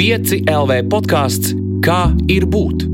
5 0.00 0.46
LV 0.48 0.86
podkāsts 0.88 1.50
Kā 1.84 2.14
ir 2.32 2.46
būt? 2.48 2.86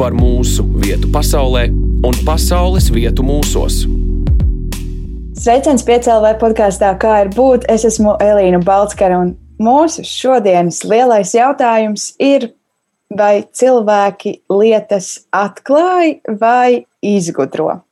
Par 0.00 0.14
mūsu 0.16 0.64
vietu 0.80 1.10
pasaulē 1.12 1.66
un 2.08 2.16
pasaules 2.24 2.86
vietu 2.94 3.20
mūsos. 3.28 3.82
Sveiciens 5.36 5.84
5 5.84 6.08
LV 6.14 6.32
podkāstā 6.40 6.94
Kā 7.02 7.18
ir 7.26 7.32
būt? 7.36 7.68
Es 7.68 7.84
esmu 7.84 8.16
Elīna 8.24 8.62
Balskara 8.64 9.20
un 9.20 9.34
mūsu 9.60 10.06
šodienas 10.08 10.80
lielais 10.88 11.36
jautājums 11.36 12.14
ir, 12.16 12.54
vai 13.12 13.44
cilvēki 13.52 14.38
lietas 14.48 15.26
atklāja 15.28 16.38
vai 16.40 16.86
izgudro? 17.04 17.82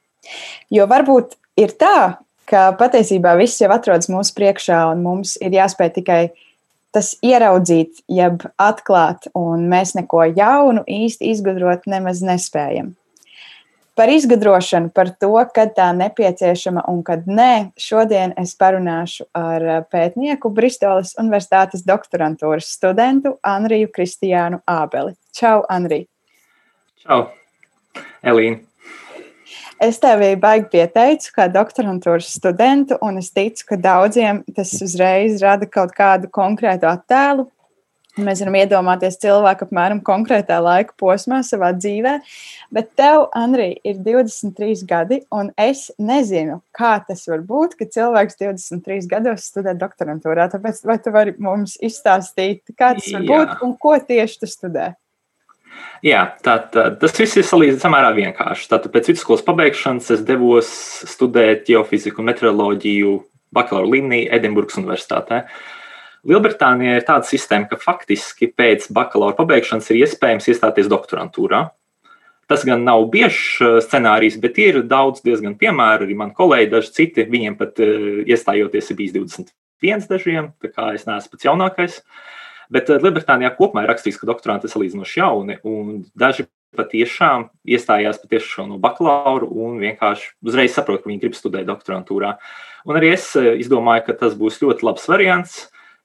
Jo 0.72 0.88
varbūt 0.88 1.36
ir 1.60 1.76
tā, 1.76 2.14
ka 2.48 2.70
patiesībā 2.80 3.36
viss 3.36 3.60
jau 3.60 3.68
atrodas 3.76 4.08
mūsu 4.08 4.40
priekšā, 4.40 4.86
un 4.94 5.04
mums 5.04 5.36
ir 5.44 5.52
jāspēj 5.60 5.98
tikai 6.00 6.22
tas 6.94 7.12
ieraudzīt, 7.24 8.02
jeb 8.10 8.44
atklāt, 8.60 9.30
un 9.36 9.68
mēs 9.70 9.94
neko 9.98 10.24
jaunu 10.36 10.84
īsti 10.88 11.30
izgudrot 11.34 11.86
nemaz 11.90 12.22
nespējam. 12.26 12.94
Par 13.98 14.08
izgudrošanu, 14.08 14.88
par 14.96 15.10
to, 15.20 15.34
kad 15.54 15.74
tā 15.76 15.90
nepieciešama 15.92 16.86
un 16.88 17.02
kad 17.04 17.26
nē, 17.28 17.72
šodien 17.76 18.32
es 18.40 18.54
parunāšu 18.56 19.26
ar 19.36 19.66
pētnieku 19.92 20.48
Bristoles 20.56 21.12
Universitātes 21.20 21.84
doktorantūras 21.84 22.70
studentu 22.78 23.34
Anriju 23.44 23.90
Kristiānu 23.92 24.62
Ābeli. 24.64 25.12
Čau, 25.36 25.60
Anrija! 25.68 26.08
Čau, 27.04 27.22
Elīna! 28.24 28.69
Es 29.80 29.96
tevi 29.96 30.34
baigi 30.36 30.66
pieteicu, 30.74 31.30
kā 31.32 31.46
doktorantūras 31.48 32.26
studentu, 32.36 32.98
un 33.00 33.16
es 33.16 33.30
ticu, 33.32 33.64
ka 33.70 33.78
daudziem 33.80 34.42
tas 34.52 34.74
uzreiz 34.84 35.40
rada 35.40 35.64
kaut 35.64 35.94
kādu 35.96 36.28
konkrētu 36.28 36.84
attēlu. 36.90 37.46
Mēs 38.20 38.42
varam 38.42 38.58
iedomāties 38.58 39.16
cilvēku 39.22 39.64
apmēram 39.64 40.02
konkrētā 40.04 40.58
laika 40.60 40.92
posmā 41.00 41.40
savā 41.46 41.70
dzīvē, 41.78 42.16
bet 42.76 42.92
tev, 42.98 43.28
Andrija, 43.38 43.78
ir 43.86 44.02
23 44.04 44.84
gadi, 44.90 45.22
un 45.32 45.48
es 45.56 45.86
nezinu, 45.96 46.58
kā 46.76 46.98
tas 47.06 47.24
var 47.30 47.40
būt, 47.48 47.78
ka 47.80 47.88
cilvēks 47.96 48.36
23 48.42 49.08
gados 49.08 49.48
studē 49.48 49.72
doktorantūrā. 49.80 50.50
Tāpēc, 50.52 50.84
vai 50.90 50.98
tu 51.00 51.14
vari 51.14 51.38
mums 51.40 51.78
izstāstīt, 51.80 52.66
kā 52.74 52.92
tas 52.98 53.08
var 53.16 53.30
būt 53.32 53.64
un 53.64 53.78
ko 53.80 53.96
tieši 53.96 54.42
tu 54.42 54.50
studē? 54.50 54.90
Jā, 56.00 56.22
tā, 56.40 56.54
tā, 56.72 56.86
tas 56.96 57.12
viss 57.18 57.36
ir 57.36 57.44
salīdzināms 57.44 57.82
samērā 57.84 58.12
vienkārši. 58.16 58.68
Tātad 58.70 58.92
pēc 58.94 59.10
vidusskolas 59.10 59.44
pabeigšanas 59.44 60.08
es 60.14 60.22
devos 60.24 60.70
studēt 61.10 61.66
geofiziku 61.68 62.22
un 62.22 62.30
meteoroloģiju 62.30 63.12
bakalaura 63.52 63.90
līmenī 63.92 64.22
Edinburgas 64.32 64.80
Universitātē. 64.80 65.42
Lielbritānijā 66.28 66.96
ir 66.98 67.04
tāda 67.08 67.28
sistēma, 67.28 67.68
ka 67.68 67.80
faktiski 67.80 68.48
pēc 68.56 68.88
bakalaura 68.96 69.36
pabeigšanas 69.36 69.92
ir 69.92 70.00
iespējams 70.06 70.48
iestāties 70.52 70.88
doktorantūrā. 70.88 71.66
Tas 72.50 72.64
gan 72.66 72.82
nav 72.84 73.04
biežs 73.12 73.60
uh, 73.62 73.76
scenārijs, 73.84 74.40
bet 74.40 74.56
ir 74.58 74.80
daudz 74.88 75.20
diezgan 75.24 75.54
piemēru. 75.60 76.08
Arī 76.08 76.16
mani 76.18 76.34
kolēģi, 76.36 76.72
daži 76.72 76.96
citi, 76.96 77.28
viņiem 77.28 77.60
pat 77.60 77.78
uh, 77.84 78.24
iestājoties 78.24 78.90
ir 78.90 78.98
bijis 78.98 79.14
21 79.20 80.08
dažiem, 80.10 80.50
tā 80.64 80.72
kā 80.72 80.90
es 80.96 81.06
neesmu 81.06 81.36
pats 81.36 81.46
jaunākais. 81.46 82.00
Uh, 82.00 82.39
Bet 82.70 82.90
eh, 82.90 83.02
Lielbritānijā 83.02 83.52
kopumā 83.58 83.84
ir 83.84 83.92
rakstīts, 83.92 84.18
ka 84.20 84.28
doktoranti 84.30 84.68
ir 84.68 84.74
salīdzinoši 84.74 85.20
jauni, 85.20 85.58
un 85.66 86.04
daži 86.18 86.46
patiešām 86.78 87.48
iestājās 87.66 88.20
patiešām 88.22 88.68
no 88.70 88.78
bakalaura 88.82 89.48
un 89.48 89.80
vienkārši 89.82 90.36
uzreiz 90.46 90.76
saprot, 90.76 91.02
ka 91.02 91.10
viņi 91.10 91.22
grib 91.24 91.34
studēt 91.34 91.66
doktorantūrā. 91.66 92.36
Un 92.86 92.98
arī 93.00 93.14
es 93.16 93.32
eh, 93.38 93.52
izdomāju, 93.62 94.06
ka 94.06 94.18
tas 94.22 94.38
būs 94.38 94.60
ļoti 94.62 94.86
labs 94.86 95.08
variants, 95.10 95.60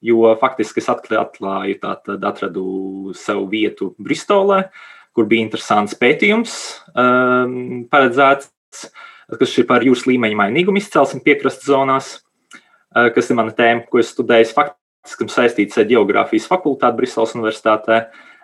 jo 0.05 0.33
faktiski 0.41 0.81
es 0.81 0.91
atklāju, 0.91 1.79
tātad 1.81 2.25
atradu 2.27 3.13
sev 3.17 3.45
vietu 3.51 3.93
Bristolē, 4.01 4.65
kur 5.15 5.29
bija 5.29 5.45
interesants 5.45 5.95
pētījums 5.95 6.55
um, 6.91 7.85
paredzēts, 7.87 8.51
kas 9.39 9.53
ir 9.55 9.67
par 9.69 9.85
jūras 9.85 10.03
līmeņa 10.09 10.37
mainīgumu 10.41 10.81
izcelsmi 10.81 11.23
piekrastes 11.25 11.69
zonās, 11.71 12.09
uh, 12.51 13.07
kas 13.15 13.31
ir 13.31 13.39
mana 13.39 13.55
tēma, 13.55 13.85
ko 13.87 14.01
es 14.03 14.11
studēju. 14.11 14.51
Fakt, 14.57 14.75
kam 15.13 15.29
saistīts 15.29 15.77
ar 15.77 15.85
geogrāfijas 15.89 16.47
fakultāti 16.49 16.97
Briseles 16.97 17.35
Universitātē. 17.37 17.99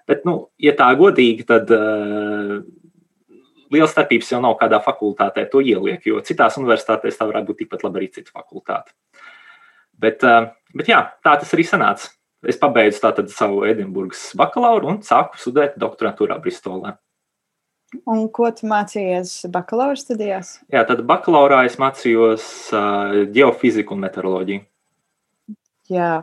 Bet, 0.10 0.24
nu, 0.28 0.52
ja 0.62 0.76
tā 0.78 0.92
godīgi, 1.00 1.46
tad 1.50 1.70
uh, 1.74 2.62
liels 3.74 3.94
starpības 3.96 4.32
jau 4.34 4.42
nav 4.44 4.58
kādā 4.62 4.82
fakultātē 4.84 5.48
to 5.52 5.62
ieliek, 5.66 6.04
jo 6.06 6.22
citās 6.26 6.58
universitātēs 6.62 7.18
tā 7.18 7.28
varētu 7.30 7.52
būt 7.52 7.62
tikpat 7.64 7.86
labi 7.88 8.02
arī 8.02 8.10
cita 8.14 8.34
fakultāte. 8.34 8.94
Bet, 10.02 10.26
uh, 10.26 10.52
bet 10.78 10.90
jā, 10.92 11.04
tā 11.26 11.38
tas 11.42 11.54
arī 11.56 11.66
sanāca. 11.68 12.12
Es 12.42 12.58
pabeidzu 12.58 13.04
tātad 13.04 13.30
savu 13.30 13.62
Edinburgas 13.70 14.32
bakalauru 14.38 14.90
un 14.90 15.04
sāku 15.06 15.38
studēt 15.38 15.76
doktorantūrā 15.82 16.40
Bristolē. 16.42 16.96
Un 18.08 18.24
ko 18.34 18.48
tu 18.56 18.70
mācījies 18.72 19.50
bakalaura 19.52 20.00
studijās? 20.00 20.56
Jā, 20.72 20.86
tad 20.88 21.04
bakalaurā 21.08 21.66
es 21.68 21.76
mācījos 21.82 22.46
uh, 22.74 23.18
geofiziku 23.36 23.98
un 23.98 24.06
meteoroloģiju. 24.08 24.64
Jā, 25.92 26.14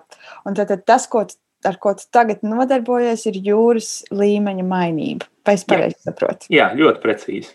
un 0.48 0.56
tad, 0.56 0.70
tad 0.70 0.84
tas, 0.88 1.06
ko, 1.10 1.24
ar 1.68 1.78
ko 1.82 1.94
tu 1.98 2.06
tagad 2.14 2.44
nodarbojies, 2.46 3.26
ir 3.28 3.40
jūras 3.50 3.92
līmeņa 4.14 4.66
mainība. 4.66 5.28
Vai 5.46 5.56
es 5.58 5.64
pareizi 5.68 5.98
saprotu? 6.06 6.48
Jā, 6.52 6.70
ļoti 6.78 7.02
precīzi. 7.04 7.54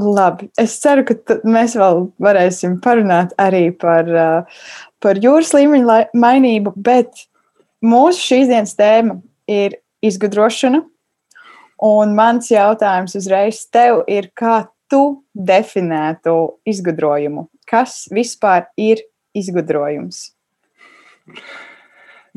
Labi. 0.00 0.48
Es 0.58 0.76
ceru, 0.80 1.04
ka 1.04 1.40
mēs 1.44 1.74
vēl 1.78 2.06
varēsim 2.22 2.78
parunāt 2.82 3.34
arī 3.40 3.68
par, 3.76 4.08
par 5.02 5.20
jūras 5.20 5.52
līmeņa 5.56 5.98
mainību, 6.16 6.72
bet 6.78 7.26
mūsu 7.84 8.22
šīs 8.30 8.50
dienas 8.52 8.76
tēma 8.78 9.18
ir 9.50 9.76
izgudrošana. 10.06 10.82
Un 11.84 12.12
mans 12.16 12.50
jautājums 12.52 13.16
uzreiz 13.16 13.62
tev 13.72 14.02
ir, 14.10 14.28
kā 14.36 14.68
tu 14.90 15.22
definētu 15.34 16.36
izgudrojumu? 16.68 17.46
Kas 17.68 18.04
vispār 18.12 18.68
ir 18.80 19.02
izgudrojums? 19.36 20.30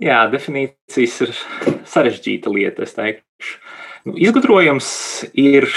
Jā, 0.01 0.23
definīcijas 0.31 1.19
ir 1.25 1.33
sarežģīta 1.89 2.51
lieta. 2.53 2.85
Es 2.85 2.95
teikšu, 2.97 3.59
nu, 4.09 4.15
izgudrojums 4.17 4.89
ir 5.37 5.69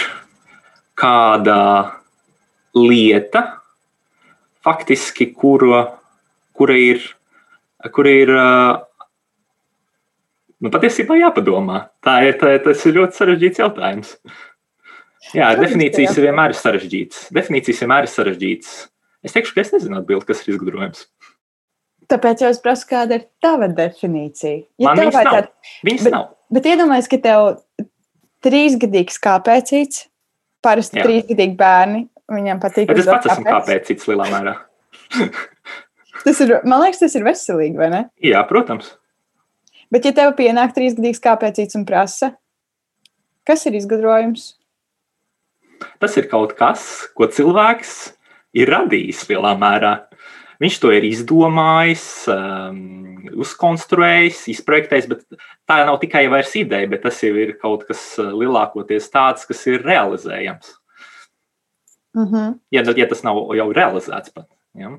kāda 0.96 1.58
lieta, 2.76 3.44
faktiski, 4.64 5.28
kura, 5.36 5.84
kura 6.56 6.76
ir, 6.80 7.04
kura 7.92 8.14
ir 8.24 8.32
nu, 10.60 10.72
patiesībā 10.72 11.20
jāpadomā. 11.20 11.86
Tā 12.04 12.18
ir, 12.26 12.38
tā, 12.40 12.56
tas 12.64 12.84
ir 12.88 12.96
ļoti 13.00 13.20
sarežģīts 13.20 13.62
jautājums. 13.62 14.16
Jā, 15.34 15.52
definīcijas 15.58 16.18
vienmēr 16.22 16.54
ir 16.54 16.58
sarežģītas. 16.58 17.28
Definīcijas 17.34 17.82
vienmēr 17.82 18.06
ir 18.06 18.12
sarežģītas. 18.12 18.74
Es 19.26 19.34
teikšu, 19.34 19.56
ka 19.56 19.64
es 19.64 19.72
nezinu 19.74 19.98
atbildēt, 19.98 20.28
kas 20.28 20.44
ir 20.44 20.54
izgudrojums. 20.54 21.08
Tāpēc 22.06 22.42
es 22.46 22.60
prasu, 22.62 22.86
kāda 22.90 23.18
ir 23.18 23.24
tava 23.42 23.66
definīcija. 23.72 24.66
Ja 24.82 24.94
Man. 24.94 25.10
Tād, 25.14 25.48
viņas 25.86 26.04
bet, 26.06 26.14
nav. 26.14 26.28
Bet 26.54 26.68
iedomājieties, 26.70 27.08
ka 27.10 27.18
tev 27.24 27.46
trīsgadīgs 28.46 29.18
kāpēcīts, 29.22 30.04
parasti 30.64 31.00
Jā. 31.00 31.06
trīsgadīgi 31.08 31.56
bērni, 31.58 32.04
viņiem 32.30 32.60
patīk. 32.62 32.90
Bet 32.90 33.02
es 33.02 33.10
pats 33.10 33.32
esmu 33.32 33.48
kāpēcīts 33.48 34.10
lielā 34.10 34.28
mērā. 34.30 34.54
tas 36.26 36.44
ir, 36.44 36.54
man 36.62 36.84
liekas, 36.84 37.02
tas 37.02 37.18
ir 37.18 37.26
veselīgi, 37.26 37.80
vai 37.80 37.90
ne? 37.92 38.02
Jā, 38.22 38.44
protams. 38.46 38.92
Bet 39.92 40.06
ja 40.06 40.14
tev 40.14 40.32
pienāk 40.38 40.74
trīsgadīgs 40.76 41.22
kāpēcīts 41.22 41.78
un 41.78 41.86
prasa, 41.86 42.32
kas 43.46 43.66
ir 43.66 43.78
izgudrojums? 43.78 44.54
Tas 46.02 46.16
ir 46.18 46.26
kaut 46.30 46.54
kas, 46.58 47.06
ko 47.14 47.28
cilvēks 47.30 47.96
ir 48.56 48.70
radījis 48.72 49.26
lielā 49.30 49.52
mērā. 49.60 49.92
Viņš 50.62 50.78
to 50.80 50.90
ir 50.96 51.04
izdomājis, 51.04 52.06
um, 52.32 52.78
uzkonstruējis, 53.44 54.46
izprojektējis, 54.54 55.08
bet 55.10 55.42
tā 55.68 55.82
nav 55.84 55.98
tikai 56.00 56.24
vairs 56.32 56.54
ideja, 56.56 56.88
bet 56.88 57.04
tas 57.04 57.20
jau 57.24 57.34
ir 57.36 57.56
kaut 57.60 57.84
kas 57.88 58.02
uh, 58.22 58.32
lielākoties 58.32 59.10
tāds, 59.12 59.44
kas 59.48 59.66
ir 59.68 59.84
realizējams. 59.84 60.72
Mm 62.16 62.24
-hmm. 62.24 62.58
ja, 62.72 62.82
ja 62.96 63.06
tas 63.06 63.22
nav 63.22 63.36
jau 63.56 63.68
realizēts 63.72 64.32
pat. 64.32 64.48
Ja? 64.74 64.96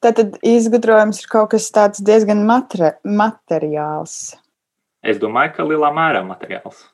Tad 0.00 0.36
izgudrojums 0.42 1.22
ir 1.22 1.30
kaut 1.32 1.50
kas 1.50 1.70
tāds 1.72 2.04
diezgan 2.04 2.44
materi 2.46 2.92
materiāls. 3.04 4.36
Es 5.02 5.18
domāju, 5.18 5.54
ka 5.56 5.64
lielā 5.64 5.90
mērā 5.94 6.22
materiāls. 6.26 6.84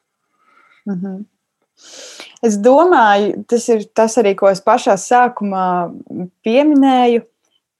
Mm 0.86 1.00
-hmm. 1.00 1.24
Es 2.42 2.56
domāju, 2.60 3.44
tas 3.48 3.68
ir 3.68 3.84
tas 3.94 4.18
arī, 4.20 4.34
ko 4.34 4.48
es 4.48 4.60
pašā 4.62 4.94
sākumā 5.00 5.90
pieminēju 6.44 7.24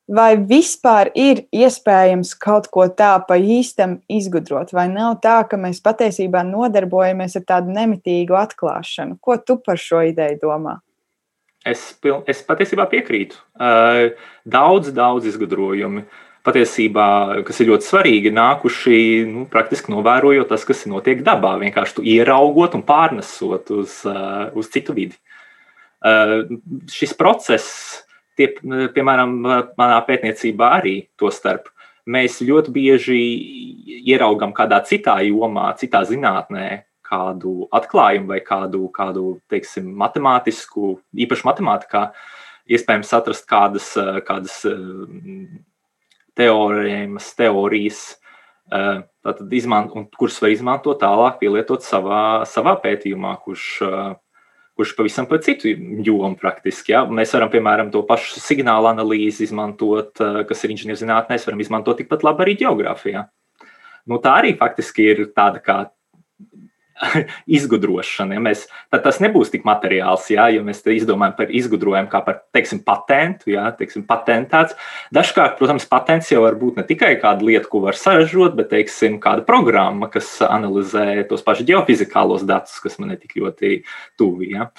Vai 0.05 0.35
vispār 0.37 1.09
ir 1.17 1.47
iespējams 1.49 2.35
kaut 2.37 2.67
ko 2.69 2.85
tā 2.93 3.15
pa 3.25 3.39
īstam 3.41 4.03
izgudrot, 4.13 4.75
vai 4.77 4.85
nav 4.93 5.15
tā, 5.25 5.39
ka 5.49 5.57
mēs 5.57 5.81
patiesībā 5.81 6.43
nodarbojamies 6.45 7.39
ar 7.41 7.47
tādu 7.49 7.73
nemitīgu 7.73 8.37
atklāšanu? 8.37 9.17
Ko 9.17 9.39
tu 9.41 9.57
par 9.65 9.81
šo 9.81 10.03
ideju 10.05 10.43
domā? 10.43 10.77
Es, 11.65 11.95
es 12.29 12.45
patiesībā 12.45 12.85
piekrītu. 12.93 13.41
Daudz, 14.45 14.93
daudz 14.93 15.31
izgudrojumi 15.31 16.05
patiesībā, 16.45 17.09
kas 17.49 17.63
ir 17.65 17.71
ļoti 17.73 17.89
svarīgi, 17.89 18.29
ir 18.29 18.37
nākuši 18.37 18.99
nu, 19.31 19.47
praktiski 19.49 19.89
novērojot 19.95 20.53
tas, 20.53 20.67
kas 20.69 20.85
notiek 20.91 21.25
dabā, 21.25 21.55
vienkārši 21.63 22.05
ieraugot 22.19 22.77
un 22.77 22.85
pārnesot 22.85 23.73
uz, 23.73 24.03
uz 24.05 24.69
citu 24.75 24.93
vidi. 24.93 25.17
Šis 26.93 27.17
process, 27.17 28.04
tie, 28.39 28.51
piemēram, 28.95 29.37
manā 29.79 30.01
pētniecībā 30.07 30.71
arī 30.79 30.97
to 31.21 31.31
starp, 31.35 31.71
mēs 32.07 32.41
ļoti 32.45 32.73
bieži 32.75 33.21
ieraugam 34.05 34.53
kādā 34.57 34.81
citā 34.87 35.19
jomā, 35.25 35.71
citā 35.81 36.05
zinātnē, 36.09 36.85
kādu 37.05 37.69
atklājumu 37.75 38.33
vai 38.33 38.41
kādu, 38.45 38.89
kādu 38.95 39.39
teiksim, 39.53 39.91
matemātisku, 40.01 40.97
īpaši 41.27 41.47
matemātikā, 41.49 42.09
iespējams 42.75 43.13
atrast 43.17 43.47
kādas, 43.49 43.93
kādas 44.27 44.59
teorēmas, 46.39 47.31
teorijas, 47.39 48.03
tātad 48.71 49.53
izmant, 49.55 49.93
kuras 50.19 50.41
var 50.43 50.55
izmantot 50.55 51.01
tālāk, 51.03 51.39
pielietot 51.43 51.85
savā, 51.85 52.45
savā 52.49 52.77
pētījumā, 52.83 53.37
kurš, 53.45 53.69
kurš 54.79 54.95
pavisam 54.99 55.29
par 55.31 55.43
citu 55.45 55.71
jomu 56.05 56.35
praktiski. 56.41 56.95
Ja? 56.95 57.05
Mēs 57.07 57.35
varam, 57.37 57.51
piemēram, 57.53 57.93
to 57.95 58.03
pašu 58.07 58.43
signālu 58.43 58.91
analīzi 58.91 59.47
izmantot, 59.47 60.19
kas 60.49 60.65
ir 60.65 60.75
inženierzinātnēs, 60.75 61.47
varam 61.49 61.63
izmantot 61.63 62.01
tikpat 62.01 62.27
labi 62.27 62.47
arī 62.47 62.57
geogrāfijā. 62.65 63.27
Nu, 64.11 64.19
tā 64.21 64.39
arī 64.43 64.53
faktiski 64.59 65.07
ir 65.13 65.23
tāda 65.33 65.63
kā 65.65 65.79
izgudrošana. 67.59 68.37
Ja 68.37 68.43
mēs, 68.45 68.65
tad 68.93 69.05
tas 69.07 69.21
nebūs 69.23 69.53
tik 69.53 69.65
materiāls, 69.67 70.27
ja, 70.33 70.47
ja 70.53 70.65
mēs 70.65 70.83
izdomājam 70.95 71.37
par 71.39 71.55
izgudrojumu 71.55 72.11
kā 72.13 72.21
par 72.27 72.41
teiksim, 72.55 72.83
patentu. 72.87 73.53
Ja, 73.55 73.69
teiksim, 73.77 74.07
patentēts. 74.09 74.77
Dažkārt, 75.15 75.57
protams, 75.61 75.89
patents 75.91 76.31
jau 76.33 76.45
var 76.45 76.59
būt 76.61 76.81
ne 76.81 76.87
tikai 76.89 77.15
kāda 77.23 77.47
lieta, 77.47 77.69
ko 77.71 77.85
var 77.87 77.99
saražot, 77.99 78.57
bet 78.59 78.71
teiksim, 78.75 79.19
kāda 79.23 79.47
programma, 79.47 80.11
kas 80.13 80.37
analizē 80.47 81.25
tos 81.31 81.45
pašus 81.47 81.69
geofizikālos 81.71 82.47
datus, 82.49 82.79
kas 82.85 83.01
man 83.03 83.17
ir 83.17 83.23
tik 83.23 83.37
ļoti 83.41 83.81
tuvi. 84.21 84.55
Ja. 84.55 84.71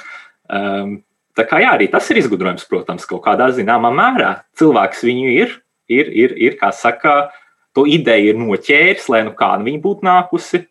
Um, 0.45 1.01
Tā 1.35 1.43
kā 1.43 1.57
jā, 1.59 1.73
arī 1.75 1.89
tas 1.91 2.05
ir 2.07 2.21
izgudrojums, 2.21 2.63
protams, 2.69 3.03
kaut 3.09 3.19
kādā 3.25 3.49
zināmā 3.51 3.89
mērā. 3.91 4.29
Cilvēks 4.55 5.01
viņu 5.03 5.33
ir, 5.33 5.57
ir, 5.91 6.07
ir, 6.23 6.35
ir 6.39 6.55
kā 6.55 6.69
saka, 6.71 7.33
to 7.75 7.83
ideju 7.91 8.31
ir 8.31 8.39
noķēris, 8.39 9.09
lai 9.11 9.25
nu 9.27 9.33
kāda 9.35 9.65
viņa 9.65 9.81
būtu 9.83 10.07
nākusi, 10.07 10.61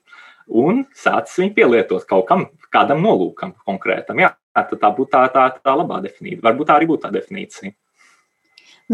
un 0.48 0.84
sācis 0.96 1.40
viņu 1.40 1.54
pielietot 1.56 2.06
kaut 2.08 2.26
kam, 2.28 2.46
kādam 2.74 3.02
nolūkam 3.04 3.54
konkrētam. 3.66 4.20
Jā, 4.22 4.32
tad 4.54 4.76
tā 4.80 4.90
būtu 4.96 5.12
tā, 5.14 5.24
tā, 5.34 5.48
tā 5.64 5.76
labā 5.76 6.00
definīcija. 6.04 6.44
Varbūt 6.44 6.70
tā 6.70 6.78
arī 6.78 6.88
būtu 6.90 7.06
tā 7.06 7.12
definīcija. 7.14 7.74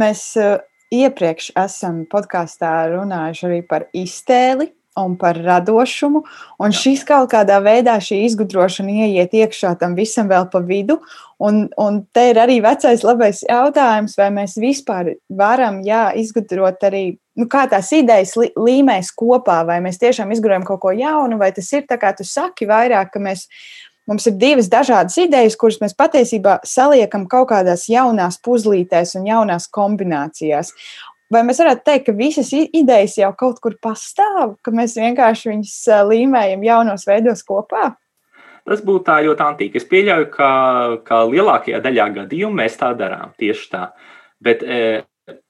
Mēs 0.00 0.24
uh, 0.38 0.58
iepriekš 0.94 1.52
esam 1.58 2.04
podkāstā 2.10 2.72
runājuši 2.94 3.48
arī 3.48 3.62
par 3.66 3.88
iztēli. 3.96 4.70
Un 5.00 5.16
par 5.20 5.38
radošumu. 5.40 6.22
Un 6.60 6.74
šis 6.76 7.02
kaut 7.08 7.30
kādā 7.32 7.60
veidā, 7.64 7.96
šī 8.02 8.22
izgudrošana 8.26 9.06
ieiet 9.06 9.34
iekšā 9.36 9.74
tam 9.80 9.96
visam 9.98 10.28
vēl 10.30 10.50
pa 10.52 10.60
vidu. 10.64 11.00
Un, 11.40 11.64
un 11.80 12.02
te 12.12 12.26
ir 12.30 12.40
arī 12.42 12.58
vecais 12.60 13.00
labais 13.06 13.40
jautājums, 13.48 14.18
vai 14.20 14.28
mēs 14.34 14.58
vispār 14.60 15.14
varam 15.32 15.80
jā, 15.86 16.10
izgudrot 16.20 16.84
arī 16.84 17.04
nu, 17.40 17.48
kā 17.50 17.64
tās 17.70 17.88
idejas 17.96 18.34
līmēs 18.38 19.12
kopā, 19.16 19.62
vai 19.68 19.80
mēs 19.84 20.00
tiešām 20.02 20.32
izgudrojam 20.34 20.66
kaut 20.68 20.82
ko 20.84 20.92
jaunu, 20.96 21.38
vai 21.40 21.52
tas 21.56 21.70
ir 21.72 21.86
tā, 21.88 21.96
kā 22.00 22.12
tu 22.16 22.26
saki, 22.28 22.68
vairāk, 22.68 23.12
ka 23.14 23.22
mēs, 23.22 23.46
mums 24.10 24.28
ir 24.28 24.36
divas 24.40 24.68
dažādas 24.72 25.16
idejas, 25.22 25.56
kuras 25.60 25.80
mēs 25.82 25.96
patiesībā 25.96 26.58
saliekam 26.68 27.24
kaut 27.30 27.48
kādās 27.54 27.86
jaunās 27.90 28.40
puzlītēs 28.44 29.16
un 29.20 29.30
jaunās 29.30 29.70
kombinācijās. 29.72 30.74
Vai 31.30 31.44
mēs 31.46 31.60
varētu 31.62 31.84
teikt, 31.86 32.08
ka 32.08 32.12
visas 32.18 32.48
idejas 32.52 33.14
jau 33.20 33.30
kaut 33.38 33.60
kur 33.62 33.76
pastāv, 33.82 34.56
ka 34.66 34.72
mēs 34.74 34.96
vienkārši 34.98 35.52
viņus 35.52 35.74
līmējam 36.10 36.64
jaunos 36.66 37.06
veidos 37.06 37.44
kopā? 37.46 37.92
Tas 38.66 38.82
būtu 38.86 39.04
tā 39.06 39.20
ļoti 39.24 39.44
antīki. 39.46 39.78
Es 39.78 39.86
pieļauju, 39.88 40.26
ka, 40.34 40.50
ka 41.06 41.22
lielākajā 41.30 41.80
daļā 41.84 42.08
gadījumu 42.18 42.60
mēs 42.60 42.76
tā 42.80 42.90
darām 42.98 43.30
tieši 43.40 43.70
tā. 43.70 43.84
Bet 44.42 44.64
e, 44.66 44.80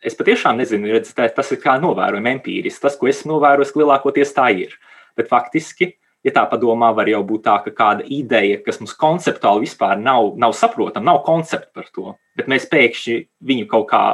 es 0.04 0.18
patiešām 0.18 0.60
nezinu, 0.60 0.92
redz, 0.92 1.14
tas 1.16 1.50
ir 1.52 1.60
kā 1.62 1.78
novērojums 1.80 2.32
empīriski. 2.34 2.82
Tas, 2.84 2.98
ko 3.00 3.08
esmu 3.10 3.34
novērojis, 3.34 3.72
lielākoties 3.80 4.36
tā 4.36 4.50
ir. 4.60 4.76
Bet 5.16 5.32
faktiski, 5.32 5.90
ja 6.24 6.34
tā 6.36 6.44
padomā, 6.50 6.92
var 6.96 7.08
jau 7.08 7.22
būt 7.26 7.46
tā, 7.48 7.56
ka 7.64 7.74
kāda 7.76 8.04
ideja, 8.04 8.60
kas 8.64 8.82
mums 8.82 8.92
konceptuāli 9.00 9.64
vispār 9.64 9.96
nav, 10.00 10.34
nav 10.40 10.54
saprotama, 10.56 11.08
nav 11.14 11.24
koncepta 11.24 11.72
par 11.80 11.88
to, 11.88 12.14
bet 12.36 12.52
mēs 12.52 12.68
pēkšņi 12.68 13.18
viņu 13.48 13.68
kaut 13.72 13.88
kā 13.90 14.04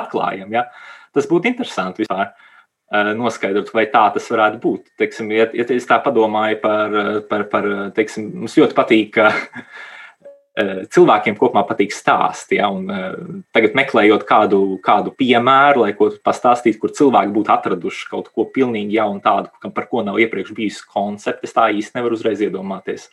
atklājam. 0.00 0.54
Ja? 0.54 0.68
Tas 1.14 1.28
būtu 1.30 1.50
interesanti 1.50 2.04
vispār. 2.04 2.32
Noskaidrot, 2.90 3.68
vai 3.70 3.84
tā 3.86 4.08
tas 4.10 4.24
varētu 4.32 4.58
būt. 4.62 4.88
Teiksim, 4.98 5.28
ja, 5.30 5.44
ja 5.54 5.62
es 5.70 5.86
tā 5.86 6.00
padomāju 6.02 6.56
par, 6.58 6.96
par, 7.30 7.44
par 7.52 7.68
teiksim, 7.94 8.32
mums 8.42 8.56
ļoti 8.58 8.74
patīk, 8.74 9.12
ka 9.14 9.28
Eh, 10.60 10.82
cilvēkiem 10.90 11.36
kopumā 11.38 11.62
patīk 11.62 11.92
stāsti. 11.94 12.58
Ja, 12.58 12.68
un, 12.74 12.90
eh, 12.90 13.14
tagad 13.54 13.76
meklējot 13.78 14.24
kādu, 14.26 14.80
kādu 14.82 15.12
piemēru, 15.14 15.84
lai 15.84 15.92
ko 15.94 16.10
pastāstītu, 16.10 16.80
kur 16.80 16.90
cilvēki 16.90 17.32
būtu 17.32 17.52
atraduši 17.54 18.08
kaut 18.10 18.32
ko 18.34 18.44
pilnīgi 18.44 18.98
jaunu, 18.98 19.22
tādu, 19.22 19.48
par 19.72 19.86
ko 19.86 20.02
nav 20.02 20.18
iepriekš 20.18 20.52
bijis 20.52 20.82
koncepts, 20.82 21.44
es 21.44 21.54
tā 21.54 21.70
īsti 21.70 21.94
nevaru 21.94 22.18
uzreiz 22.18 22.40
iedomāties. 22.40 23.08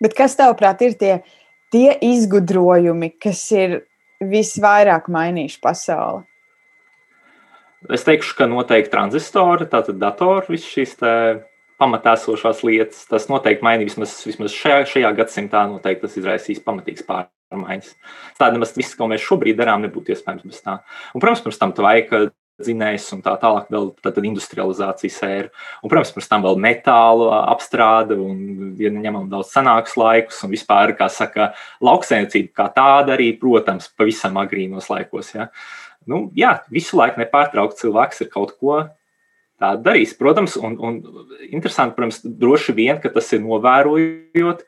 Bet 0.00 0.16
kas 0.16 0.34
tavuprāt 0.34 0.80
ir 0.82 0.94
tie, 0.94 1.22
tie 1.70 1.92
izgudrojumi, 2.00 3.12
kas 3.20 3.52
ir 3.52 3.84
visvairāk 4.20 5.06
mainījuši 5.12 5.60
pasauli? 5.60 6.24
Es 7.92 8.06
teikšu, 8.06 8.36
ka 8.38 8.46
noteikti 8.48 8.92
tranzistori, 8.94 9.66
tātad 9.68 9.98
datori, 10.00 10.54
visas 10.54 10.70
šīs 10.72 10.94
pamatā 11.80 12.14
esošās 12.18 12.62
lietas. 12.64 13.02
Tas 13.10 13.28
noteikti 13.28 13.66
mainīs, 13.66 13.92
vismaz, 13.92 14.14
vismaz 14.24 14.54
šajā, 14.56 14.84
šajā 14.92 15.10
gadsimtā, 15.18 15.66
noteikti 15.68 16.06
tas 16.06 16.16
izraisīs 16.20 16.62
pamatīgas 16.64 17.04
pārmaiņas. 17.08 17.90
Tāda 18.38 18.56
nemaz 18.56 18.72
viss, 18.78 18.96
ko 18.96 19.10
mēs 19.10 19.26
šobrīd 19.26 19.58
darām, 19.60 19.84
nebūtu 19.84 20.14
iespējams 20.14 20.48
bez 20.48 20.64
tā. 20.64 20.78
Un, 21.12 21.20
protams, 21.20 21.44
pirms 21.44 21.60
tam 21.60 21.76
tvaika 21.76 22.24
dzinējs 22.62 23.08
un 23.16 23.22
tā 23.24 23.32
tālāk, 23.42 23.66
vēl 23.72 23.88
tāda 23.98 24.22
industrializācijas 24.28 25.16
ēra. 25.26 25.48
Un, 25.82 25.90
protams, 25.90 26.12
pirms 26.14 26.30
tam 26.30 26.44
vēl 26.46 26.60
metāla 26.62 27.40
apstrāde, 27.50 28.16
un, 28.20 28.74
ja 28.78 28.92
ņemam 28.94 29.26
daudz 29.32 29.50
senākus 29.56 29.96
laikus, 29.98 30.38
un 30.46 30.52
vispār, 30.54 30.94
kā 30.98 31.08
saka, 31.10 31.50
lauksainicība 31.84 32.54
kā 32.62 32.68
tāda 32.76 33.16
arī, 33.16 33.32
protams, 33.40 33.90
pavisam 33.98 34.38
agrīnos 34.40 34.86
laikos. 34.92 35.34
Ja. 35.34 35.48
Nu, 36.10 36.28
jā, 36.36 36.58
visu 36.72 36.98
laiku 36.98 37.22
nepārtraukti 37.22 37.84
cilvēks 37.84 38.24
ir 38.24 38.30
kaut 38.32 38.54
ko 38.60 38.82
tā 39.60 39.74
darīs. 39.80 40.14
Protams, 40.18 40.56
un, 40.60 40.76
un 40.78 41.00
interesanti, 41.48 41.96
protams, 41.96 42.20
droši 42.24 42.74
vien, 42.76 43.00
ka 43.02 43.12
tas 43.14 43.30
ir 43.32 43.42
novērojot, 43.44 44.64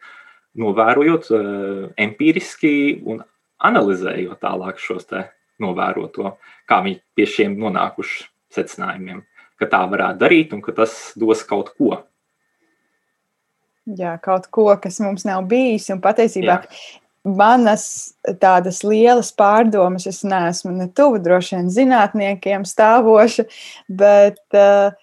novērojot 0.63 1.31
uh, 1.35 1.87
empiriski 2.01 2.75
un 3.05 3.23
analizējot 3.67 4.41
tālāk 4.43 4.81
šos 4.81 5.09
te 5.11 5.27
novēroto, 5.63 6.37
kā 6.69 6.83
viņi 6.85 7.01
pie 7.17 7.27
šiem 7.29 7.57
nonākuši 7.61 8.29
secinājumiem, 8.57 9.23
ka 9.61 9.69
tā 9.73 9.81
varētu 9.89 10.23
darīt 10.23 10.53
un 10.57 10.63
ka 10.65 10.75
tas 10.77 10.95
dos 11.17 11.43
kaut 11.49 11.73
ko. 11.77 11.97
Jā, 13.87 14.17
kaut 14.23 14.49
ko, 14.51 14.71
kas 14.83 14.99
mums 15.05 15.25
nav 15.29 15.45
bijis. 15.49 15.87
Un 15.95 16.01
patiesībā 16.03 16.57
Jā 16.65 17.03
manas 17.27 18.15
tādas 18.41 18.83
lielas 18.87 19.33
pārdomas, 19.35 20.07
es 20.07 20.23
neesmu 20.27 20.75
ne 20.77 20.87
tuvu 20.95 21.19
droši 21.23 21.59
vien 21.59 21.73
zinātniekiem 21.75 22.67
stāvoša, 22.69 23.47
bet 23.89 24.41
uh, 24.55 24.95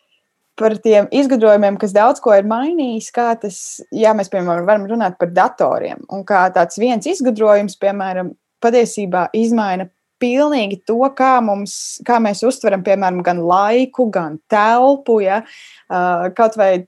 par 0.59 0.77
tiem 0.83 1.09
izgudrojumiem, 1.11 1.79
kas 1.81 1.95
daudz 1.95 2.21
ko 2.23 2.35
ir 2.37 2.47
mainījis, 2.49 3.09
kā 3.15 3.31
tas, 3.41 3.57
jā, 3.91 4.13
mēs, 4.17 4.31
piemēram, 4.33 4.67
varam 4.69 4.87
runāt 4.89 5.17
par 5.19 5.33
datoriem, 5.33 6.05
un 6.13 6.23
kā 6.27 6.45
tāds 6.55 6.79
viens 6.81 7.09
izgudrojums, 7.09 7.77
piemēram, 7.81 8.31
patiesībā 8.63 9.27
izmaina 9.35 9.89
pilnīgi 10.23 10.79
to, 10.87 11.01
kā, 11.17 11.35
mums, 11.43 11.99
kā 12.07 12.19
mēs 12.23 12.43
uztveram, 12.47 12.83
piemēram, 12.85 13.19
gan 13.25 13.41
laiku, 13.43 14.07
gan 14.13 14.37
telpu. 14.51 15.19
Ja? 15.25 15.41
Uh, 15.89 16.29
kaut 16.37 16.55
vai 16.59 16.85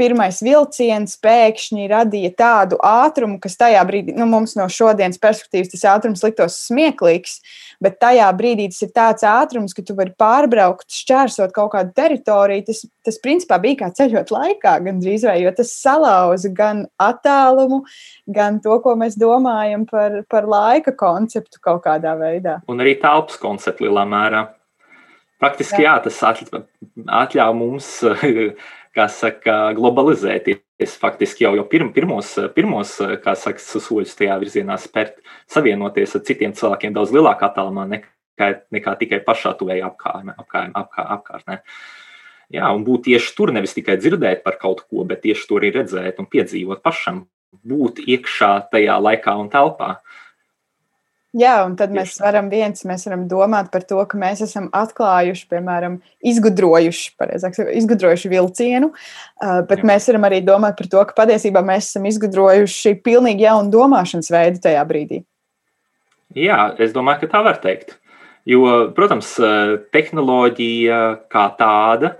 pirmais 0.00 0.40
vilciens 0.44 1.16
pēkšņi 1.20 1.88
radīja 1.90 2.32
tādu 2.38 2.78
ātrumu, 2.84 3.36
kas 3.42 3.58
tajā 3.60 3.82
brīdī, 3.88 4.14
nu, 4.16 4.26
mums 4.30 4.56
no 4.56 4.66
šodienas 4.72 5.20
perspektīvas 5.20 5.72
tas 5.74 5.84
ātrums 5.92 6.24
liktos 6.24 6.56
smieklīgs, 6.68 7.38
bet 7.84 7.98
tajā 8.00 8.28
brīdī 8.36 8.70
tas 8.72 8.80
ir 8.86 8.92
tāds 8.96 9.26
ātrums, 9.28 9.74
ka 9.76 9.84
tu 9.84 9.96
vari 9.98 10.14
pārbraukt, 10.20 10.88
šķērsot 10.94 11.52
kaut 11.56 11.74
kādu 11.74 11.92
teritoriju. 11.96 12.66
Tas, 12.70 12.84
tas 13.06 13.20
principā 13.22 13.60
bija 13.62 13.82
kā 13.82 13.90
ceļot 14.00 14.32
laikā, 14.34 14.76
gandrīz 14.86 15.26
vai, 15.28 15.40
jo 15.44 15.52
tas 15.56 15.74
salauza 15.76 16.52
gan 16.56 16.86
attālumu, 17.00 17.82
gan 18.30 18.60
to, 18.64 18.78
ko 18.84 18.96
mēs 19.00 19.18
domājam 19.20 19.84
par, 19.90 20.22
par 20.32 20.48
laika 20.48 20.96
konceptu 20.96 21.60
kaut 21.64 21.84
kādā 21.88 22.16
veidā. 22.20 22.60
Un 22.70 22.80
arī 22.80 22.96
telpas 23.00 23.40
konceptu 23.40 23.88
lielā 23.88 24.06
mērā. 24.08 24.48
Praktiski 25.40 25.80
jā, 25.80 25.94
jā 25.94 26.00
tas 26.04 26.18
atļauj 26.20 27.54
mums 27.56 27.86
kā 28.96 29.06
saka, 29.12 29.58
globalizēties. 29.76 30.94
Faktiski 31.00 31.44
jau, 31.44 31.52
jau 31.58 31.66
pirm, 31.68 31.90
pirmos, 31.92 32.32
pirmos 32.56 32.94
saka, 32.96 33.60
soļus 33.60 34.16
tajā 34.16 34.38
virzienā 34.40 34.78
spērt, 34.80 35.20
savienoties 35.50 36.16
ar 36.16 36.24
citiem 36.24 36.56
cilvēkiem 36.56 36.96
daudz 36.96 37.12
lielākā 37.12 37.50
attālumā 37.50 37.84
nekā 37.90 38.08
nekā, 38.74 38.96
tikai 39.00 39.20
pašā 39.26 39.54
tuvējā 39.58 39.88
apkārtnē. 39.90 40.36
Apkār, 40.40 40.70
apkār, 40.74 41.08
apkārtnē. 41.16 41.58
Jā, 42.50 42.70
un 42.74 42.84
būt 42.86 43.06
tieši 43.06 43.34
tur, 43.36 43.52
nevis 43.54 43.76
tikai 43.76 43.98
dzirdēt 44.00 44.42
par 44.46 44.58
kaut 44.58 44.82
ko, 44.88 45.04
bet 45.06 45.22
tieši 45.22 45.46
tur 45.46 45.60
arī 45.60 45.70
redzēt 45.76 46.18
un 46.18 46.26
piedzīvot 46.30 46.82
pašam, 46.82 47.24
būt 47.66 48.02
iekšā 48.06 48.50
tajā 48.72 48.96
laikā 48.98 49.36
un 49.38 49.50
telpā. 49.52 50.00
Jā, 51.30 51.60
un 51.62 51.76
tad 51.78 51.92
mēs 51.94 52.16
varam 52.18 52.48
viens, 52.50 52.82
mēs 52.88 53.04
varam 53.06 53.28
domāt 53.30 53.68
par 53.70 53.84
to, 53.86 54.00
ka 54.10 54.18
mēs 54.18 54.40
esam 54.42 54.66
atklājuši, 54.74 55.44
piemēram, 55.52 56.00
izgudrojuši, 56.26 57.04
pareizāk, 57.20 57.58
izgudrojuši 57.78 58.30
vilcienu, 58.32 58.88
bet 59.38 59.84
Jā. 59.84 59.86
mēs 59.92 60.08
varam 60.10 60.26
arī 60.26 60.40
domāt 60.42 60.74
par 60.80 60.88
to, 60.90 61.04
ka 61.06 61.14
patiesībā 61.20 61.62
mēs 61.62 61.92
esam 61.92 62.08
izgudrojuši 62.10 62.96
pilnīgi 63.06 63.46
jaunu 63.46 63.70
domāšanas 63.70 64.30
veidu 64.34 64.62
tajā 64.64 64.82
brīdī. 64.88 65.20
Jā, 66.34 66.72
es 66.82 66.90
domāju, 66.96 67.22
ka 67.22 67.30
tā 67.36 67.44
var 67.46 67.62
teikt. 67.62 67.94
Jo, 68.50 68.90
protams, 68.96 69.30
tehnoloģija 69.94 70.98
kā 71.30 71.44
tāda, 71.60 72.16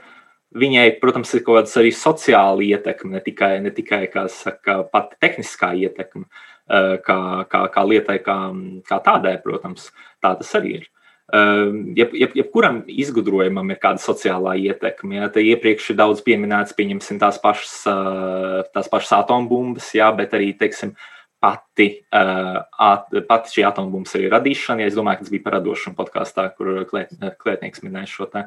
viņai, 0.55 0.87
protams, 1.03 1.35
ir 1.35 1.43
kaut 1.43 1.65
kāda 1.65 1.83
arī 1.83 1.91
sociāla 1.99 2.63
ietekme, 2.69 3.17
ne 3.17 3.25
tikai, 3.27 3.51
ne 3.65 3.75
tikai 3.75 4.05
saka, 4.31 4.85
pati 4.87 5.19
tehniskā 5.19 5.73
ietekme. 5.83 6.29
Uh, 6.29 6.47
kā, 6.71 7.21
kā, 7.51 7.65
kā 7.75 7.83
lietai, 7.83 8.21
kā, 8.23 8.39
kā 8.87 9.03
tādai, 9.03 9.37
protams, 9.43 9.91
tā 10.23 10.37
tas 10.39 10.55
arī 10.61 10.79
ir. 10.79 10.89
Eh, 11.31 11.73
jeb, 11.95 12.15
jeb, 12.19 12.33
jebkuram 12.35 12.81
izgudrojumam 12.91 13.69
ir 13.71 13.79
kāda 13.79 14.03
sociālā 14.03 14.57
ietekme. 14.59 15.21
Ja, 15.21 15.29
te 15.31 15.45
iepriekš 15.47 15.93
ir 15.93 15.99
daudz 16.01 16.25
pieminēts, 16.27 16.75
pieņemsim 16.75 17.21
tās 17.23 17.39
pašas, 17.43 17.75
eh, 17.87 18.57
tās 18.75 18.91
pašas 18.91 19.13
atombumbas, 19.21 19.93
jā, 19.95 20.11
bet 20.17 20.35
arī, 20.35 20.51
teiksim, 20.59 20.97
pati, 21.41 22.03
at, 22.13 23.07
pati 23.25 23.49
šī 23.49 23.63
atombumba 23.65 24.11
arī 24.13 24.27
radīšana. 24.29 24.83
Ja 24.83 24.91
es 24.91 24.97
domāju, 24.99 25.21
ka 25.21 25.25
tas 25.25 25.31
bija 25.33 25.45
par 25.47 25.55
radošumu 25.57 25.97
podkāstā, 25.97 26.45
kur 26.57 26.85
klēt, 26.85 27.15
klētnieks 27.17 27.81
minēja 27.81 28.11
šo 28.11 28.27
te. 28.29 28.43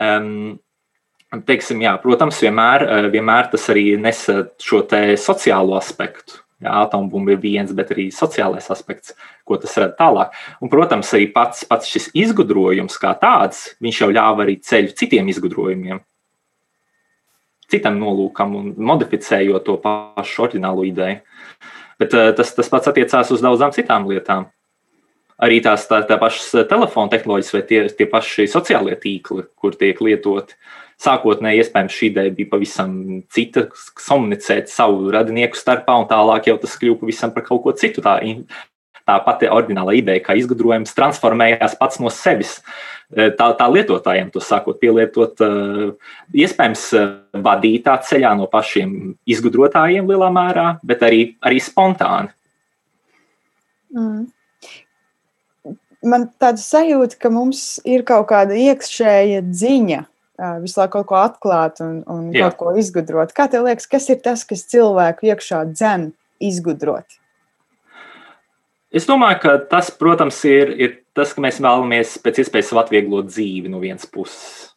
Um, 0.00 0.60
teiksim, 1.44 1.82
jā, 1.84 1.92
protams, 2.00 2.40
vienmēr, 2.40 2.86
vienmēr 3.12 3.50
tas 3.52 3.68
arī 3.68 3.98
nesa 4.00 4.46
šo 4.56 4.80
sociālo 5.20 5.76
aspektu. 5.76 6.40
Atombumba 6.68 7.34
ir 7.34 7.40
viens, 7.42 7.72
bet 7.76 7.92
arī 7.94 8.08
sociālais 8.14 8.68
aspekts, 8.72 9.16
ko 9.48 9.58
tas 9.60 9.74
rada 9.80 9.96
tālāk. 9.98 10.36
Un, 10.60 10.70
protams, 10.72 11.10
arī 11.16 11.28
pats, 11.34 11.64
pats 11.68 11.90
šis 11.90 12.10
izgudrojums 12.24 12.98
kā 13.02 13.14
tāds, 13.20 13.72
viņš 13.82 14.00
jau 14.04 14.10
ļāva 14.14 14.46
arī 14.46 14.58
ceļu 14.62 14.96
citiem 14.98 15.30
izgudrojumiem, 15.32 16.02
citam 17.72 17.98
nolūkam 18.00 18.56
un 18.58 18.72
modificējot 18.76 19.66
to 19.66 19.78
pašu 19.82 20.46
oriģinālo 20.46 20.86
ideju. 20.88 21.22
Bet 22.02 22.18
eh, 22.18 22.32
tas, 22.36 22.52
tas 22.56 22.68
pats 22.72 22.90
attiecās 22.90 23.32
uz 23.32 23.44
daudzām 23.44 23.72
citām 23.74 24.08
lietām. 24.10 24.50
Arī 25.42 25.58
tās 25.64 25.88
tā, 25.90 26.02
tā 26.06 26.18
pašas 26.20 26.68
telefona 26.70 27.10
tehnoloģijas 27.10 27.54
vai 27.56 27.62
tie, 27.66 27.80
tie 27.98 28.06
paši 28.06 28.46
sociālie 28.50 28.94
tīkli, 29.00 29.48
kur 29.58 29.74
tiek 29.74 29.98
lietoti. 30.04 30.54
Uh, 30.54 30.81
Sākotnēji, 31.02 31.64
iespējams, 31.64 31.94
šī 31.98 32.10
ideja 32.12 32.32
bija 32.36 32.50
pavisam 32.52 32.92
cita, 33.32 33.66
komunicēt 33.98 34.70
savu 34.70 35.10
radinieku 35.14 35.58
starpā, 35.58 35.96
un 35.98 36.06
tālāk 36.10 36.50
jau 36.50 36.58
tas 36.62 36.76
kļuva 36.78 37.00
pavisam 37.00 37.32
par 37.34 37.46
kaut 37.48 37.64
ko 37.64 37.72
citu. 37.78 38.04
Tā, 38.04 38.20
tā 39.08 39.16
pati 39.26 39.50
oriģināla 39.50 39.96
ideja, 39.98 40.22
kā 40.22 40.36
izgudrojums, 40.38 40.94
transformējās 40.94 41.74
pats 41.80 41.98
no 42.02 42.12
sevis. 42.14 42.60
E, 43.10 43.32
tā, 43.38 43.48
tā 43.58 43.66
lietotājiem 43.72 44.30
to 44.32 44.42
sākot 44.44 44.78
pielietot, 44.80 45.42
e, 45.42 45.88
iespējams, 46.44 46.84
e, 46.94 47.02
vadītā 47.48 47.96
ceļā 48.06 48.36
no 48.38 48.46
pašiem 48.52 49.16
izgudrotājiem 49.34 50.06
lielā 50.06 50.30
mērā, 50.32 50.68
bet 50.86 51.02
arī, 51.08 51.24
arī 51.42 51.58
spontāni. 51.64 52.30
Mm 53.92 54.30
man 56.02 56.26
tāda 56.40 56.60
sajūta, 56.60 57.18
ka 57.20 57.30
mums 57.32 57.78
ir 57.88 58.04
kaut 58.06 58.28
kāda 58.32 58.56
iekšēja 58.58 59.42
dziņa 59.46 60.00
visu 60.62 60.80
laiku 60.80 61.00
kaut 61.00 61.08
ko 61.10 61.18
atklāt 61.20 61.82
un, 61.84 62.00
un 62.10 62.30
Jā. 62.34 62.50
kaut 62.50 62.58
ko 62.60 62.76
izgudrot. 62.80 63.34
Kā 63.36 63.48
tev 63.52 63.66
liekas, 63.68 63.88
kas 63.90 64.08
ir 64.12 64.22
tas, 64.24 64.46
kas 64.48 64.64
cilvēku 64.70 65.28
iekšā 65.32 65.64
dzen 65.72 66.10
izgudrot? 66.42 67.18
Es 68.92 69.06
domāju, 69.08 69.38
ka 69.40 69.52
tas, 69.70 69.88
protams, 69.96 70.42
ir, 70.48 70.72
ir 70.76 70.96
tas, 71.16 71.32
ka 71.32 71.40
mēs 71.44 71.62
vēlamies 71.64 72.18
pēc 72.24 72.42
iespējas 72.42 72.74
atvieglot 72.82 73.30
dzīvi 73.30 73.70
no 73.72 73.80
vienas 73.80 74.04
puses. 74.08 74.74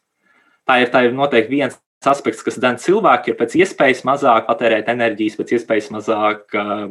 Tā 0.66 0.80
ir, 0.82 0.90
tā 0.92 1.04
ir 1.06 1.16
noteikti 1.16 1.52
viens 1.52 1.76
aspekts, 2.06 2.44
kas 2.46 2.56
dzen 2.60 2.78
cilvēku, 2.80 3.32
ir 3.32 3.36
pēc 3.38 3.56
iespējas 3.60 4.04
mazāk 4.06 4.46
patērēt 4.48 4.88
enerģijas, 4.92 5.36
pēc 5.40 5.56
iespējas 5.58 5.90
mazāk 5.94 6.56
uh, 6.56 6.86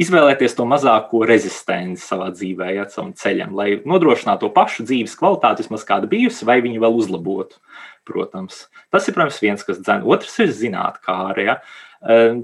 izvēlēties 0.00 0.56
to 0.56 0.64
mazāko 0.68 1.22
rezistenci 1.28 2.02
savā 2.02 2.30
dzīvē, 2.34 2.70
ja 2.76 2.86
savam 2.90 3.12
ceļam, 3.16 3.52
lai 3.56 3.68
nodrošinātu 3.88 4.46
to 4.46 4.52
pašu 4.56 4.86
dzīves 4.88 5.16
kvalitāti, 5.20 5.66
vismaz 5.66 5.84
kāda 5.88 6.08
bijusi, 6.10 6.46
vai 6.48 6.60
viņu 6.64 6.82
vēl 6.82 6.98
uzlabotu. 7.02 7.60
Protams. 8.08 8.64
Tas 8.90 9.06
ir, 9.06 9.14
protams, 9.14 9.38
viens, 9.44 9.62
kas 9.66 9.78
dzēna. 9.78 10.08
Otrs 10.08 10.38
ir 10.42 10.50
zinātnē. 10.56 11.44
Ja? 11.44 11.58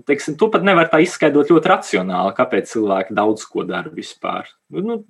Teiksim, 0.06 0.36
tu 0.38 0.50
pat 0.52 0.66
nevari 0.68 0.92
tā 0.92 1.00
izskaidrot 1.02 1.50
ļoti 1.50 1.72
racionāli, 1.72 2.34
kāpēc 2.36 2.68
cilvēki 2.70 3.16
daudz 3.16 3.46
ko 3.50 3.64
dara 3.66 3.90
vispār. 3.90 4.52
Nu, 4.70 5.00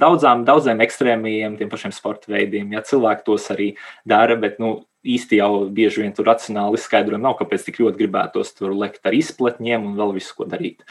daudzām, 0.00 0.44
daudziem 0.46 0.82
ekstrēmiem, 0.84 1.56
tiem 1.58 1.72
pašiem 1.72 1.94
sporta 1.96 2.30
veidiem, 2.32 2.70
ja 2.76 2.84
cilvēki 2.84 3.26
tos 3.26 3.48
arī 3.54 3.72
dara, 4.08 4.36
bet 4.40 4.60
nu, 4.62 4.76
īsti 5.14 5.38
jau 5.40 5.50
bieži 5.72 6.02
vien 6.02 6.12
tur 6.16 6.26
racionāli 6.28 6.80
izskaidrojumi 6.80 7.22
nav, 7.22 7.36
kāpēc 7.38 7.66
tik 7.66 7.80
ļoti 7.82 8.00
gribētos 8.00 8.52
tur 8.56 8.74
lekt 8.74 9.06
ar 9.06 9.16
izplatņiem 9.16 9.86
un 9.86 9.94
vēl 9.98 10.16
visu 10.16 10.34
ko 10.36 10.48
darīt. 10.50 10.82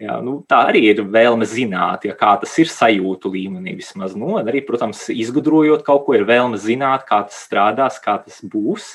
Jā, 0.00 0.16
nu, 0.24 0.38
tā 0.48 0.62
arī 0.70 0.86
ir 0.94 1.02
vēlme 1.12 1.44
zināt, 1.48 2.06
ja 2.08 2.14
kā 2.16 2.32
tas 2.40 2.54
ir 2.62 2.70
sajūtu 2.72 3.32
līmenī 3.34 3.74
vismaz. 3.76 4.14
Nu, 4.16 4.38
arī, 4.40 4.62
protams, 4.64 5.04
izgudrojot 5.12 5.84
kaut 5.84 6.06
ko, 6.06 6.16
ir 6.16 6.24
vēlme 6.28 6.60
zināt, 6.60 7.04
kā 7.08 7.20
tas 7.28 7.42
strādās, 7.44 8.00
kā 8.00 8.16
tas 8.24 8.40
būs 8.40 8.94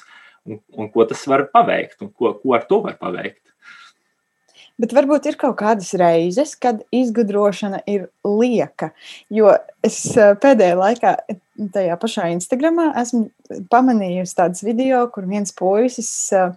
un, 0.49 0.61
un 0.73 0.89
ko 0.93 1.05
tas 1.05 1.21
var 1.29 1.45
paveikt 1.53 2.01
un 2.01 2.09
ko, 2.09 2.33
ko 2.41 2.55
ar 2.57 2.65
to 2.69 2.81
var 2.85 2.97
paveikt. 3.01 3.43
Bet 4.81 4.91
varbūt 4.95 5.29
ir 5.29 5.37
kaut 5.39 5.55
kādas 5.61 5.93
reizes, 5.95 6.55
kad 6.59 6.81
izgudrošana 6.95 7.79
ir 7.87 8.09
lieka. 8.27 8.91
Jo 9.31 9.53
es 9.85 9.99
eh, 10.19 10.33
pēdējā 10.41 10.79
laikā 10.79 11.13
tajā 11.75 11.95
pašā 12.01 12.27
Instagramā 12.33 12.89
esmu 12.99 13.29
pamanījusi 13.71 14.35
tādus 14.35 14.65
video, 14.67 15.05
kur 15.13 15.27
viens 15.29 15.55
puisis 15.55 16.09
uh, 16.35 16.51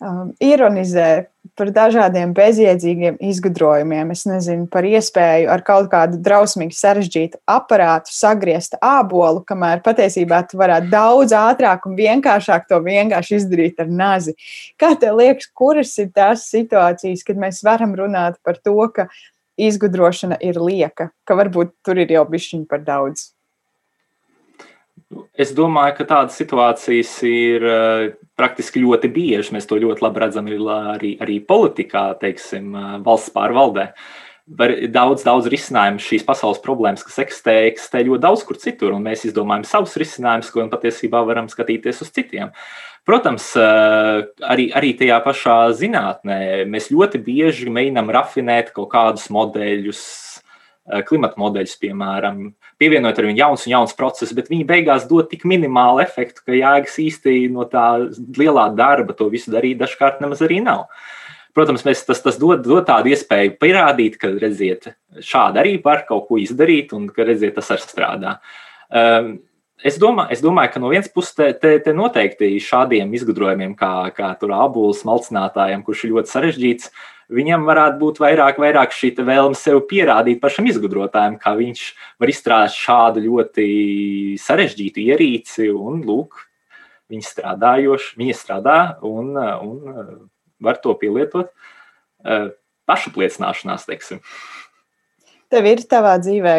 um, 0.00 0.32
ironizē 0.42 1.26
par 1.56 1.70
dažādiem 1.72 2.32
bezjēdzīgiem 2.36 3.18
izgudrojumiem. 3.30 4.10
Es 4.12 4.24
nezinu 4.28 4.66
par 4.72 4.86
iespēju 4.88 5.48
ar 5.52 5.62
kaut 5.66 5.88
kādu 5.92 6.18
drausmīgi 6.22 6.76
sarežģītu 6.76 7.40
aparātu 7.48 8.12
sagriezt 8.12 8.76
ābolu, 8.84 9.44
kamēr 9.46 9.80
patiesībā 9.86 10.42
tu 10.50 10.60
varētu 10.60 10.90
daudz 10.92 11.36
ātrāk 11.36 11.86
un 11.88 11.96
vienkāršāk 11.98 12.66
to 12.70 12.80
vienkārši 12.84 13.40
izdarīt 13.40 13.80
ar 13.82 13.92
nazi. 13.92 14.36
Kā 14.80 14.92
tev 15.00 15.20
liekas, 15.22 15.48
kuras 15.54 15.94
ir 16.02 16.12
tās 16.16 16.48
situācijas, 16.50 17.24
kad 17.26 17.40
mēs 17.40 17.62
varam 17.66 17.96
runāt 17.96 18.40
par 18.44 18.60
to, 18.60 18.76
ka 18.92 19.08
izgudrošana 19.56 20.36
ir 20.44 20.60
lieka, 20.60 21.10
ka 21.24 21.38
varbūt 21.38 21.72
tur 21.86 22.02
ir 22.02 22.12
jau 22.12 22.26
bišķiņi 22.28 22.68
par 22.68 22.84
daudz? 22.84 23.30
Es 25.36 25.50
domāju, 25.52 25.98
ka 25.98 26.04
tādas 26.08 26.36
situācijas 26.40 27.10
ir 27.28 27.64
uh, 27.68 28.04
praktiski 28.40 28.80
ļoti 28.80 29.10
bieži. 29.12 29.52
Mēs 29.52 29.68
to 29.68 29.76
ļoti 29.80 30.04
labi 30.04 30.22
redzam 30.22 30.48
arī, 30.48 31.10
arī 31.20 31.42
politikā, 31.44 32.06
teiksim, 32.22 32.70
uh, 32.72 32.94
valsts 33.04 33.34
pārvaldē. 33.34 33.90
Var 34.56 34.72
daudz, 34.94 35.26
daudz 35.26 35.50
risinājumu 35.50 36.00
šīs 36.00 36.24
pasaules 36.24 36.62
problēmas, 36.64 37.02
kas 37.04 37.18
eksistē, 37.24 37.56
eksistē 37.68 38.04
ļoti 38.06 38.22
daudz 38.22 38.44
kur 38.46 38.56
citur, 38.62 38.94
un 38.96 39.04
mēs 39.04 39.26
izdomājam 39.28 39.66
savus 39.68 39.96
risinājumus, 40.00 40.52
ko 40.54 40.64
patiesībā 40.72 41.20
varam 41.26 41.50
skatīties 41.52 42.00
uz 42.06 42.12
citiem. 42.16 42.54
Protams, 43.06 43.50
uh, 43.60 44.24
arī, 44.46 44.70
arī 44.72 44.94
tajā 44.96 45.18
pašā 45.26 45.58
zinātnē 45.76 46.64
mēs 46.70 46.88
ļoti 46.94 47.20
bieži 47.26 47.68
mēģinām 47.74 48.08
rafinēt 48.16 48.72
kaut 48.78 48.88
kādus 48.94 49.28
modeļus, 49.34 50.00
klimata 51.06 51.40
modeļus, 51.40 51.76
piemēram, 51.82 52.42
pievienot 52.80 53.18
ar 53.18 53.28
viņu 53.28 53.40
jauns 53.40 53.66
un 53.66 53.72
jauns 53.72 53.94
process, 53.98 54.34
bet 54.36 54.50
viņi 54.52 54.66
beigās 54.68 55.06
dod 55.10 55.28
tik 55.30 55.46
minimālu 55.48 56.02
efektu, 56.04 56.44
ka 56.46 56.56
jēgas 56.56 56.98
īsti 57.02 57.38
no 57.54 57.66
tā 57.70 57.86
lielā 58.38 58.68
darba 58.78 59.16
to 59.16 59.28
visu 59.32 59.52
darīt 59.54 59.80
dažkārt 59.82 60.22
nemaz 60.22 60.44
arī 60.46 60.60
nav. 60.64 60.86
Protams, 61.56 61.86
mēs, 61.88 62.04
tas, 62.04 62.20
tas 62.20 62.36
dod, 62.38 62.62
dod 62.66 62.84
tādu 62.86 63.10
iespēju 63.14 63.56
pierādīt, 63.60 64.18
ka, 64.20 64.30
redziet, 64.42 64.90
šādi 65.24 65.62
arī 65.62 65.76
var 65.82 66.04
kaut 66.08 66.28
ko 66.28 66.38
izdarīt, 66.38 66.92
un 66.92 67.08
ka, 67.08 67.24
redziet, 67.24 67.56
tas 67.58 67.74
arī 67.74 67.86
strādā. 67.86 68.38
Um, 68.90 69.36
Es 69.84 69.98
domāju, 70.00 70.32
es 70.32 70.40
domāju, 70.40 70.70
ka 70.72 70.80
no 70.80 70.88
vienas 70.88 71.10
puses 71.12 71.34
te, 71.36 71.50
te, 71.60 71.74
te 71.84 71.92
noteikti 71.92 72.46
šādiem 72.64 73.10
izgudrojumiem, 73.12 73.74
kā, 73.76 74.08
kā 74.16 74.30
tur 74.40 74.54
abulis 74.56 75.02
malcinātājiem, 75.04 75.82
kurš 75.84 76.06
ir 76.06 76.14
ļoti 76.14 76.32
sarežģīts, 76.32 76.88
uh, 76.88 77.15
viņam 77.32 77.66
varētu 77.66 77.98
būt 78.00 78.20
vairāk, 78.22 78.58
vairāk 78.62 78.94
šī 78.94 79.12
vēlme 79.18 79.58
sev 79.58 79.80
pierādīt 79.90 80.40
pašam 80.42 80.68
izgudrotājam, 80.70 81.38
kā 81.42 81.54
viņš 81.58 81.86
var 82.22 82.32
izstrādāt 82.32 82.76
šādu 82.76 83.24
ļoti 83.26 83.68
sarežģītu 84.42 85.06
ierīci, 85.10 85.70
un 85.72 86.02
lūk, 86.06 86.44
viņi 87.12 87.26
strādājoši, 87.26 88.14
viņi 88.20 88.36
strādā 88.36 88.78
un, 89.06 89.34
un 89.36 90.28
var 90.62 90.78
to 90.82 90.94
pielietot 90.98 91.52
pašapliecināšanās, 92.86 93.86
teiksim. 93.88 94.22
Tev 95.52 95.66
ir 95.70 95.82
tavā 95.86 96.16
dzīvē 96.18 96.54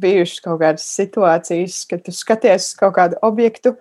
bijušas 0.00 0.42
kaut 0.44 0.60
kādas 0.60 0.84
situācijas, 0.98 1.78
kad 1.88 2.02
tu 2.04 2.12
skaties 2.12 2.72
uz 2.72 2.74
kaut 2.76 2.92
kādu 2.98 3.16
objektu, 3.24 3.72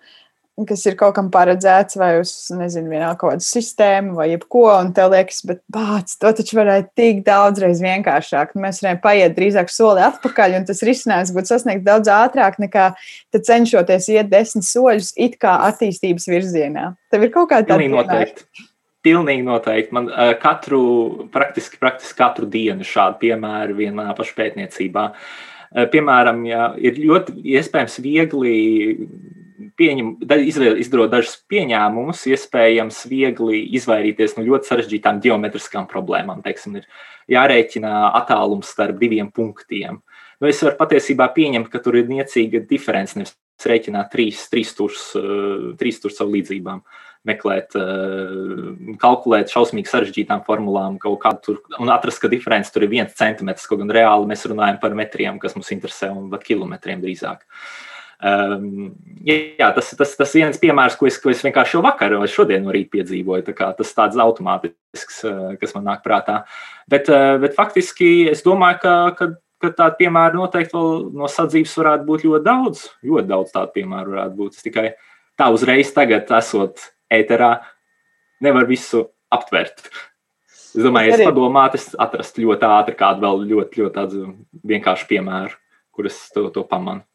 kas 0.63 0.85
ir 0.87 0.95
kaut 0.95 1.17
kam 1.17 1.27
paredzēts, 1.33 1.97
vai 1.99 2.13
uz, 2.21 2.31
nezinu, 2.55 2.87
vienalga 2.93 3.17
kaut 3.19 3.33
kādu 3.33 3.43
sistēmu, 3.43 4.13
vai 4.15 4.29
jebko, 4.31 4.63
un 4.71 4.93
tev 4.95 5.11
liekas, 5.11 5.41
bet 5.47 5.59
bāc, 5.71 6.13
to 6.21 6.31
taču 6.37 6.59
varētu 6.61 6.93
tik 6.95 7.19
daudzreiz 7.27 7.81
vienkāršāk. 7.83 8.53
Mēs 8.63 8.79
varējām 8.79 9.01
paiet 9.03 9.35
drīzāk 9.35 9.73
soli 9.73 10.05
atpakaļ, 10.05 10.55
un 10.61 10.67
tas 10.69 10.79
risinājums 10.87 11.33
būtu 11.35 11.51
sasniegts 11.51 11.83
daudz 11.87 12.11
ātrāk 12.13 12.61
nekā 12.63 12.87
cenšoties 13.35 14.07
iet 14.15 14.31
desmit 14.31 14.67
soļus 14.67 15.11
it 15.19 15.35
kā 15.41 15.57
attīstības 15.67 16.29
virzienā. 16.31 16.93
Tev 17.11 17.27
ir 17.27 17.35
kaut 17.35 17.51
kāda 17.51 17.75
tāda 17.75 17.91
noteikti. 17.91 18.47
Pilnīgi 19.05 19.43
noteikti. 19.45 19.93
Man 19.93 20.07
uh, 20.09 20.31
katru, 20.41 20.79
praktiski, 21.33 21.77
praktiski 21.81 22.17
katru 22.17 22.47
dienu 22.49 22.87
šādu 22.87 23.19
piemēru 23.27 23.75
vienā 23.77 24.07
pašā 24.17 24.39
pētniecībā. 24.39 25.03
Uh, 25.11 25.85
piemēram, 25.91 26.41
ja 26.47 26.71
ir 26.79 26.97
ļoti 27.03 27.35
iespējams 27.53 27.99
viegli 28.01 28.55
pieņem, 29.79 30.11
izdarot 30.81 31.11
dažus 31.13 31.37
pieņēmumus, 31.51 32.25
iespējams 32.31 33.03
viegli 33.11 33.61
izvairīties 33.79 34.37
no 34.37 34.45
ļoti 34.47 34.71
sarežģītām 34.71 35.21
geometriskām 35.23 35.87
problēmām. 35.91 36.43
Teiksim, 36.45 36.79
ir 36.81 36.89
jārēķina 37.35 38.11
attālums 38.21 38.73
starp 38.75 38.99
diviem 39.01 39.31
punktiem. 39.35 40.01
Nu, 40.41 40.49
es 40.49 40.61
varu 40.63 40.77
patiesībā 40.79 41.29
pieņemt, 41.35 41.71
ka 41.71 41.79
tur 41.83 41.99
ir 42.01 42.11
niecīga 42.11 42.65
diference. 42.67 43.15
Nevis 43.15 43.35
rēķināt 43.65 44.11
trīs, 44.11 44.47
trīs 44.51 44.73
stūrus, 44.75 45.11
trīs 45.79 46.01
stūrus 46.01 46.19
savu 46.19 46.35
līdzībām. 46.35 46.81
Uh, 46.83 47.03
meklēt, 47.25 47.75
eh, 47.75 48.95
kalkulēt 49.01 49.51
šausmīgi 49.53 49.89
sarežģītām 49.89 50.45
formulām, 50.45 50.99
kaut 51.01 51.19
kādu 51.23 51.41
tur, 51.47 51.61
un 51.81 51.91
atrast, 51.93 52.21
ka 52.21 52.31
diference 52.31 52.71
tur 52.73 52.85
ir 52.85 52.93
viens 52.93 53.17
centimetrs, 53.17 53.67
kaut 53.69 53.81
gan 53.81 53.89
reāli 53.89 54.29
mēs 54.29 54.45
runājam 54.49 54.79
par 54.81 54.95
metriem, 54.97 55.39
kas 55.41 55.57
mums 55.57 55.71
interesē, 55.73 56.11
un 56.15 56.29
pat 56.29 56.45
kilometriem 56.45 57.01
drīzāk. 57.01 57.45
Um, 58.25 58.95
jā, 59.21 59.67
tas 59.75 59.91
ir 59.93 59.99
tas, 59.99 60.15
tas 60.17 60.31
viens 60.33 60.57
piemērs, 60.57 60.95
ko 60.97 61.05
es, 61.05 61.17
ko 61.21 61.29
es 61.29 61.43
vienkārši 61.45 61.75
jau 61.77 61.83
vakar 61.85 62.15
vai 62.17 62.29
šodien 62.31 62.63
no 62.65 62.73
rīta 62.73 62.95
piedzīvoju. 62.95 63.45
Tā 63.51 63.69
tas 63.77 63.93
tāds 63.93 64.17
automātisks, 64.21 65.19
eh, 65.29 65.51
kas 65.61 65.75
man 65.75 65.85
nāk 65.91 66.01
prātā. 66.05 66.39
Bet, 66.89 67.09
eh, 67.09 67.35
bet 67.43 67.53
faktiski 67.57 68.31
es 68.31 68.41
domāju, 68.45 68.81
ka, 68.81 68.95
ka, 69.19 69.29
ka 69.61 69.71
tādu 69.77 69.99
piemēru 70.01 70.41
noteikti 70.41 70.73
vēl 70.73 71.13
no 71.13 71.29
sadzīves 71.29 71.77
varētu 71.83 72.09
būt 72.09 72.25
ļoti 72.25 72.47
daudz. 72.49 72.89
Ļoti 73.05 73.33
daudz 73.35 73.53
tādu 73.53 73.75
piemēru 73.77 74.17
varētu 74.17 74.37
būt. 74.41 74.57
Es 74.57 74.65
tikai 74.65 74.87
tā 75.37 75.53
uzreiz 75.53 75.93
tagad 75.93 76.31
esot 76.39 76.89
ēterā 77.13 77.53
nevar 78.41 78.65
visu 78.65 79.05
aptvert. 79.29 79.85
Es 80.49 80.83
domāju, 80.83 81.13
es 81.13 81.21
padomātu, 81.21 81.77
es 81.77 81.91
atrastu 81.93 82.49
ļoti 82.49 82.73
ātri 82.73 82.97
kādu 82.97 83.21
vēl 83.21 83.45
ļoti, 83.53 83.83
ļoti 83.83 83.95
tādu 83.95 84.29
vienkāršu 84.65 85.13
piemēru, 85.13 85.53
kuras 85.93 86.25
to, 86.33 86.49
to 86.49 86.65
pamanu. 86.65 87.05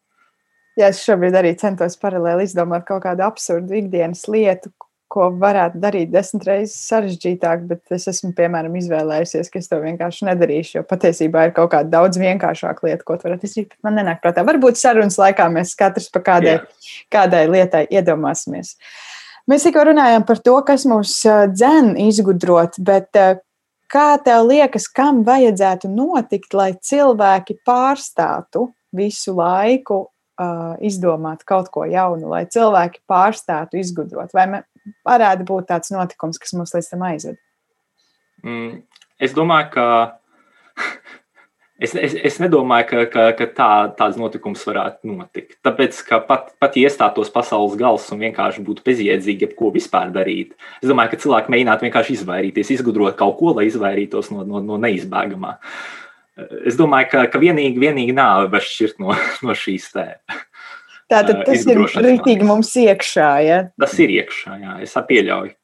Jā, 0.79 0.93
es 0.93 1.03
šobrīd 1.03 1.35
arī 1.37 1.55
centos 1.59 1.97
paralēli 2.01 2.47
izdomāt 2.47 2.87
kaut 2.89 3.03
kādu 3.05 3.25
absurdu 3.27 3.75
ikdienas 3.81 4.23
lietu, 4.31 4.71
ko 5.11 5.27
varētu 5.35 5.81
darīt 5.83 6.13
desmit 6.13 6.45
reizes 6.47 6.77
sarežģītāk, 6.87 7.65
bet 7.67 7.95
es 7.97 8.07
esmu, 8.13 8.31
piemēram, 8.37 8.77
izvēlējusies, 8.79 9.51
ka 9.51 9.59
es 9.59 9.67
to 9.71 9.81
vienkārši 9.83 10.29
nedarīšu, 10.29 10.77
jo 10.79 10.83
patiesībā 10.87 11.49
ir 11.49 11.55
kaut 11.57 11.73
kāda 11.73 11.91
daudz 11.97 12.21
vienkāršāka 12.23 12.87
lieta, 12.87 13.03
ko 13.07 13.17
varētu 13.19 13.49
izdarīt. 13.49 13.75
Man 13.87 13.99
nenāk 13.99 14.23
prātā. 14.23 14.45
Varbūt 14.47 14.79
sarunas 14.79 15.19
laikā 15.19 15.49
mēs 15.51 15.75
katrs 15.79 16.07
pa 16.15 16.23
kādai, 16.29 16.61
Jā. 16.61 16.93
kādai 17.17 17.43
lietai 17.51 17.85
iedomāsimies. 17.91 18.77
Mēs 19.51 19.67
tikko 19.67 19.89
runājām 19.91 20.27
par 20.29 20.39
to, 20.47 20.55
kas 20.69 20.87
mūs 20.87 21.17
dzen 21.57 21.97
izgudrot, 21.99 22.79
bet 22.87 23.11
kā 23.91 24.09
tev 24.23 24.47
liekas, 24.47 24.87
kam 24.95 25.25
vajadzētu 25.27 25.91
notikt, 25.91 26.55
lai 26.55 26.71
cilvēki 26.79 27.59
pārstātu 27.67 28.69
visu 28.95 29.35
laiku 29.35 30.05
uh, 30.41 30.75
izdomāt 30.81 31.45
kaut 31.49 31.71
ko 31.75 31.85
jaunu, 31.89 32.31
lai 32.33 32.47
cilvēki 32.51 33.05
pārstātu 33.11 33.81
izgudrot? 33.81 34.33
Vai 34.37 34.65
varētu 35.07 35.47
būt 35.49 35.71
tāds 35.71 35.93
notikums, 35.95 36.41
kas 36.41 36.57
mūs 36.57 36.75
līdz 36.77 36.91
tam 36.95 37.07
aizved? 37.11 37.41
Mm, 38.47 38.81
es 39.21 39.37
domāju, 39.37 39.73
ka 39.77 39.87
Es, 41.81 41.95
es, 41.97 42.13
es 42.13 42.35
nedomāju, 42.37 42.85
ka, 42.91 43.03
ka, 43.09 43.23
ka 43.39 43.45
tā, 43.57 43.69
tāds 43.97 44.19
notikums 44.21 44.61
varētu 44.69 45.09
notikt. 45.09 45.55
Tāpēc, 45.65 46.03
ka 46.05 46.19
pat, 46.29 46.51
pat 46.61 46.75
ja 46.77 46.91
iestātos 46.91 47.33
pasaules 47.33 47.79
gals 47.81 48.05
un 48.13 48.21
vienkārši 48.21 48.61
būtu 48.67 48.85
bezjēdzīgi, 48.85 49.49
ko 49.57 49.71
vispār 49.73 50.13
darīt, 50.13 50.53
es 50.83 50.91
domāju, 50.91 51.15
ka 51.15 51.21
cilvēki 51.23 51.55
mēģinātu 51.55 51.87
vienkārši 51.87 52.19
izvairīties, 52.19 52.75
izgudrot 52.77 53.17
kaut 53.17 53.39
ko, 53.39 53.55
lai 53.57 53.65
izvairītos 53.71 54.29
no, 54.35 54.45
no, 54.45 54.61
no 54.61 54.77
neizbēgamā. 54.83 55.55
Es 56.67 56.77
domāju, 56.79 57.11
ka, 57.13 57.25
ka 57.33 57.41
vienīgi, 57.43 57.81
vienīgi 57.81 58.15
nāve 58.17 58.51
var 58.53 58.65
šķirt 58.65 59.01
no, 59.03 59.15
no 59.47 59.57
šīs 59.57 59.91
tēmas. 59.95 60.45
Tātad 61.11 61.41
tas 61.43 61.65
ir 61.67 61.81
rītīgi 61.83 62.47
mums 62.47 62.71
iekšā. 62.79 63.31
Ja? 63.43 63.63
Tas 63.81 63.97
ir 63.99 64.13
iekšā, 64.21 64.61
jā, 64.63 64.77
es 64.87 64.95
pieļauju. 65.09 65.57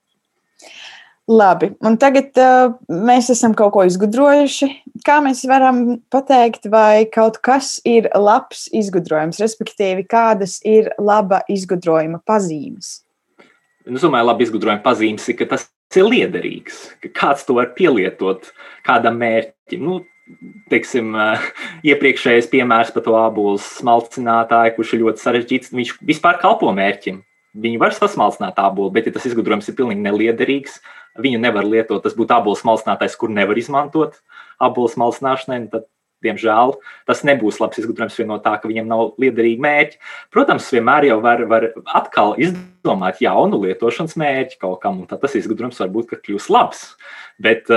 Labi, 1.27 1.73
un 1.83 1.97
tagad 1.99 2.39
uh, 2.39 2.77
mēs 2.87 3.33
esam 3.35 3.55
kaut 3.59 3.73
ko 3.75 3.83
izgudrojuši. 3.89 4.69
Kā 5.07 5.17
mēs 5.25 5.41
varam 5.51 5.97
pateikt, 6.15 6.69
vai 6.71 7.03
kaut 7.11 7.41
kas 7.43 7.81
ir 7.87 8.07
labs 8.15 8.69
izgudrojums, 8.71 9.41
respektīvi, 9.43 10.05
kādas 10.07 10.61
ir 10.63 10.93
laba 11.03 11.41
izgudrojuma 11.51 12.23
pazīmes? 12.27 13.01
Es 13.87 14.03
domāju, 14.07 14.29
labi 14.31 14.47
izgudrojuma 14.47 14.85
pazīmes 14.87 15.27
ir, 15.31 15.39
ka 15.41 15.51
tas 15.57 15.67
ir 15.99 16.07
liederīgs, 16.07 16.79
ka 17.03 17.11
kāds 17.19 17.43
to 17.47 17.59
var 17.59 17.73
pielietot 17.75 18.53
kādam 18.87 19.19
mērķim. 19.19 19.83
Nu, 19.83 19.99
teiksim, 20.73 21.15
iepriekšējais 21.91 22.51
piemērs 22.53 22.93
par 22.95 23.07
to 23.07 23.17
ābolu 23.19 23.57
smalcinātāju, 23.63 24.77
kurš 24.77 24.95
ir 24.95 25.03
ļoti 25.05 25.25
sarežģīts, 25.25 25.75
viņš 25.77 25.97
vispār 26.07 26.41
kalpo 26.43 26.73
mērķim. 26.77 27.23
Viņi 27.57 27.81
var 27.81 27.95
sasmalcināt 27.97 28.59
ābolu, 28.61 28.93
bet, 28.93 29.09
ja 29.09 29.15
tas 29.15 29.25
izgudrojums 29.25 29.69
ir 29.71 29.77
pilnīgi 29.79 30.03
neliederīgs, 30.05 30.81
viņu 31.17 31.41
nevar 31.41 31.65
lietot. 31.65 32.03
Tas 32.05 32.17
būtu 32.17 32.35
abolis 32.37 32.65
malcinātais, 32.69 33.17
kur 33.17 33.33
nevar 33.33 33.57
izmantot 33.57 34.19
abolis 34.63 34.97
malcināšanai. 35.01 35.63
Tad, 35.73 35.87
diemžēl, 36.25 36.75
tas 37.09 37.21
nebūs 37.29 37.59
labs 37.61 37.79
izgudrojums 37.81 38.17
no 38.29 38.39
tā, 38.43 38.55
ka 38.61 38.69
viņiem 38.71 38.89
nav 38.89 39.15
liederīgi 39.21 39.61
mērķi. 39.63 39.99
Protams, 40.33 40.69
vienmēr 40.73 41.11
jau 41.11 41.19
var, 41.25 41.45
var 41.49 41.69
atkal 41.97 42.35
izdomāt 42.41 43.21
jaunu 43.25 43.61
lietošanas 43.63 44.17
mērķi 44.21 44.61
kaut 44.63 44.81
kam, 44.83 45.03
un 45.03 45.11
tad 45.11 45.21
tas 45.25 45.37
izgudrojums 45.39 45.81
varbūt 45.85 46.17
kļūs 46.25 46.49
labs. 46.53 46.83
Bet, 47.41 47.69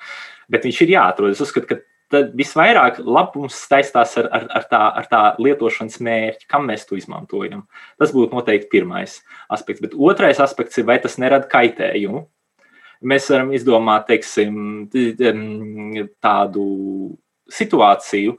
bet 0.52 0.68
viņš 0.68 0.82
ir 0.84 0.96
jāatrod. 0.96 1.36
Es 1.36 1.44
uzskatu, 1.44 1.72
ka 1.72 1.80
tad 2.16 2.32
visvairāk 2.38 3.02
labums 3.04 3.58
saistās 3.68 4.16
ar, 4.20 4.30
ar, 4.32 4.46
ar, 4.58 4.64
tā, 4.70 4.80
ar 5.02 5.08
tā 5.10 5.22
lietošanas 5.42 6.00
mērķi, 6.02 6.48
kam 6.50 6.66
mēs 6.70 6.86
to 6.88 6.96
izmantojam. 6.98 7.66
Tas 8.00 8.14
būtu 8.16 8.36
noteikti 8.36 8.72
pirmais 8.72 9.20
aspekts. 9.52 9.84
Bet 9.84 9.94
otrais 9.94 10.40
aspekts 10.42 10.80
ir, 10.80 10.88
vai 10.88 10.98
tas 11.02 11.18
nerada 11.22 11.48
kaitējumu. 11.52 12.24
Mēs 13.06 13.28
varam 13.28 13.52
izdomāt 13.52 14.06
teiksim, 14.08 14.86
tādu 16.24 16.64
situāciju, 17.52 18.38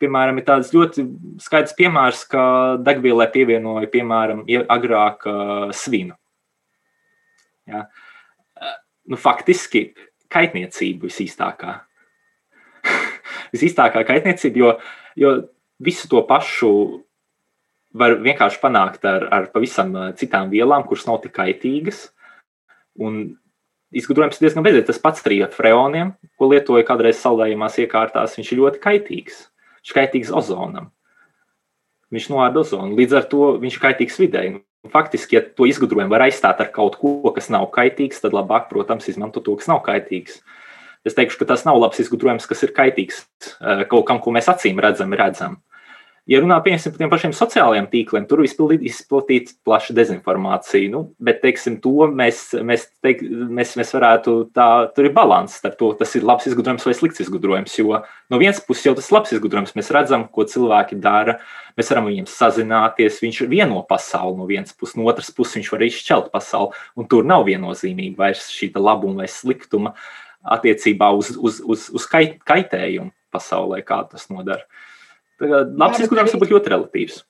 piemēram, 0.00 0.40
ir 0.40 0.46
tāds 0.46 0.72
ļoti 0.72 1.04
skaidrs 1.44 1.76
piemērs, 1.76 2.22
ka 2.32 2.44
degvielai 2.80 3.28
pievienoja, 3.34 3.90
piemēram, 3.92 4.46
agrāk 4.72 5.28
svinu. 5.76 6.16
Ja? 7.68 7.84
Nu, 9.10 9.20
faktiski 9.20 9.90
kaitniecība 10.32 11.10
visīstākā 11.10 11.76
visīstākā 13.54 14.02
kaitniecība, 14.08 14.60
jo, 14.60 14.72
jo 15.18 15.32
visu 15.82 16.08
to 16.10 16.22
pašu 16.28 16.70
var 17.96 18.16
vienkārši 18.22 18.60
panākt 18.62 19.04
ar, 19.08 19.26
ar 19.34 19.50
pavisam 19.54 19.94
uh, 19.96 20.08
citām 20.18 20.50
vielām, 20.52 20.84
kuras 20.86 21.08
nav 21.08 21.20
tik 21.24 21.34
kaitīgas. 21.34 22.08
Un 23.00 23.34
izgudrojums 23.94 24.38
ir 24.38 24.46
diezgan 24.46 24.66
beidzot. 24.66 24.86
Tas 24.92 25.02
pats 25.02 25.24
arī 25.26 25.40
ar 25.46 25.50
freoniem, 25.54 26.14
ko 26.38 26.50
lietoja 26.52 26.86
kādreiz 26.86 27.18
saldējumās 27.22 27.80
iekārtās, 27.82 28.36
viņš 28.38 28.52
ir 28.52 28.62
ļoti 28.62 28.82
kaitīgs. 28.84 29.44
Viņš 29.80 29.92
ir 29.92 29.98
kaitīgs 29.98 30.32
ozonam. 30.36 30.90
Viņš 32.14 32.30
noāda 32.30 32.62
ozonu. 32.62 32.94
Līdz 32.98 33.18
ar 33.18 33.26
to 33.30 33.54
viņš 33.62 33.78
ir 33.78 33.84
kaitīgs 33.88 34.20
videi. 34.22 34.46
Faktiski, 34.90 35.36
ja 35.36 35.42
to 35.42 35.66
izgudrojumu 35.68 36.14
var 36.14 36.24
aizstāt 36.24 36.62
ar 36.62 36.70
kaut 36.72 36.96
ko, 37.00 37.18
kas 37.34 37.50
nav 37.52 37.66
kaitīgs, 37.74 38.22
tad 38.22 38.32
labāk, 38.36 38.70
protams, 38.70 39.10
izmantot 39.10 39.44
to, 39.44 39.58
kas 39.58 39.68
nav 39.68 39.82
kaitīgs. 39.84 40.38
Uh, 40.38 40.59
Es 41.06 41.16
teikšu, 41.16 41.40
ka 41.40 41.48
tas 41.54 41.64
nav 41.64 41.78
labs 41.80 42.02
izgudrojums, 42.02 42.46
kas 42.48 42.66
ir 42.66 42.74
kaitīgs 42.76 43.24
eh, 43.24 43.84
kaut 43.90 44.06
kam, 44.08 44.20
ko 44.20 44.34
mēs 44.36 44.50
acīm 44.52 44.80
redzam, 44.82 45.16
redzam. 45.16 45.60
Ja 46.28 46.38
runā 46.38 46.60
piemēram, 46.62 46.92
par 46.92 47.00
tiem 47.00 47.10
pašiem 47.10 47.32
sociālajiem 47.34 47.86
tīkliem, 47.90 48.26
tur 48.28 48.42
izplatīta 48.44 49.54
plaša 49.66 49.96
dezinformācija. 49.96 50.90
Nu, 50.92 51.00
bet, 51.18 51.40
teiksim, 51.42 51.80
to 51.82 52.06
mēs, 52.06 52.42
mēs, 52.66 52.84
teik, 53.02 53.24
mēs, 53.24 53.72
mēs 53.80 53.90
varētu 53.96 54.34
tā, 54.54 54.68
tur 54.94 55.08
ir 55.08 55.16
līdzsvars 55.16 55.56
starp 55.56 55.80
to, 55.80 55.90
tas 55.98 56.14
ir 56.14 56.28
labs 56.28 56.46
izgudrojums 56.46 56.86
vai 56.86 56.94
slikts 56.98 57.24
izgudrojums. 57.24 57.74
Jo 57.80 58.02
no 58.30 58.42
vienas 58.42 58.60
puses 58.62 58.86
jau 58.86 58.94
tas 59.00 59.10
ir 59.10 59.16
labs 59.16 59.34
izgudrojums, 59.34 59.74
mēs 59.80 59.90
redzam, 59.96 60.28
ko 60.30 60.46
cilvēki 60.46 61.00
dara, 61.02 61.40
mēs 61.80 61.90
varam 61.90 62.06
viņiem 62.12 62.30
sazināties, 62.30 63.18
viņš 63.24 63.44
vieno 63.50 63.82
pasauli 63.88 64.38
no 64.38 64.46
vienas 64.50 64.76
puses, 64.76 65.00
no 65.00 65.10
otras 65.10 65.34
puses 65.34 65.58
viņš 65.58 65.74
var 65.74 65.88
izšķelt 65.88 66.30
pasauli, 66.36 66.76
un 67.00 67.10
tur 67.10 67.26
nav 67.26 67.48
viennozīmīga 67.48 68.20
vairs 68.20 68.52
šī 68.54 68.74
labuma 68.76 69.24
vai 69.24 69.32
sliktuma. 69.32 69.96
Uh, 69.96 70.29
attiecībā 70.42 71.10
uz, 71.16 71.32
uz, 71.36 71.60
uz, 71.64 71.88
uz 71.94 72.06
kait, 72.10 72.38
kaitējumu. 72.48 73.12
pasaulē, 73.30 73.78
kā 73.86 74.00
tas 74.10 74.24
nodara. 74.26 74.64
Tagad 75.38 75.76
labs 75.78 76.00
izgudrojums 76.02 76.32
var 76.34 76.40
būt 76.42 76.50
ļoti 76.50 76.72
relatīvs. 76.72 77.20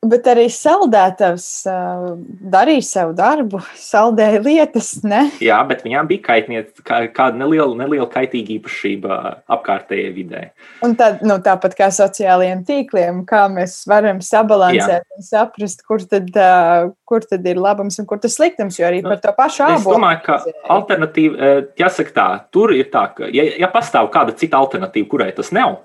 Bet 0.00 0.24
arī 0.32 0.46
saldētājs 0.48 1.46
uh, 1.68 2.04
darīja 2.48 2.84
savu 2.86 3.10
darbu, 3.18 3.58
saldēja 3.90 4.38
lietas. 4.40 4.94
Ne? 5.04 5.26
Jā, 5.44 5.58
bet 5.68 5.82
viņām 5.84 6.08
bija 6.08 6.24
kaitniece, 6.24 6.80
kā, 6.86 7.02
kāda 7.12 7.36
neliela, 7.42 7.76
neliela 7.82 8.06
kaitīga 8.08 8.54
īpašība 8.54 9.18
apkārtējai 9.52 10.14
vidē. 10.16 10.42
Un 10.86 10.96
tad, 10.96 11.20
nu, 11.20 11.36
tāpat 11.44 11.76
kā 11.76 11.90
sociālajiem 11.92 12.62
tīkliem, 12.64 13.20
kā 13.28 13.42
mēs 13.52 13.82
varam 13.90 14.22
sabalansēt 14.24 15.04
Jā. 15.04 15.18
un 15.18 15.26
saprast, 15.26 15.84
kur 15.84 16.00
tad, 16.08 16.32
uh, 16.32 16.88
kur 17.04 17.28
tad 17.28 17.44
ir 17.52 17.60
labums 17.60 18.00
un 18.00 18.08
kur 18.08 18.24
tas 18.24 18.38
sliktums. 18.40 18.80
Jo 18.80 18.88
arī 18.88 19.02
par 19.04 19.20
to 19.20 19.36
pašu 19.36 19.66
apziņu. 19.68 19.84
Es 19.84 20.00
domāju, 20.00 20.24
ka 20.24 20.40
alternatīva, 20.78 21.52
jāsaka 21.76 22.16
tā, 22.16 22.28
tur 22.56 22.72
ir 22.72 22.88
tā, 22.88 23.04
ka, 23.20 23.28
ja, 23.28 23.44
ja 23.66 23.68
pastāv 23.68 24.08
kāda 24.16 24.32
cita 24.32 24.64
alternatīva, 24.64 25.12
kurai 25.12 25.30
tas 25.36 25.52
nav, 25.52 25.82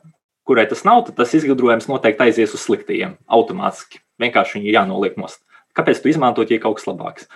kurai 0.47 0.69
tas 0.71 0.87
nav, 0.87 1.03
tad 1.09 1.19
tas 1.19 1.35
izgudrojums 1.35 1.91
noteikti 1.91 2.29
aizies 2.29 2.55
uz 2.55 2.63
sliktajiem 2.63 3.19
automātiski. 3.27 4.04
Vienkārši 4.21 4.59
viņi 4.59 4.71
ir 4.71 4.77
jānoliek 4.79 5.17
nost. 5.19 5.41
Kāpēc 5.75 5.99
tu 5.99 6.07
izmantot, 6.07 6.51
ja 6.51 6.59
kaut 6.63 6.77
kas 6.77 6.87
labāks? 6.87 7.27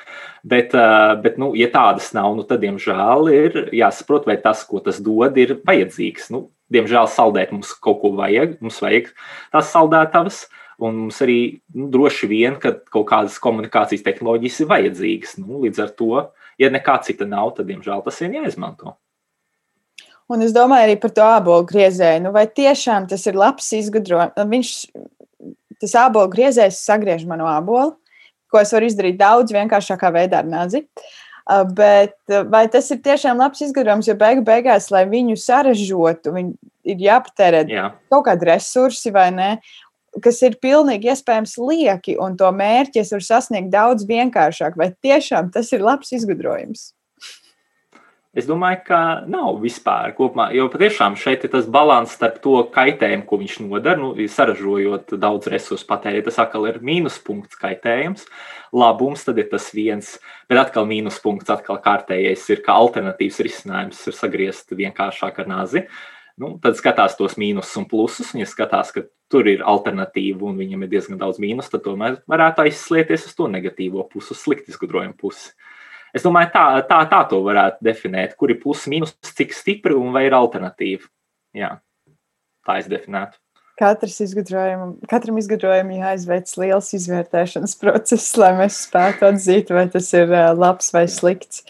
Bet, 0.48 0.72
eh, 0.72 1.16
bet 1.24 1.36
nu, 1.42 1.52
ja 1.60 1.68
tādas 1.74 2.14
nav, 2.16 2.32
nu, 2.38 2.46
tad, 2.48 2.62
diemžēl, 2.64 3.28
ir 3.36 3.58
jāsaprot, 3.76 4.30
vai 4.30 4.38
tas, 4.40 4.64
ko 4.64 4.80
tas 4.80 5.02
dod, 5.04 5.36
ir 5.38 5.58
vajadzīgs. 5.68 6.30
Nu, 6.32 6.48
diemžēl 6.72 7.10
saldēt 7.12 7.52
mums 7.52 7.74
kaut 7.84 8.00
ko 8.02 8.14
vajag, 8.16 8.56
mums 8.64 8.80
vajag 8.80 9.12
tās 9.52 9.74
saldētavas. 9.76 10.48
Un 10.80 10.96
mums 10.96 11.18
arī 11.20 11.60
nu, 11.76 11.90
droši 11.92 12.30
vien, 12.32 12.56
ka 12.56 12.72
kaut 12.88 13.10
kādas 13.10 13.36
komunikācijas 13.44 14.06
tehnoloģijas 14.06 14.62
ir 14.62 14.70
vajadzīgas. 14.70 15.36
Nu, 15.42 15.60
līdz 15.66 15.82
ar 15.84 15.92
to, 15.92 16.14
ja 16.62 16.70
nekā 16.72 17.02
cita 17.04 17.28
nav, 17.28 17.52
tad, 17.58 17.68
diemžēl, 17.68 18.00
tas 18.06 18.22
ir 18.24 18.38
jāizmanto. 18.38 18.96
Un 20.30 20.46
es 20.46 20.54
domāju 20.56 20.86
arī 20.88 20.96
par 21.02 21.12
to 21.12 21.26
ābolu 21.26 21.66
griezēju. 21.68 22.24
Nu, 22.24 22.32
vai 22.32 22.46
tiešām 22.48 23.10
tas 23.12 23.26
ir 23.28 23.36
labs 23.36 23.68
izgudrojums? 23.76 24.38
Viņš, 24.54 24.74
tas 25.82 25.96
ābolu 25.98 26.32
griezējs 26.34 26.84
sagriež 26.86 27.26
manu 27.30 27.48
ābolu, 27.50 27.96
ko 28.50 28.62
es 28.62 28.74
varu 28.74 28.90
izdarīt 28.90 29.20
daudz 29.20 29.54
vienkāršākā 29.56 30.12
veidā 30.16 30.44
ar 30.44 30.50
nazi. 30.50 30.86
Bet 31.74 32.30
vai 32.52 32.68
tas 32.70 32.90
ir 32.94 33.00
tiešām 33.06 33.40
labs 33.42 33.64
izgudrojums, 33.66 34.10
jo 34.10 34.14
beigu 34.18 34.44
beigās, 34.46 34.92
lai 34.94 35.08
viņu 35.10 35.38
saražotu, 35.42 36.34
viņu 36.36 36.54
ir 36.90 37.06
jāpatērē 37.08 37.64
Jā. 37.70 37.88
kaut 38.12 38.28
kādi 38.28 38.52
resursi 38.52 39.14
vai 39.14 39.30
ne, 39.34 39.50
kas 40.24 40.42
ir 40.46 40.60
pilnīgi 40.62 41.10
iespējams 41.10 41.56
lieki, 41.62 42.18
un 42.22 42.38
to 42.38 42.50
mērķi 42.54 43.02
es 43.02 43.14
varu 43.16 43.26
sasniegt 43.26 43.74
daudz 43.74 44.06
vienkāršāk. 44.10 44.78
Vai 44.78 44.92
tiešām 45.06 45.50
tas 45.54 45.74
ir 45.74 45.86
labs 45.86 46.14
izgudrojums? 46.18 46.92
Es 48.38 48.46
domāju, 48.46 48.84
ka 48.86 48.98
nav 49.26 49.56
vispār 49.58 50.12
kopumā, 50.14 50.52
jo 50.54 50.68
patiešām 50.70 51.16
šeit 51.18 51.48
ir 51.48 51.50
tas 51.50 51.66
līdzsvars 51.66 52.12
starp 52.14 52.36
to 52.44 52.60
kaitējumu, 52.76 53.26
ko 53.26 53.40
viņš 53.42 53.56
nodara. 53.64 53.98
Nu, 53.98 54.12
saražojot 54.14 55.16
daudz 55.18 55.50
resursu 55.50 55.88
patēriņu, 55.90 56.28
tas 56.28 56.38
atkal 56.44 56.68
ir 56.70 56.78
mīnuspunkts 56.86 57.58
kaitējums. 57.58 58.28
Labums 58.70 59.26
tad 59.26 59.42
ir 59.42 59.48
tas 59.50 59.72
viens, 59.74 60.12
bet 60.46 60.62
atkal 60.62 60.86
mīnuspunkts, 60.86 61.50
atkal 61.50 61.82
kārtējais 61.82 62.46
ir, 62.54 62.62
ka 62.62 62.78
alternatīvs 62.78 63.42
risinājums 63.50 64.06
ir 64.06 64.18
sagriezt 64.20 64.78
vienkāršāk 64.78 65.42
ar 65.42 65.50
nāzi. 65.50 65.88
Nu, 66.40 66.54
tad 66.62 66.78
skatās 66.78 67.18
tos 67.18 67.34
mīnusus 67.42 67.82
un 67.82 67.90
plusus, 67.90 68.30
ja 68.38 68.46
skatās, 68.48 68.94
ka 68.94 69.08
tur 69.34 69.50
ir 69.50 69.66
alternatīva 69.66 70.46
un 70.52 70.62
viņam 70.62 70.86
ir 70.86 70.94
diezgan 70.94 71.18
daudz 71.18 71.42
mīnus, 71.42 71.74
tad 71.74 71.82
tomēr 71.84 72.22
varētu 72.30 72.68
aizslieties 72.68 73.26
uz 73.26 73.34
to 73.36 73.50
negatīvo 73.50 74.06
pusi, 74.14 74.36
uz 74.38 74.46
slikti 74.46 74.70
izgudrojumu 74.70 75.18
pusi. 75.18 75.50
Es 76.16 76.26
domāju, 76.26 76.52
tā, 76.56 76.64
tā, 76.90 77.04
tā 77.12 77.20
to 77.30 77.42
varētu 77.46 77.86
definēt, 77.86 78.34
kur 78.40 78.54
ir 78.54 78.60
pluss, 78.62 78.90
mīnus, 78.90 79.16
cik 79.36 79.54
stipri 79.56 79.98
un 79.98 80.14
vai 80.16 80.26
ir 80.28 80.38
alternatīva. 80.38 81.06
Jā, 81.58 81.76
tā 82.66 82.80
es 82.82 82.90
definētu. 82.92 83.38
Katrs 83.80 84.18
izgudrojum, 84.26 84.98
katram 85.08 85.38
izgudrojumam 85.40 86.02
jāizveic 86.02 86.50
liels 86.60 86.90
izvērtēšanas 86.98 87.78
process, 87.80 88.34
lai 88.36 88.52
mēs 88.58 88.82
spētu 88.90 89.30
atzīt, 89.30 89.72
vai 89.72 89.86
tas 89.94 90.10
ir 90.18 90.34
labs 90.60 90.92
vai 90.92 91.06
slikts. 91.08 91.64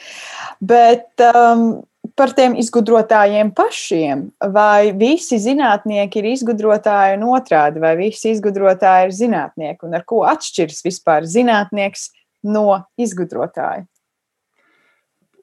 Bet 0.57 1.21
um, 1.27 1.83
par 2.17 2.33
tiem 2.33 2.55
izgudrotājiem 2.59 3.51
pašiem, 3.53 4.25
vai 4.55 4.89
visi 4.97 5.37
zinātnieki 5.43 6.23
ir 6.23 6.31
izgudrotāji 6.31 7.19
un 7.19 7.27
otrādi, 7.35 7.83
vai 7.83 7.93
visi 7.99 8.33
izgudrotāji 8.33 9.11
ir 9.11 9.15
zinātnieki, 9.19 9.85
un 9.85 9.99
ar 9.99 10.07
ko 10.09 10.23
atšķiras 10.31 10.81
vispār 10.87 11.29
zinātnieks 11.29 12.09
no 12.49 12.81
izgudrotāja? 12.99 13.85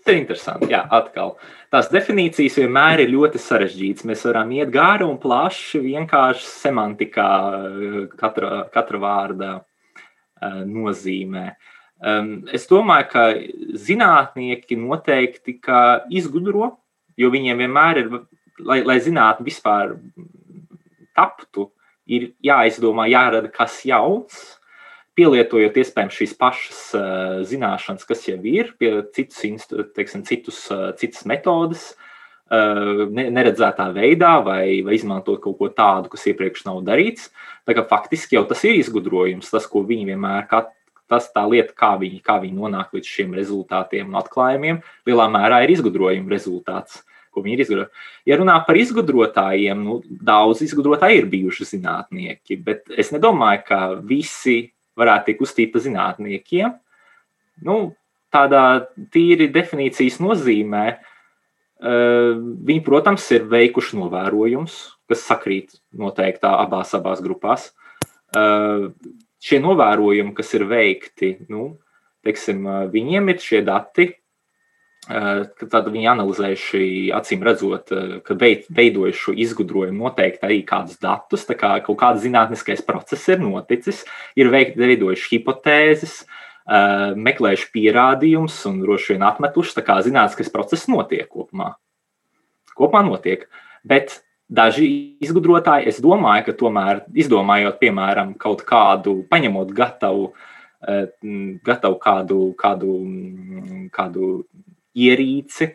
Tas 0.07 0.15
ir 0.15 0.21
interesanti. 0.21 0.69
Jā, 0.71 0.85
atkal. 0.95 1.33
Tās 1.75 1.89
definīcijas 1.91 2.61
vienmēr 2.61 3.01
ir 3.03 3.09
ļoti 3.11 3.41
sarežģītas. 3.43 4.05
Mēs 4.07 4.21
varam 4.29 4.53
iet 4.55 4.71
gāri 4.71 5.03
un 5.03 5.17
plaši, 5.19 5.81
vienkārši 5.83 6.47
semantikā, 6.47 7.31
katra, 8.21 8.61
katra 8.71 9.01
vārda 9.03 9.49
eh, 9.59 10.61
nozīmē. 10.63 11.49
Es 12.55 12.69
domāju, 12.71 13.09
ka 13.11 13.23
zinātnieki 13.83 14.77
noteikti 14.79 15.57
izgudro, 16.15 16.77
jo 17.17 17.31
viņiem 17.33 17.65
vienmēr 17.65 18.03
ir, 18.05 18.11
lai, 18.61 18.83
lai 18.87 18.99
zinātnē 19.03 19.47
vispār 19.49 19.97
taptu, 21.17 21.73
ir 22.07 22.31
jāizdomā, 22.47 23.09
jārada 23.11 23.51
kas 23.51 23.81
jauns, 23.89 24.61
pielietojot 25.17 25.79
iespējams 25.83 26.19
šīs 26.21 26.35
pašas 26.41 26.81
uh, 26.97 27.39
zināšanas, 27.49 28.05
kas 28.09 28.27
jau 28.29 28.39
ir, 28.47 28.75
pie 28.81 28.99
citus, 29.17 29.69
teiksim, 29.97 30.27
citus, 30.29 30.61
uh, 30.73 30.91
citas 31.01 31.25
metodes, 31.29 31.95
ne, 32.47 33.25
neredzētā 33.35 33.89
veidā, 33.91 34.37
vai, 34.45 34.83
vai 34.87 34.95
izmantot 34.95 35.41
kaut 35.43 35.59
ko 35.59 35.69
tādu, 35.75 36.11
kas 36.13 36.29
iepriekš 36.31 36.67
nav 36.69 36.85
darīts. 36.87 37.31
Tā 37.67 37.75
kā 37.75 37.83
faktiski 37.89 38.37
jau 38.39 38.45
tas 38.47 38.63
ir 38.65 38.77
izgudrojums, 38.79 39.51
tas, 39.51 39.67
ko 39.67 39.83
viņi 39.87 40.13
vienmēr, 40.13 40.47
kā, 40.51 40.63
tas 41.11 41.27
tā 41.35 41.43
lieta, 41.51 41.75
kā 41.75 41.97
viņi, 41.99 42.23
kā 42.23 42.39
viņi 42.43 42.55
nonāk 42.55 42.95
līdz 42.95 43.11
šiem 43.17 43.35
rezultātiem 43.35 44.13
un 44.13 44.21
atklājumiem, 44.23 44.81
lielā 45.09 45.27
mērā 45.33 45.65
ir 45.65 45.75
izgudrojuma 45.75 46.31
rezultāts. 46.33 47.03
Ja 48.25 48.37
runā 48.41 48.55
par 48.65 48.79
izgudrotājiem, 48.81 49.83
nu, 49.85 49.99
daudz 50.09 50.63
izgudrotāji 50.65 51.19
ir 51.21 51.27
bijuši 51.29 51.67
zinātnieki, 51.69 52.57
bet 52.65 52.89
es 52.89 53.11
nedomāju, 53.13 53.61
ka 53.67 53.81
visi 54.01 54.71
varētu 54.99 55.31
tikt 55.31 55.45
uzstīta 55.47 55.83
zinātniekiem. 55.83 56.75
Nu, 57.67 57.95
tādā 58.35 58.65
tīri 59.15 59.49
definīcijas 59.53 60.19
nozīmē, 60.23 60.85
eh, 60.97 62.33
viņi, 62.71 62.85
protams, 62.85 63.31
ir 63.33 63.49
veikuši 63.53 63.97
novērojumus, 64.01 64.77
kas 65.09 65.25
sakrīt 65.29 65.79
noteikti 65.93 66.49
abās, 66.49 66.95
abās 66.95 67.23
grupās. 67.25 67.71
Eh, 68.37 68.89
šie 69.41 69.61
novērojumi, 69.63 70.35
kas 70.35 70.55
ir 70.55 70.67
veikti, 70.67 71.49
nu, 71.49 71.79
teiksim, 72.25 72.65
viņiem 72.91 73.31
ir 73.31 73.39
šie 73.39 73.63
dati, 73.65 74.09
eh, 74.11 74.26
Tad 75.07 75.87
viņi 75.87 76.09
analizējuši, 76.11 76.81
acīm 77.15 77.45
redzot, 77.47 77.93
ka 78.27 78.35
veidojuši 78.41 79.21
šo 79.21 79.35
izgudrojumu 79.39 80.09
noteikti 80.09 80.43
arī 80.49 80.57
kādus 80.67 80.99
datus, 80.99 81.45
tā 81.47 81.55
kā 81.59 81.77
kaut 81.87 82.01
kāds 82.01 82.25
zinātniskais 82.25 82.83
process 82.87 83.31
ir 83.31 83.39
noticis, 83.39 84.03
ir 84.35 84.51
veidojuši 84.51 85.31
hipotēzes, 85.37 86.17
meklējuši 87.23 87.71
pierādījumus 87.77 88.59
un 88.67 88.83
droši 88.83 89.15
vien 89.15 89.29
atmetuši. 89.29 89.77
Tā 89.79 89.87
kā 89.87 90.01
zinātniskais 90.03 90.51
process 90.51 90.91
notiek 90.91 91.31
kopumā. 91.31 91.77
Kopumā 92.75 93.05
notiek. 93.07 93.47
Bet 93.87 94.25
daži 94.51 94.89
izgudrotāji, 95.23 95.87
es 95.93 96.03
domāju, 96.03 96.49
ka 96.49 96.59
tomēr 96.59 97.05
izdomājot, 97.15 97.79
piemēram, 97.79 98.35
kaut 98.43 98.67
kādu, 98.67 99.21
paņemot 99.31 99.71
gatavu, 99.71 100.33
gatavu 101.67 102.03
kādu, 102.03 102.41
kādu, 102.59 102.97
kādu 103.95 104.31
ierīci, 104.97 105.71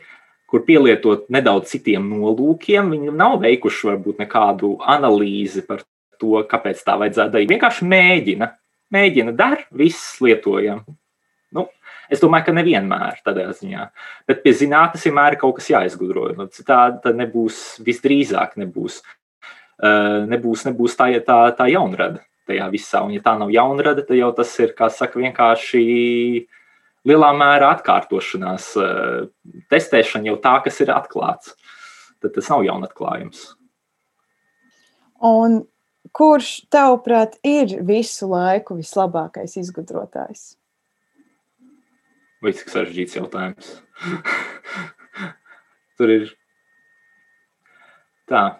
kur 0.51 0.65
pielietot 0.67 1.29
nedaudz 1.31 1.71
citiem 1.71 2.09
nolūkiem. 2.11 2.91
Viņi 2.93 3.13
nav 3.15 3.39
veikuši 3.43 3.91
varbūt 3.91 4.23
nekādu 4.25 4.75
analīzi 4.95 5.63
par 5.67 5.85
to, 6.21 6.41
kāpēc 6.49 6.81
tā 6.85 6.97
vajadzētu 7.01 7.35
darīt. 7.35 7.53
Vienkārši 7.53 7.87
mēģina, 7.91 8.49
mēģina 8.93 9.35
darīt, 9.37 9.69
viss 9.83 10.19
lietojam. 10.23 10.83
Nu, 11.55 11.65
es 12.11 12.21
domāju, 12.23 12.47
ka 12.47 12.55
nevienmēr 12.55 13.21
tādā 13.25 13.49
ziņā. 13.55 13.87
Bet 14.29 14.43
pie 14.43 14.53
zinātnes 14.55 15.03
vienmēr 15.07 15.35
ir 15.35 15.41
kaut 15.41 15.57
kas 15.59 15.71
jāizgudro. 15.71 16.29
Nu, 16.37 16.47
citādi 16.51 17.15
nebūs, 17.17 17.61
visdrīzāk 17.83 18.55
nebūs, 18.61 19.01
uh, 19.03 20.21
nebūs, 20.31 20.67
nebūs 20.69 20.99
tā, 20.99 21.11
tā, 21.27 21.39
tā 21.57 21.67
jaunrada 21.71 22.23
tajā 22.47 22.67
visā. 22.73 23.03
Un, 23.05 23.15
ja 23.15 23.23
tā 23.23 23.35
nav 23.39 23.51
jaunrada, 23.53 24.03
tad 24.05 24.17
jau 24.17 24.31
tas 24.35 24.51
ir, 24.63 24.73
kā 24.77 24.89
saka, 24.93 25.19
vienkārši 25.21 25.83
lielā 27.07 27.31
mērā 27.37 27.71
atkārtošanās, 27.77 28.71
eh, 28.81 29.63
testēšana 29.71 30.31
jau 30.31 30.37
tā, 30.41 30.55
kas 30.63 30.79
ir 30.81 30.93
atklāts. 30.93 31.55
Tad 32.21 32.33
tas 32.35 32.49
nav 32.49 32.63
jaunatklājums. 32.67 33.55
Un 35.21 35.67
kurš, 36.13 36.67
tavuprāt, 36.69 37.37
ir 37.43 37.81
visu 37.85 38.29
laiku 38.29 38.77
vislabākais 38.77 39.57
izgudrotājs? 39.57 40.55
Vai 42.41 42.53
cik 42.57 42.69
sarežģīts 42.73 43.17
jautājums? 43.19 43.81
Tur 45.97 46.09
ir 46.09 46.31
tā. 48.29 48.57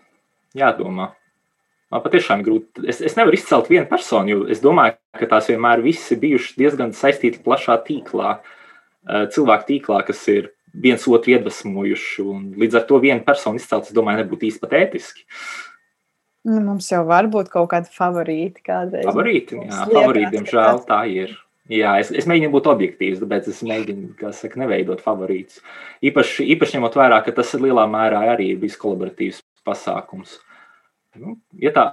jādomā. 0.54 1.14
Man 1.92 2.04
patiešām 2.06 2.44
grūti. 2.46 2.86
Es, 2.88 3.02
es 3.04 3.18
nevaru 3.18 3.36
izcelt 3.36 3.68
vienu 3.72 3.84
personu, 3.90 4.32
jo 4.32 4.44
es 4.54 4.62
domāju, 4.64 4.96
ka 5.20 5.28
tās 5.34 5.50
vienmēr 5.52 5.84
ir 5.84 6.22
bijušas 6.22 6.58
diezgan 6.60 6.94
saistītas 6.96 7.44
plašā 7.44 7.76
tīklā, 7.88 8.38
eh, 8.40 9.26
cilvēku 9.34 9.68
tīklā, 9.68 10.00
kas 10.08 10.24
ir 10.32 10.54
viens 10.72 11.04
otru 11.08 11.36
iedvesmojuši. 11.36 12.30
Līdz 12.62 12.80
ar 12.80 12.88
to 12.88 13.02
vienu 13.04 13.26
personu 13.28 13.60
izcelt, 13.60 13.90
es 13.90 13.96
domāju, 13.96 14.24
nebūtu 14.24 14.48
īsti 14.48 14.64
pat 14.64 14.78
ētiski. 14.80 15.28
Nu, 16.48 16.58
mums 16.66 16.88
jau 16.90 17.04
var 17.06 17.28
būt 17.30 17.52
kaut 17.54 17.70
kāda 17.74 17.92
favorīta. 17.92 18.64
Kādreiz. 18.66 19.06
Favorīti, 19.06 19.60
jā, 19.62 19.86
favorīti, 19.92 20.32
diemžēl 20.38 20.86
tā 20.88 21.02
ir. 21.12 21.36
Jā, 21.72 21.94
es, 22.02 22.10
es 22.16 22.26
mēģinu 22.28 22.52
būt 22.56 22.68
objektīvs, 22.72 23.20
tāpēc 23.22 23.52
es 23.52 23.60
mēģinu 23.68 24.32
saka, 24.36 24.60
neveidot 24.60 25.04
favorītus. 25.04 25.60
Īpaši, 26.04 26.48
īpaši 26.56 26.80
ņemot 26.80 26.98
vērā, 26.98 27.20
ka 27.24 27.36
tas 27.36 27.54
ir 27.56 27.68
lielā 27.68 27.86
mērā 27.88 28.24
arī 28.34 28.50
bijis 28.60 28.80
kolaboratīvs 28.82 29.44
pasākums. 29.68 30.40
Nu, 31.20 31.36
ja 31.60 31.74
tā, 31.76 31.86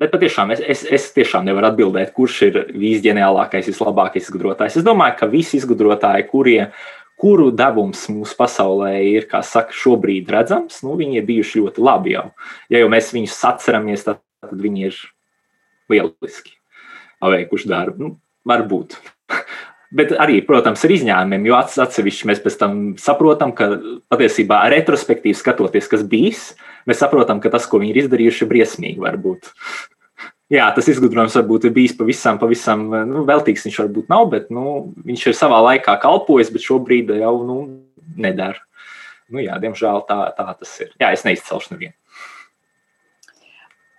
bet 0.00 0.12
patiešām 0.12 0.52
es, 0.52 0.60
es, 0.60 0.82
es 0.84 1.06
tiešām 1.14 1.46
nevaru 1.48 1.70
atbildēt, 1.70 2.12
kurš 2.16 2.40
ir 2.48 2.58
visģeniālākais, 2.76 3.70
vislabākais 3.70 4.26
izgudrotājs. 4.26 4.80
Es 4.80 4.86
domāju, 4.86 5.16
ka 5.20 5.30
visi 5.32 5.56
izgudrotāji, 5.60 6.26
kurie, 6.28 6.58
kuru 7.22 7.50
devums 7.54 8.02
mūsu 8.12 8.36
pasaulē 8.36 8.92
ir, 9.06 9.28
kā 9.30 9.40
saka, 9.46 9.74
šobrīd 9.76 10.30
redzams, 10.34 10.82
nu, 10.84 10.96
viņi 11.00 11.20
ir 11.20 11.28
bijuši 11.28 11.62
ļoti 11.62 11.86
labi 11.86 12.16
jau. 12.16 12.26
Ja 12.72 12.82
jau 12.82 12.90
mēs 12.92 13.12
viņus 13.14 13.38
atceramies, 13.52 14.04
tad, 14.08 14.20
tad 14.42 14.58
viņi 14.60 14.88
ir 14.90 15.00
lieliski 15.92 16.56
paveikuši 17.22 17.70
darbu. 17.70 18.02
Nu, 18.02 18.16
varbūt. 18.48 18.98
Bet 19.92 20.14
arī, 20.16 20.38
protams, 20.46 20.80
ar 20.86 20.92
izņēmumiem, 20.94 21.46
jo 21.50 21.56
atsevišķi 21.58 22.28
mēs 22.30 22.40
pēc 22.40 22.54
tam 22.60 22.76
saprotam, 23.00 23.50
ka 23.56 23.74
patiesībā 24.12 24.62
retrospektīvi 24.72 25.36
skatoties, 25.36 25.88
kas 25.90 26.04
bijis, 26.08 26.46
mēs 26.88 27.02
saprotam, 27.02 27.42
ka 27.44 27.52
tas, 27.52 27.66
ko 27.68 27.82
viņi 27.82 27.92
ir 27.92 28.00
izdarījuši, 28.06 28.44
ir 28.44 28.50
briesmīgi. 28.54 29.02
Varbūt. 29.04 29.50
Jā, 30.52 30.70
tas 30.76 30.88
izgudrojums 30.88 31.36
varbūt 31.36 31.68
ir 31.68 31.74
bijis 31.76 31.94
pavisam, 31.96 32.40
pavisam 32.40 32.84
nu, 33.08 33.24
veltīgs. 33.28 33.64
Viņš 33.68 33.80
varbūt 33.84 34.12
nav, 34.12 34.26
bet 34.32 34.48
nu, 34.52 34.92
viņš 35.04 35.26
ir 35.28 35.36
savā 35.36 35.60
laikā 35.68 35.96
kalpojis, 36.00 36.52
bet 36.52 36.64
šobrīd 36.64 37.12
jau 37.20 37.34
nu, 37.48 37.58
nedara. 38.20 38.60
Nu, 39.32 39.40
jā, 39.40 39.56
diemžēl 39.60 40.04
tā, 40.08 40.18
tā 40.36 40.46
tas 40.60 40.72
ir. 40.84 40.92
Jā, 41.00 41.12
es 41.16 41.24
neizcelšu 41.24 41.72
nevienu. 41.74 41.96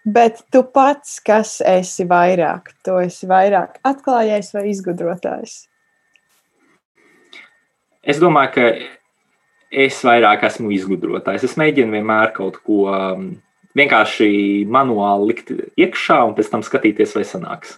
Bet 0.03 0.41
tu 0.51 0.65
pats, 0.67 1.15
kas 1.23 1.61
esi 1.63 2.05
vairāk, 2.09 2.73
tu 2.83 2.97
esi 2.99 3.29
vairāk 3.29 3.77
atklājējs 3.87 4.51
vai 4.57 4.65
izgudrotājs? 4.73 5.53
Es 8.03 8.19
domāju, 8.19 8.51
ka 8.55 8.67
es 9.83 10.01
vairāk 10.05 10.43
esmu 10.45 10.71
izgudrotājs. 10.75 11.45
Es 11.47 11.57
mēģinu 11.59 11.95
vienmēr 11.97 12.33
kaut 12.35 12.59
ko 12.65 12.85
um, 12.91 13.29
vienkārši 13.77 14.29
manuāli 14.69 15.29
likt 15.31 15.53
iekšā 15.79 16.19
un 16.27 16.35
pēc 16.37 16.51
tam 16.51 16.65
skatīties, 16.65 17.15
vai 17.17 17.23
sanāks. 17.27 17.77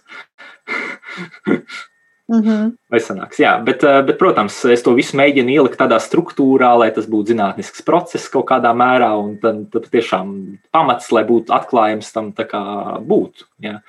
Mm 2.26 2.42
-hmm. 2.42 2.70
Vai 2.90 2.98
sanāks? 2.98 3.38
Jā, 3.38 3.64
bet, 3.64 3.84
uh, 3.84 4.02
bet, 4.06 4.18
protams, 4.18 4.64
es 4.64 4.82
to 4.82 4.94
visu 4.94 5.16
mēģinu 5.16 5.50
ielikt 5.50 5.78
tādā 5.78 5.98
struktūrā, 6.02 6.78
lai 6.78 6.90
tas 6.90 7.06
būtu 7.06 7.30
zinātnisks 7.30 7.84
process 7.86 8.28
kaut 8.28 8.46
kādā 8.50 8.74
mērā, 8.74 9.14
un 9.14 9.38
tad, 9.38 9.70
tad 9.70 9.86
tiešām 9.92 10.58
pamats, 10.72 11.12
lai 11.12 11.22
būtu 11.24 11.54
atklājums 11.54 12.12
tam 12.12 12.32
būtu. 12.32 13.46
Jā, 13.62 13.80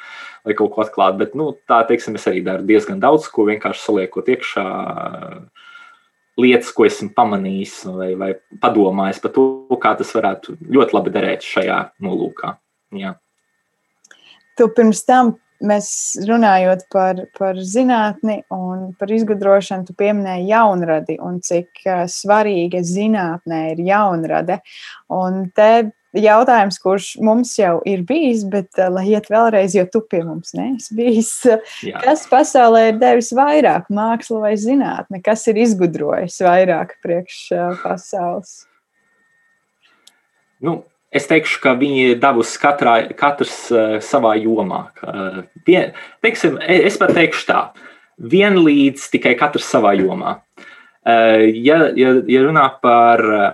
lai 0.46 0.54
kaut 0.54 0.72
ko 0.72 0.82
atklātu. 0.82 1.18
Bet 1.18 1.36
nu, 1.36 1.58
tā, 1.68 1.88
teiksim, 1.88 2.16
es 2.16 2.28
arī 2.28 2.44
daru 2.44 2.64
diezgan 2.64 3.00
daudz, 3.00 3.28
ko 3.28 3.44
vienkārši 3.46 3.82
saliekot 3.82 4.28
iekšā 4.28 4.68
lietas, 6.38 6.72
ko 6.76 6.86
esmu 6.88 7.12
pamanījis 7.18 7.80
vai, 7.96 8.12
vai 8.20 8.32
padomājis 8.62 9.22
par 9.24 9.34
to, 9.36 9.48
kā 9.82 9.96
tas 10.00 10.14
varētu 10.16 10.58
ļoti 10.62 10.98
labi 10.98 11.14
derēt 11.16 11.46
šajā 11.46 11.82
nolūkā. 12.04 12.54
Jā. 12.98 13.16
Tu 14.58 14.68
pirms 14.74 15.04
tam 15.06 15.36
mēs 15.66 15.90
runājot 16.28 16.86
par, 16.94 17.24
par 17.38 17.58
zinātni 17.66 18.40
un 18.54 18.92
par 18.98 19.12
izgudrošanu, 19.14 19.88
tu 19.88 19.96
pieminēji 19.98 20.52
jaunradi 20.52 21.18
un 21.24 21.40
cik 21.46 21.82
svarīga 22.14 22.84
zinātnē 22.86 23.64
ir 23.74 23.82
jaunrade. 23.88 24.60
Un 25.14 25.48
te 25.58 25.72
jautājums, 26.22 26.80
kurš 26.82 27.10
mums 27.24 27.54
jau 27.60 27.78
ir 27.88 28.04
bijis, 28.08 28.44
bet 28.50 28.70
uh, 28.80 28.90
lai 28.94 29.06
iet 29.12 29.30
vēlreiz, 29.32 29.76
jo 29.78 29.86
tu 29.92 30.02
pie 30.10 30.24
mums 30.26 30.54
neesi 30.58 30.96
bijis. 30.98 31.32
Jā. 31.86 32.02
Kas 32.04 32.26
pasaulē 32.32 32.88
ir 32.92 33.02
devis 33.02 33.32
vairāk, 33.38 33.92
māksla 33.94 34.42
vai 34.44 34.54
zinātne? 34.60 35.22
Kas 35.26 35.46
ir 35.52 35.60
izgudrojis 35.64 36.40
vairāk 36.46 36.98
priekš 37.06 37.42
uh, 37.56 37.74
pasaules? 37.84 38.60
Nu, 40.64 40.80
es 41.14 41.28
teikšu, 41.30 41.60
ka 41.64 41.76
viņi 41.78 42.08
ir 42.12 42.22
devusi 42.22 42.58
katrā, 42.62 42.98
katrs 43.18 43.60
uh, 43.74 43.98
savā 44.04 44.34
jomā. 44.40 44.88
Uh, 45.04 45.44
pie, 45.68 45.92
teiksim, 46.26 46.58
e, 46.64 46.82
es 46.90 46.98
pat 47.00 47.14
teikšu 47.18 47.46
tā, 47.50 47.62
vienlīdz 48.18 49.10
tikai 49.14 49.36
katrs 49.40 49.70
savā 49.70 49.94
jomā. 50.00 50.40
Uh, 51.08 51.46
ja, 51.54 51.88
ja, 51.96 52.18
ja 52.28 52.44
runā 52.44 52.66
par 52.84 53.24
uh, 53.24 53.52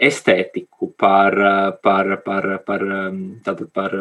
estētiku, 0.00 0.90
par, 0.98 1.36
par, 1.84 2.14
par, 2.24 2.48
par, 2.66 2.84
tātad 3.44 3.70
par, 3.76 3.96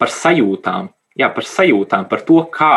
par 0.00 0.12
sajūtām, 0.12 0.90
jā, 1.18 1.30
par 1.36 1.48
sajūtām, 1.48 2.08
par 2.10 2.24
to, 2.28 2.40
kā 2.52 2.74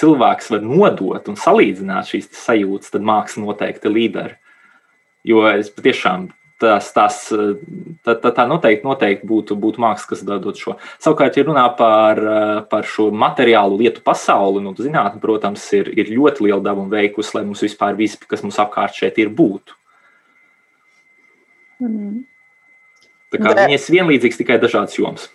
cilvēks 0.00 0.50
var 0.54 0.64
nodot 0.64 1.30
un 1.30 1.38
salīdzināt 1.38 2.12
šīs 2.12 2.30
sajūtas, 2.40 2.92
tad 2.94 3.06
māksla 3.06 3.44
noteikti 3.44 3.90
ir 3.90 3.96
līderi. 3.96 4.36
Jo 5.28 5.44
es 5.50 5.68
patiešām 5.74 6.30
tās, 6.60 6.90
tās, 6.96 7.18
tā, 8.04 8.14
tā, 8.20 8.30
tā 8.36 8.46
noteikti, 8.48 8.86
noteikti 8.86 9.28
būtu, 9.28 9.56
būtu 9.60 9.82
māksla, 9.82 10.12
kas 10.12 10.22
dod 10.28 10.60
šo. 10.60 10.76
Savukārt, 11.02 11.36
ja 11.36 11.44
runā 11.48 11.66
par, 11.76 12.20
par 12.70 12.88
šo 12.88 13.10
materiālu 13.12 13.80
lietu 13.80 14.04
pasauli, 14.04 14.62
nu, 14.64 14.74
zinātnē, 14.76 15.20
protams, 15.22 15.64
ir, 15.76 15.90
ir 15.96 16.12
ļoti 16.12 16.46
liela 16.46 16.62
devuma 16.64 16.92
veikusi, 16.92 17.34
lai 17.36 17.44
mums 17.48 17.64
vispār 17.64 17.98
viss, 17.98 18.20
kas 18.30 18.44
mums 18.46 18.60
apkārt 18.62 18.96
šeit 19.00 19.20
ir, 19.20 19.32
būtu. 19.32 19.79
Mm. 21.80 22.22
Tā 23.30 23.38
kā 23.40 23.54
viņas 23.64 23.90
vienlīdzīgas 23.94 24.40
tikai 24.40 24.58
dažādas 24.62 24.96
jomas. 24.98 25.28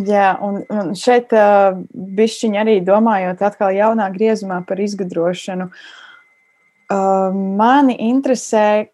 Jā, 0.00 0.32
un, 0.40 0.62
un 0.72 0.94
šeit 0.96 1.34
uh, 1.36 1.76
bišķiņi 1.92 2.58
arī 2.62 2.78
domājot 2.84 3.42
atkal 3.44 3.74
jaunā 3.76 4.06
griezumā 4.14 4.62
par 4.64 4.80
izgudrošanu, 4.80 5.68
uh, 5.68 7.36
mani 7.60 7.98
interesē, 8.08 8.88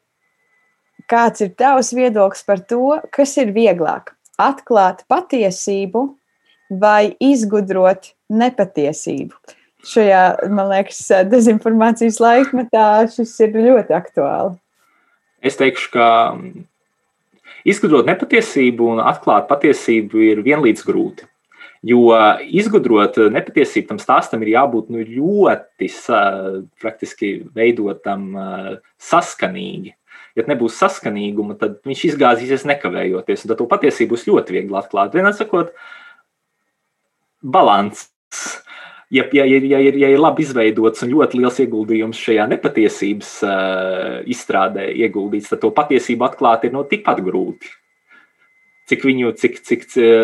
kāds 1.09 1.45
ir 1.47 1.55
tavs 1.55 1.93
viedoklis 1.95 2.43
par 2.49 2.65
to, 2.67 2.99
kas 3.15 3.37
ir 3.39 3.55
vieglāk- 3.55 4.11
atklāt 4.51 5.07
patiesību 5.09 6.05
vai 6.83 7.15
izgudrot 7.23 8.13
nepatiesību. 8.29 9.33
Šajā, 9.87 10.51
man 10.51 10.73
liekas, 10.75 10.99
dezinformācijas 11.31 12.19
laikmetā 12.19 13.07
šis 13.15 13.39
ir 13.47 13.55
ļoti 13.55 13.95
aktuāli. 13.95 14.59
Es 15.45 15.59
teikšu, 15.59 15.91
ka 15.95 16.07
izgudrot 17.69 18.09
nepatiesību 18.09 18.95
un 18.95 19.03
atklāt 19.05 19.49
patiesību 19.51 20.23
ir 20.33 20.43
vienlīdz 20.47 20.85
grūti. 20.87 21.29
Jo 21.87 22.11
izgudrot 22.59 23.21
nepatiesību 23.31 23.93
tam 23.93 24.01
stāstam 24.03 24.43
ir 24.43 24.57
jābūt 24.57 24.89
nu, 24.91 25.05
ļoti 25.07 25.93
praktiski 26.83 27.31
veidotam 27.55 28.33
saskanīgi. 28.99 29.95
Ja 30.39 30.45
nebūs 30.47 30.77
saskanīguma, 30.79 31.57
tad 31.59 31.81
viņš 31.87 32.05
izgāzīsies 32.13 32.67
nekavējoties, 32.69 33.47
tad 33.47 33.59
to 33.59 33.67
patiesību 33.71 34.15
būs 34.15 34.27
ļoti 34.29 34.55
viegli 34.55 34.77
atklāt. 34.79 35.15
Vienā 35.15 35.33
sakot, 35.35 35.73
balans 37.43 38.09
ja, 39.11 39.25
ja, 39.33 39.45
ja, 39.45 39.59
ja, 39.59 39.81
ir, 39.81 39.97
ja 39.97 40.11
ir 40.13 40.21
labi 40.21 40.45
izveidots 40.45 41.05
un 41.05 41.13
ļoti 41.15 41.41
liels 41.41 41.61
ieguldījums 41.65 42.21
šajā 42.21 42.47
nepatiesības 42.53 43.35
uh, 43.47 44.17
izstrādē 44.29 44.89
ieguldīts, 44.93 45.51
tad 45.53 45.63
to 45.63 45.73
patiesību 45.75 46.27
atklāt 46.29 46.67
ir 46.69 46.75
no 46.77 46.85
tikpat 46.89 47.23
grūti. 47.25 47.71
Cik 48.89 49.03
viņu, 49.05 49.35
cik, 49.37 49.59
cik 49.69 49.83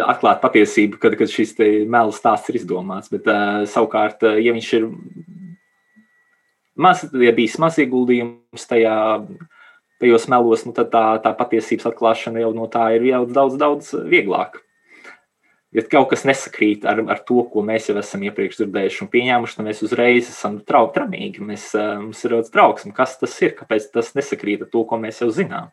atklāt 0.09 0.41
patiesību, 0.41 0.97
kad, 1.01 1.19
kad 1.21 1.29
šis 1.29 1.53
melu 1.61 2.15
stāsts 2.17 2.49
ir 2.49 2.63
izdomāts. 2.63 3.11
Bet 3.13 3.29
uh, 3.29 3.65
savukārt, 3.69 4.25
ja 4.41 4.55
viņš 4.57 4.71
ir 4.79 4.89
maz, 6.81 7.05
ja 7.13 7.35
bijis 7.37 7.59
maz 7.61 7.77
ieguldījums 7.83 8.65
tajā, 8.71 8.97
tajos 10.01 10.29
melos, 10.33 10.65
nu, 10.65 10.73
tad 10.77 10.89
tā, 10.93 11.07
tā 11.25 11.35
patiesības 11.37 11.93
atklāšana 11.93 12.41
jau 12.41 12.55
no 12.57 12.69
tā 12.73 12.89
ir 12.97 13.05
jau 13.13 13.25
daudz, 13.29 13.61
daudz 13.61 13.93
vieglāka 14.09 14.64
ja 15.75 15.85
kaut 15.91 16.11
kas 16.13 16.25
nesakrīt 16.29 16.87
ar, 16.89 17.03
ar 17.11 17.21
to, 17.27 17.43
ko 17.51 17.65
mēs 17.67 17.91
jau 17.91 17.97
esam 18.01 18.25
iepriekš 18.27 18.61
dzirdējuši 18.61 19.05
un 19.05 19.11
pieņēmuši, 19.13 19.57
tad 19.59 19.69
mēs 19.69 19.83
uzreiz 19.87 20.31
esam 20.31 20.61
trau, 20.67 20.89
tramīgi. 20.95 21.43
Mēs, 21.45 21.71
eh, 21.79 21.95
mums 22.01 22.23
ir 22.25 22.37
daudz 22.37 22.53
trauksme, 22.55 22.95
kas 22.97 23.17
tas 23.21 23.35
ir, 23.43 23.57
kāpēc 23.59 23.91
tas 23.95 24.13
nesakrīt 24.19 24.65
ar 24.65 24.71
to, 24.73 24.85
ko 24.89 25.01
mēs 25.03 25.23
jau 25.25 25.31
zinām. 25.35 25.73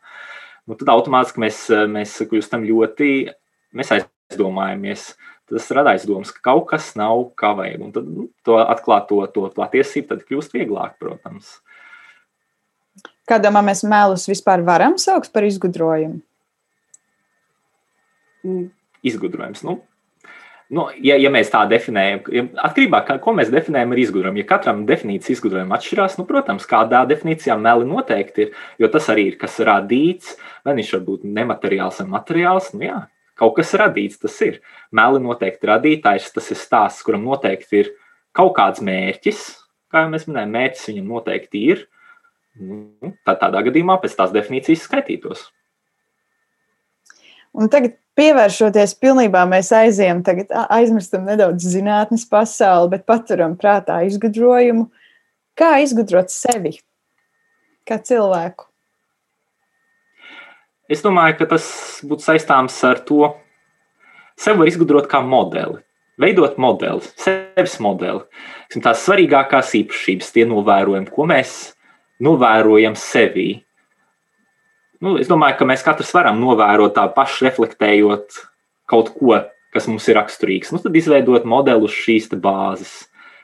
Nu, 0.68 0.78
tad 0.78 0.92
automātiski 0.94 1.44
mēs, 1.46 1.64
eh, 1.70 1.86
mēs 1.90 2.16
kļūstam 2.30 2.66
ļoti, 2.68 3.12
mēs 3.78 3.94
aizdomājamies. 3.98 5.14
Tas 5.52 5.68
rada 5.76 5.92
aizdomas, 5.92 6.32
ka 6.32 6.40
kaut 6.48 6.70
kas 6.70 6.96
nav 6.96 7.36
kā 7.36 7.52
vajag. 7.56 7.82
Un 7.84 7.92
tad 7.92 8.08
nu, 8.08 8.30
to 8.48 8.56
atklāt 8.56 9.10
to, 9.10 9.20
to 9.28 9.50
patiesību, 9.52 10.08
tad 10.08 10.26
kļūst 10.26 10.56
vieglāk, 10.56 10.96
protams. 10.98 11.60
Kādā 13.28 13.52
mēs 13.52 13.84
mēlus 13.84 14.28
vispār 14.32 14.64
varam 14.64 14.98
saukt 14.98 15.32
par 15.32 15.44
izgudrojumu? 15.44 16.22
mm, 18.44 18.70
izgudrojums. 19.04 19.64
Nu, 19.64 19.82
nu, 20.72 20.88
ja, 21.04 21.18
ja 21.20 21.30
mēs 21.34 21.52
tā 21.52 21.62
definējam, 21.70 22.22
ja 22.32 22.44
atkarībā 22.68 23.02
no 23.02 23.08
tā, 23.08 23.18
ko 23.24 23.34
mēs 23.36 23.52
definējam 23.54 23.94
ar 23.94 24.02
izgudrojumu, 24.02 24.42
ja 24.42 24.48
katram 24.50 24.84
definīcija 24.90 25.36
izgudrojuma 25.36 25.78
atšķirās, 25.78 26.18
nu, 26.20 26.26
protams, 26.30 26.68
kādā 26.70 27.04
definīcijā 27.10 27.58
meli 27.60 27.88
noteikti 27.90 28.46
ir, 28.46 28.54
jo 28.80 28.90
tas 28.94 29.10
arī 29.12 29.30
ir 29.32 29.40
kas 29.42 29.60
radīts, 29.68 30.38
vai 30.68 30.78
viņš 30.80 30.94
var 30.96 31.06
būt 31.10 31.26
nemateriāls 31.40 32.02
vai 32.04 32.08
materiāls. 32.16 32.72
Nu, 32.76 32.86
jā, 32.88 33.00
kaut 33.42 33.58
kas 33.60 33.74
radīts, 33.82 34.20
tas 34.22 34.36
ir. 34.48 34.62
Meli 34.96 35.22
noteikti 35.24 35.72
radītājs, 35.72 36.32
tas 36.36 36.52
ir 36.54 36.60
stāsts, 36.60 37.06
kuram 37.06 37.26
noteikti 37.28 37.84
ir 37.84 37.94
kaut 38.38 38.54
kāds 38.58 38.84
mērķis, 38.86 39.46
kā 39.92 40.06
jau 40.06 40.12
mēs 40.14 40.28
minējām, 40.30 40.54
mērķis 40.56 40.92
viņam 40.92 41.16
noteikti 41.16 41.66
ir. 41.74 41.88
Nu, 42.62 43.14
tad 43.28 43.40
tādā 43.44 43.62
gadījumā 43.68 43.96
pēc 44.02 44.16
tās 44.18 44.32
definīcijas 44.36 44.88
skaitītos. 44.88 45.50
Un 47.52 47.68
tagad, 47.72 47.98
pievēršoties 48.20 48.96
pilnībā, 49.02 49.44
mēs 49.50 49.72
aizējām, 49.76 50.24
aizmirstam 50.68 51.28
nedaudz 51.30 51.68
zinātnes 51.74 52.26
pasauli, 52.30 52.94
bet 52.96 53.06
paturam 53.10 53.56
prātā 53.60 54.02
izgudrojumu. 54.08 54.90
Kā 55.58 55.76
izgudrot 55.84 56.32
sevi, 56.34 56.78
kā 57.88 58.00
cilvēku? 58.02 58.68
Es 60.92 61.04
domāju, 61.04 61.38
ka 61.40 61.54
tas 61.54 61.66
būtu 62.08 62.26
saistāms 62.26 62.76
ar 62.88 63.00
to, 63.08 63.30
ka 63.30 63.52
sev 64.42 64.60
var 64.62 64.70
izgudrot 64.70 65.10
kā 65.12 65.22
modeli. 65.26 65.80
Veidot 66.22 66.58
modeli, 66.62 67.02
sevis 67.18 67.78
modeli. 67.82 68.22
Tās 68.84 69.06
svarīgākās 69.08 69.72
īpašības, 69.80 70.34
tie 70.36 70.46
novērojumi, 70.50 71.10
ko 71.10 71.26
mēs 71.30 71.74
novērojam 72.22 72.98
sevī, 73.00 73.64
nu, 75.04 75.16
es 75.22 75.30
domāju, 75.30 75.58
ka 75.60 75.68
mēs 75.68 75.84
katrs 75.86 76.14
varam 76.16 76.40
novērot 76.42 76.96
tā 76.96 77.08
pašu 77.16 77.48
reflektējot 77.48 78.42
kaut 78.92 79.14
ko, 79.18 79.38
kas 79.72 79.88
mums 79.88 80.08
ir 80.12 80.20
raksturīgs. 80.20 80.74
Nu, 80.74 80.82
tad 80.84 80.96
izveidot 80.98 81.48
modeli 81.48 81.88
uz 81.88 81.96
šīs 81.96 82.30
bāzes. 82.42 82.94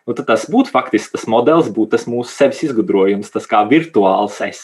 Nu, 0.08 0.16
tad 0.16 0.28
tas 0.30 0.46
būtu 0.52 0.72
faktiski 0.72 1.16
tas 1.16 1.28
modelis, 1.28 1.72
būtu 1.74 1.96
tas 1.96 2.08
mūsu 2.08 2.32
sevis 2.32 2.64
izgudrojums, 2.70 3.32
tas 3.34 3.48
kā 3.50 3.64
virtuāls 3.68 4.40
es, 4.46 4.62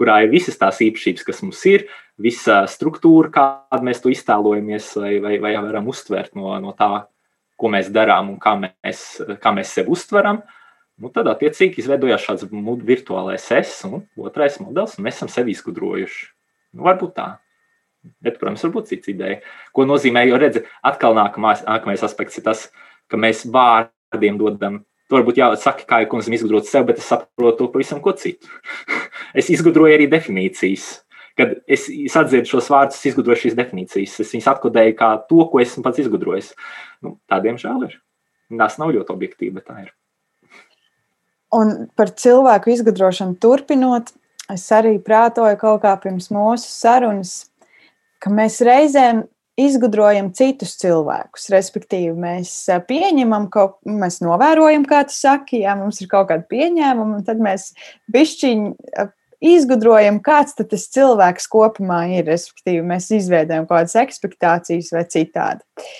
kurā 0.00 0.22
ir 0.24 0.32
visas 0.32 0.56
tās 0.60 0.80
īpašības, 0.84 1.26
kas 1.26 1.42
mums 1.44 1.60
ir, 1.68 1.86
visa 2.20 2.62
struktūra, 2.70 3.32
kāda 3.34 3.84
mēs 3.84 4.00
to 4.00 4.12
iztēlojamies, 4.12 4.88
vai, 5.00 5.12
vai, 5.20 5.36
vai 5.42 5.52
varam 5.58 5.90
uztvert 5.92 6.32
no, 6.38 6.54
no 6.62 6.72
tā, 6.78 7.04
ko 7.60 7.68
mēs 7.72 7.92
darām 7.92 8.32
un 8.32 8.40
kā 8.40 8.56
mēs, 8.62 9.04
kā 9.42 9.52
mēs 9.52 9.76
sevi 9.76 9.92
uztveram. 9.92 10.40
Uh, 10.40 10.58
Nu, 11.02 11.10
tad, 11.10 11.26
attiecīgi, 11.32 11.82
izveidojās 11.82 12.22
šāds 12.22 12.44
virtuālais 12.86 13.48
es 13.56 13.72
un 13.88 14.04
otrais 14.22 14.60
modelis, 14.62 14.94
un 14.94 15.06
mēs 15.08 15.16
esam 15.18 15.30
sevi 15.32 15.50
izgudrojuši. 15.50 16.28
Nu, 16.78 16.84
varbūt 16.86 17.16
tā. 17.16 17.26
Bet, 18.22 18.36
protams, 18.38 18.62
varbūt 18.62 18.90
cits 18.92 19.10
ideja. 19.10 19.40
Ko 19.74 19.82
nozīmē, 19.86 20.22
jo 20.28 20.38
redzi, 20.38 20.62
atkal 20.86 21.16
nākamais, 21.18 21.64
nākamais 21.66 22.04
aspekts 22.06 22.38
ir 22.38 22.44
tas, 22.46 22.68
ka 23.10 23.18
mēs 23.18 23.42
vārdiem 23.50 24.38
dodam. 24.38 24.80
To 25.10 25.18
varbūt 25.18 25.40
jāsaka, 25.40 25.86
kā 25.90 26.00
jau 26.04 26.20
esam 26.20 26.36
izgudrojuši 26.38 26.70
sev, 26.70 26.86
bet 26.86 27.00
es 27.02 27.08
saprotu 27.10 27.66
pavisam 27.74 28.02
ko 28.04 28.14
citu. 28.18 28.46
es 29.38 29.50
izgudroju 29.50 29.96
arī 29.96 30.06
definīcijas. 30.10 30.86
Kad 31.38 31.56
es 31.66 31.88
atziedu 32.18 32.46
šos 32.46 32.70
vārdus, 32.70 33.00
es 33.00 33.10
izgudroju 33.10 33.46
šīs 33.46 33.58
definīcijas. 33.58 34.20
Es 34.22 34.36
viņas 34.36 34.52
atkodēju 34.54 34.94
kā 35.02 35.10
to, 35.26 35.48
ko 35.50 35.64
esmu 35.64 35.82
pats 35.82 36.04
izgudrojis. 36.04 36.52
Nu, 37.02 37.16
tādiem 37.26 37.58
žēl 37.58 37.88
ir. 37.88 37.98
Tas 38.62 38.78
nav 38.78 38.94
ļoti 38.94 39.16
objektīvi, 39.16 39.56
bet 39.58 39.66
tā 39.66 39.80
ir. 39.86 39.90
Un 41.52 41.72
par 41.98 42.12
cilvēku 42.16 42.72
izgudrošanu 42.72 43.36
turpinot, 43.42 44.14
es 44.52 44.64
arī 44.72 44.96
prātoju 45.04 45.58
kaut 45.60 45.82
kā 45.84 45.92
pirms 46.00 46.30
mūsu 46.32 46.70
sarunas, 46.70 47.34
ka 48.22 48.32
mēs 48.32 48.60
reizēm 48.64 49.26
izgudrojam 49.60 50.30
citus 50.36 50.76
cilvēkus. 50.80 51.50
Respektīvi, 51.52 52.14
mēs 52.16 52.54
pieņemam 52.88 53.50
kaut 53.52 53.78
mēs 53.84 54.22
novērojam, 54.24 54.86
kā 54.88 55.02
tu 55.08 55.16
saki, 55.16 55.62
ja 55.66 55.76
mums 55.78 56.00
ir 56.00 56.08
kaut 56.12 56.30
kāda 56.30 56.48
pieņēmuma, 56.48 57.20
un 57.20 57.26
tad 57.26 57.42
mēs 57.42 57.72
bišķiņi 58.12 58.72
izgudrojam, 59.52 60.22
kāds 60.24 60.56
tas 60.56 60.88
cilvēks 60.94 61.48
kopumā 61.52 62.04
ir. 62.16 62.26
Respektīvi, 62.30 62.82
mēs 62.86 63.10
izveidojam 63.12 63.68
kaut 63.68 63.82
kādas 63.82 63.98
expectācijas 64.06 64.92
vai 64.94 65.04
citādi. 65.10 65.90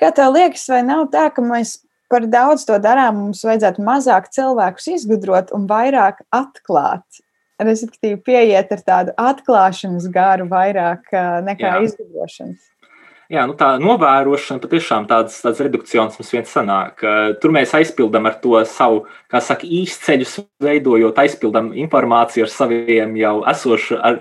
Kā 0.00 0.10
tev 0.12 0.34
liekas, 0.34 0.66
vai 0.68 0.82
nav 0.84 1.06
tā, 1.12 1.28
ka 1.32 1.44
mēs 1.44 1.78
par 2.12 2.26
daudz 2.30 2.66
to 2.68 2.78
darām, 2.82 3.18
mums 3.26 3.44
vajadzētu 3.46 3.84
mazāk 3.86 4.30
cilvēkus 4.34 4.90
izgudrot 4.96 5.52
un 5.56 5.66
vairāk 5.70 6.22
atklāt. 6.34 7.22
Respektīvi, 7.56 8.20
pieiet 8.20 8.72
ar 8.74 8.82
tādu 8.84 9.14
atklāšanas 9.16 10.10
garu 10.12 10.44
vairāk 10.50 11.08
nekā 11.46 11.70
Jā. 11.70 11.84
izgudrošanas. 11.86 12.64
Jā, 13.32 13.42
nu 13.48 13.56
tā 13.58 13.72
novērošana 13.82 14.62
patiešām 14.62 15.08
tāds, 15.10 15.40
tāds 15.42 15.58
redukcions 15.64 16.14
mums 16.14 16.28
viens 16.30 16.52
sanāk. 16.52 17.02
Tur 17.42 17.54
mēs 17.56 17.72
aizpildām 17.74 18.28
ar 18.28 18.36
to 18.42 18.60
savu, 18.70 19.00
kā 19.32 19.40
saka, 19.42 19.66
īsceļus 19.66 20.36
veidojot, 20.62 21.18
aizpildām 21.24 21.72
informāciju 21.74 22.46
ar 22.46 22.52
saviem 22.52 23.16
jau 23.18 23.40
esošu, 23.50 23.98
ar, 23.98 24.20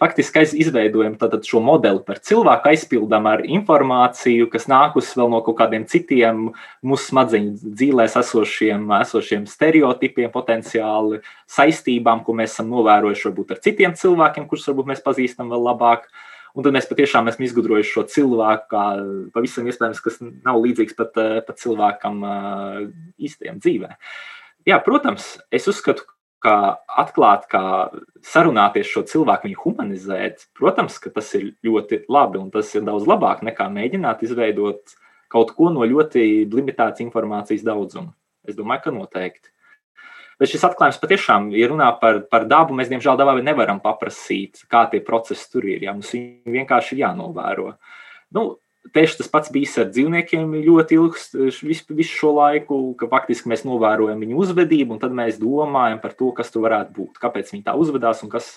faktiski 0.00 0.44
izveidojam 0.60 1.16
šo 1.44 1.60
modeli 1.64 2.02
par 2.06 2.20
cilvēku, 2.20 2.68
aizpildām 2.68 3.26
ar 3.30 3.42
informāciju, 3.44 4.48
kas 4.52 4.68
nākus 4.68 5.14
vēl 5.16 5.30
no 5.32 5.40
kaut 5.46 5.58
kādiem 5.60 5.86
citiem 5.88 6.50
mūsu 6.84 7.10
smadzeņu 7.12 7.72
dzīvēs 7.78 8.18
esošiem, 8.20 8.86
esošiem 9.00 9.46
stereotipiem, 9.48 10.30
potenciāli 10.34 11.22
saistībām, 11.48 12.24
ko 12.24 12.36
mēs 12.36 12.56
esam 12.56 12.72
novērojuši 12.74 13.28
varbūt 13.30 13.56
ar 13.56 13.62
citiem 13.64 13.96
cilvēkiem, 13.96 14.48
kurus 14.50 14.68
varbūt 14.68 14.92
mēs 14.92 15.04
pazīstam 15.04 15.52
vēl 15.52 15.68
labāk. 15.72 16.08
Un 16.56 16.64
tad 16.64 16.72
mēs 16.72 16.88
patiešām 16.88 17.28
esam 17.28 17.44
izgudrojuši 17.44 17.90
šo 17.92 18.06
cilvēku, 18.08 18.70
kā 18.70 18.84
pavisam 19.34 19.66
iespējams, 19.68 20.00
kas 20.00 20.16
nav 20.24 20.62
līdzīgs 20.64 20.96
pat, 20.96 21.12
pat 21.44 21.60
cilvēkam 21.60 22.22
īstajam 23.20 23.60
dzīvē. 23.60 23.90
Jā, 24.66 24.78
protams, 24.82 25.34
es 25.52 25.68
uzskatu, 25.68 26.08
kā 26.44 26.56
atklāt, 27.00 27.46
kā 27.50 27.62
sarunāties 28.26 28.90
šo 28.90 29.02
cilvēku, 29.08 29.48
viņu 29.48 29.62
humanizēt, 29.64 30.46
protams, 30.56 30.98
ka 31.02 31.10
tas 31.14 31.32
ir 31.38 31.50
ļoti 31.66 32.04
labi 32.12 32.40
un 32.42 32.50
tas 32.54 32.70
ir 32.76 32.84
daudz 32.86 33.08
labāk 33.08 33.42
nekā 33.46 33.68
mēģināt 33.72 34.24
izveidot 34.26 34.96
kaut 35.32 35.52
ko 35.56 35.72
no 35.74 35.86
ļoti 35.88 36.46
limitētas 36.52 37.02
informācijas 37.04 37.66
daudzuma. 37.66 38.14
Es 38.46 38.58
domāju, 38.58 38.86
ka 38.86 38.94
noteikti. 38.94 39.50
Bet 40.36 40.50
šis 40.52 40.66
atklājums 40.68 41.00
patiešām, 41.00 41.48
ja 41.56 41.68
runā 41.70 41.88
par, 42.00 42.20
par 42.30 42.44
dabu, 42.48 42.76
mēs 42.76 42.90
diemžēl 42.92 43.16
dabā 43.16 43.38
nevaram 43.40 43.80
paprasīt, 43.80 44.66
kā 44.68 44.84
tie 44.92 45.00
procesi 45.04 45.48
tur 45.48 45.64
ir. 45.64 45.86
Jā, 45.86 45.94
mums 45.96 46.12
vienkārši 46.12 46.92
ir 46.94 47.06
jānovēro. 47.06 47.70
Nu, 48.36 48.44
Tieši 48.94 49.18
tas 49.18 49.28
pats 49.32 49.50
bijis 49.52 49.74
ar 49.80 49.88
dzīvniekiem 49.90 50.52
ļoti 50.66 50.96
ilgs 50.98 51.30
visu, 51.64 51.94
visu 51.96 52.12
šo 52.12 52.32
laiku, 52.36 52.78
ka 53.00 53.08
faktiski 53.10 53.50
mēs 53.50 53.64
novērojam 53.66 54.20
viņu 54.22 54.38
uzvedību, 54.44 54.94
un 54.94 55.00
tad 55.02 55.14
mēs 55.16 55.40
domājam 55.40 55.98
par 56.02 56.14
to, 56.18 56.28
kas 56.36 56.52
tur 56.52 56.66
varētu 56.66 56.94
būt, 56.94 57.20
kāpēc 57.22 57.50
viņi 57.54 57.64
tā 57.66 57.74
uzvedās 57.78 58.22
un 58.26 58.30
kas, 58.32 58.50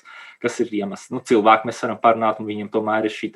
kas 0.44 0.60
ir 0.64 0.74
iemesls. 0.82 1.10
Nu, 1.14 1.24
cilvēku 1.26 1.70
mēs 1.70 1.82
varam 1.86 2.02
parunāt, 2.04 2.42
un 2.42 2.50
viņam 2.50 2.72
tomēr 2.74 3.08
ir 3.10 3.16
šī 3.16 3.32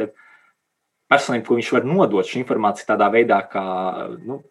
personība, 1.09 1.47
ko 1.47 1.57
viņš 1.59 1.71
var 1.77 1.87
nodot 1.87 2.27
šo 2.27 2.41
informāciju 2.41 2.89
tādā 2.91 3.09
veidā, 3.13 3.39
kā 3.49 3.63
nu, 4.21 4.41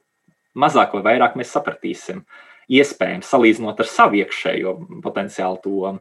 mazāk 0.58 0.96
vai 0.96 1.04
vairāk 1.12 1.38
mēs 1.38 1.52
sapratīsim. 1.54 2.24
Iespējams, 2.72 3.28
salīdzinot 3.28 3.80
ar 3.82 3.88
savu 3.90 4.20
iekšējo 4.22 4.76
potenciālu 5.04 5.58
to 5.62 5.94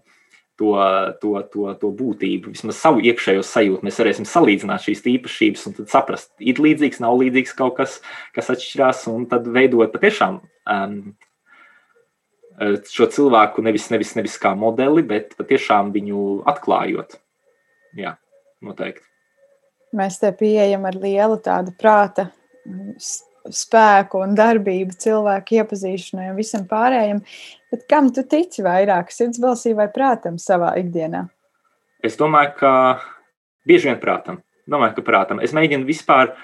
to, 0.62 0.76
to, 1.22 1.34
to, 1.54 1.66
to 1.82 1.90
būtību, 1.98 2.54
vismaz 2.54 2.78
savu 2.82 3.02
iekšējo 3.10 3.42
sajūtu. 3.46 3.86
Mēs 3.88 3.98
varēsim 4.02 4.28
salīdzināt 4.30 4.86
šīs 4.86 5.04
īpašības 5.16 5.66
un 5.72 5.78
saprast, 5.90 6.32
ir 6.40 6.62
līdzīgs, 6.62 7.02
nav 7.02 7.18
līdzīgs 7.24 7.58
kaut 7.58 7.80
kas, 7.80 7.98
kas 8.36 8.52
atšķirās, 8.54 9.08
un 9.12 9.26
tad 9.32 9.50
veidot 9.50 9.94
patiešām 9.96 10.42
um, 10.42 10.98
šo 12.92 13.08
cilvēku 13.16 13.64
nevis, 13.66 13.90
nevis, 13.94 14.14
nevis 14.20 14.38
kā 14.42 14.54
modeli, 14.58 15.04
bet 15.08 15.34
patiešām 15.40 15.90
viņu 15.96 16.26
atklājot. 16.52 17.18
Jā, 17.98 18.16
noteikti. 18.64 19.08
Mēs 19.98 20.22
te 20.22 20.30
pieejam 20.38 20.86
ar 20.88 20.96
lielu 20.96 21.36
tādu 21.44 21.74
prāta 21.76 22.30
spēku 23.50 24.22
un 24.22 24.36
darbību 24.38 24.96
cilvēku 25.02 25.58
iepazīšanai 25.62 26.30
un 26.32 26.40
visam 26.40 26.68
pārējiem. 26.70 27.22
Bet 27.72 27.86
kam 27.90 28.12
tu 28.14 28.24
tici 28.28 28.64
vairāk, 28.66 29.14
sirdsbalsī 29.14 29.74
vai 29.78 29.88
prātam 29.94 30.38
savā 30.42 30.74
ikdienā? 30.82 31.26
Es 32.04 32.18
domāju, 32.20 32.56
ka 32.60 32.72
bieži 33.68 33.92
vien 33.92 34.02
prātam. 34.02 34.42
Domāju, 34.70 35.00
ka 35.00 35.06
prātam. 35.08 35.42
Es 35.44 35.56
mēģinu 35.58 35.88
vispār 35.88 36.36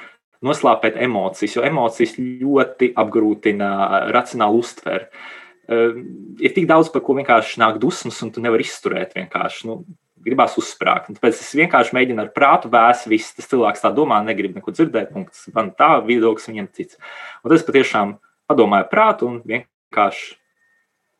noslāpēt 0.45 0.99
emocijas, 1.01 1.57
jo 1.57 1.65
emocijas 1.65 2.15
ļoti 2.17 2.91
apgrūtina 2.97 3.69
racionālu 4.13 4.61
uztveri. 4.61 5.07
Uh, 5.07 5.46
ir 5.67 6.53
tik 6.55 6.67
daudz, 6.69 6.91
par 6.93 7.03
ko 7.05 7.15
vienkārši 7.17 7.61
nāk 7.61 7.79
dusmas, 7.81 8.19
un 8.23 8.31
tu 8.33 8.43
nevari 8.43 8.65
izturēt 8.67 9.15
vienkārši. 9.17 9.67
Nu, 9.69 9.81
gribās 10.27 10.57
uzsprāgt. 10.59 11.11
Tāpēc 11.15 11.39
es 11.39 11.53
vienkārši 11.55 11.95
mēģinu 11.95 12.23
ar 12.23 12.31
prātu 12.35 12.71
vēst, 12.73 13.07
viss 13.11 13.35
tas 13.37 13.47
cilvēks 13.51 13.83
tā 13.83 13.91
domā, 13.95 14.19
negrib 14.25 14.57
neko 14.57 14.73
dzirdēt, 14.75 15.13
punkts. 15.13 15.45
Man 15.55 15.71
tā 15.77 15.97
viedoklis 16.05 16.49
viņam 16.49 16.67
cits. 16.75 16.99
Un 17.43 17.53
tas 17.53 17.65
patiešām 17.67 18.17
padomāju 18.49 18.89
prātu 18.91 19.29
un 19.29 19.39
vienkārši 19.47 20.35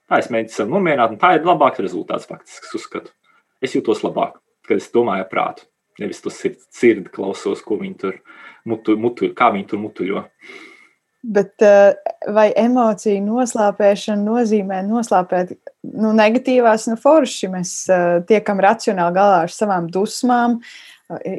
tā 0.07 0.21
es 0.21 0.29
mēģinu 0.33 0.55
sev 0.55 0.69
nomierināt, 0.71 1.13
un 1.13 1.21
tā 1.21 1.35
ir 1.37 1.47
labāks 1.47 1.81
rezultāts 1.83 2.27
faktiski, 2.29 2.71
uzskatu. 2.79 3.13
Es 3.63 3.73
jūtos 3.75 4.03
labāk, 4.05 4.37
kad 4.67 4.79
es 4.79 4.91
domāju 4.93 5.27
prātu. 5.31 5.67
nevis 5.97 6.21
to 6.21 6.29
sirdi 6.29 7.09
klausos, 7.09 7.63
ko 7.65 7.79
viņi 7.79 7.95
tur, 7.97 8.17
mutu, 8.69 8.93
mutu, 9.01 9.31
kā 9.33 9.49
viņi 9.49 9.65
tur 9.71 9.79
mutuļo. 9.81 10.21
Bet 11.27 11.59
vai 12.31 12.45
emociju 12.55 13.19
noslēpēšana 13.25 14.23
nozīmē 14.23 14.77
noslēpēt 14.87 15.55
nu, 15.97 16.13
negatīvās, 16.15 16.85
nu, 16.87 16.95
forši 17.01 17.49
mēs 17.51 17.71
tiekam 18.29 18.61
racionāli 18.63 19.17
galā 19.17 19.41
ar 19.43 19.51
savām 19.51 19.89
dusmām, 19.91 20.61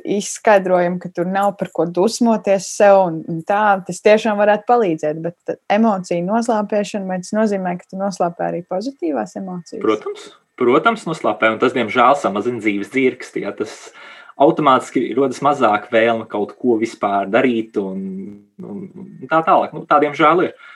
izskaidrojam, 0.05 0.97
ka 1.01 1.11
tur 1.13 1.29
nav 1.29 1.55
par 1.61 1.69
ko 1.75 1.85
dusmoties 1.93 2.69
sev, 2.73 2.99
un 3.11 3.43
tā 3.49 3.63
tas 3.85 4.01
tiešām 4.05 4.39
varētu 4.41 4.65
palīdzēt. 4.69 5.21
Bet 5.25 5.57
emociju 5.73 6.25
noslēpēšana, 6.25 7.09
vai 7.09 7.21
tas 7.25 7.35
nozīmē, 7.37 7.75
ka 7.81 7.91
tu 7.91 8.01
noslēpē 8.01 8.49
arī 8.49 8.63
pozitīvās 8.69 9.37
emocijas? 9.41 9.83
Protams, 9.85 10.31
protams, 10.61 11.05
noslēpē, 11.09 11.53
un 11.55 11.61
tas, 11.61 11.77
diemžēl, 11.77 12.17
samazina 12.21 12.65
dzīves 12.65 12.93
dzirksti. 12.95 13.45
Ja, 13.45 13.53
tas 13.57 13.91
automātiski 14.39 15.05
rodas 15.19 15.41
mazāk 15.45 15.89
vēlme 15.93 16.27
kaut 16.31 16.55
ko 16.59 16.79
vispār 16.81 17.29
darīt, 17.31 17.79
un, 17.81 18.43
un 18.63 19.29
tā 19.31 19.43
tālāk. 19.47 19.75
Nu, 19.75 19.85
tā, 19.89 20.01
diemžēl, 20.05 20.49
ir. 20.49 20.75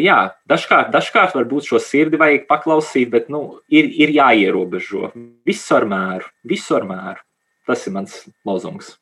Jā, 0.00 0.18
dažkārt, 0.46 0.92
dažkārt 0.94 1.34
varbūt 1.34 1.66
šo 1.66 1.80
sirdi 1.82 2.20
vajag 2.20 2.44
paklausīt, 2.46 3.10
bet 3.10 3.26
nu, 3.32 3.58
ir, 3.66 3.88
ir 3.90 4.14
jāierobežo. 4.14 5.10
Visu 5.46 5.74
ar 5.76 5.88
mēru, 5.90 6.30
visu 6.46 6.78
ar 6.78 6.86
mēru. 6.86 7.20
Tas 7.66 7.82
ir 7.88 7.96
mans 7.96 8.14
lozungs. 8.46 8.94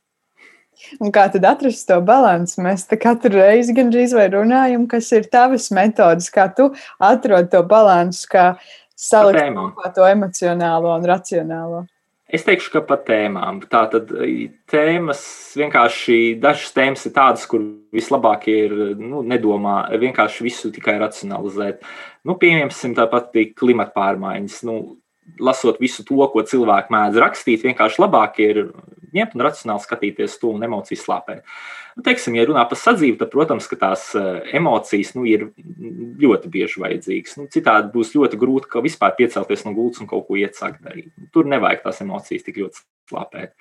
Un 0.99 1.12
kā 1.14 1.26
tad 1.30 1.45
atrast 1.47 1.87
to 1.87 2.01
līdzsvaru? 2.01 2.57
Mēs 2.64 2.87
katru 3.01 3.37
reizi 3.37 3.74
gandrīz 3.76 4.14
vai 4.16 4.26
runājam, 4.32 4.89
kas 4.91 5.11
ir 5.14 5.28
tavas 5.30 5.68
metodes, 5.74 6.30
kā 6.35 6.49
tu 6.57 6.70
atrod 6.99 7.51
to 7.53 7.61
līdzsvaru, 7.70 8.24
kā 8.30 8.55
salikt 8.99 9.95
to 9.95 10.09
emocionālo 10.09 10.97
un 10.97 11.07
racionālo. 11.12 11.85
Es 12.35 12.43
teikšu, 12.43 12.72
ka 12.74 12.80
pa 12.82 12.97
tēmām. 12.99 13.61
Tātad 13.70 14.09
tēmas 14.70 15.20
vienkārši 15.61 16.16
dažas 16.43 16.72
tēmas 16.74 17.07
ir 17.07 17.14
tādas, 17.14 17.45
kur 17.47 17.62
vislabāk 17.95 18.49
ir 18.51 18.74
nu, 18.99 19.22
nedomā, 19.22 19.85
vienkārši 20.03 20.47
visu 20.47 20.72
tikai 20.74 20.97
racionalizēt. 21.03 21.85
Nu, 22.26 22.35
piemēram, 22.41 22.72
tāpat 22.99 23.39
klimata 23.55 23.95
pārmaiņas. 23.95 24.59
Nu, 24.66 24.78
lasot 25.41 25.78
visu 25.80 26.05
to, 26.07 26.18
ko 26.32 26.43
cilvēki 26.45 26.93
mēdz 26.93 27.20
rakstīt, 27.22 27.64
vienkārši 27.68 28.03
labāk 28.03 28.43
ir 28.43 28.64
ņemt 29.14 29.36
un 29.36 29.44
racionāli 29.46 29.84
skatīties 29.84 30.36
to 30.40 30.52
un 30.54 30.66
emocijas 30.66 31.04
slāpēt. 31.06 31.42
Nu, 31.94 32.02
teiksim, 32.06 32.34
ja 32.38 32.46
runā 32.48 32.64
par 32.70 32.78
sadzīvi, 32.80 33.16
tad, 33.20 33.30
protams, 33.32 33.68
ka 33.70 33.78
tās 33.80 34.08
eh, 34.18 34.50
emocijas 34.58 35.12
nu, 35.14 35.24
ir 35.30 35.46
ļoti 36.20 36.50
bieži 36.52 36.82
vajadzīgas. 36.82 37.36
Nu, 37.40 37.46
citādi 37.52 37.92
būs 37.94 38.14
ļoti 38.16 38.40
grūti 38.40 38.70
ka 38.72 38.82
vispār 38.84 39.14
piecelties 39.18 39.62
no 39.66 39.74
gultas 39.76 40.02
un 40.02 40.10
kaut 40.10 40.26
ko 40.28 40.40
iet 40.40 40.58
sākt 40.58 40.82
darīt. 40.84 41.12
Tur 41.34 41.48
nevajag 41.50 41.86
tās 41.86 42.02
emocijas 42.04 42.46
tik 42.46 42.58
ļoti 42.64 42.82
slāpēt. 43.12 43.54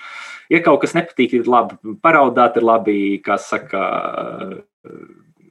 Ja 0.53 0.63
kaut 0.65 0.81
kas 0.83 0.97
nepatīk, 0.97 1.37
ir 1.37 1.49
labi 1.51 1.97
paraudāt, 2.01 2.57
ir 2.57 2.65
labi, 2.65 2.97
kā 3.23 3.37
saka, 3.41 3.83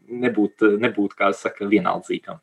nebūt, 0.08 0.66
nebūt 0.82 1.16
kā 1.18 1.30
saka, 1.36 1.68
vienaldzīgam 1.70 2.42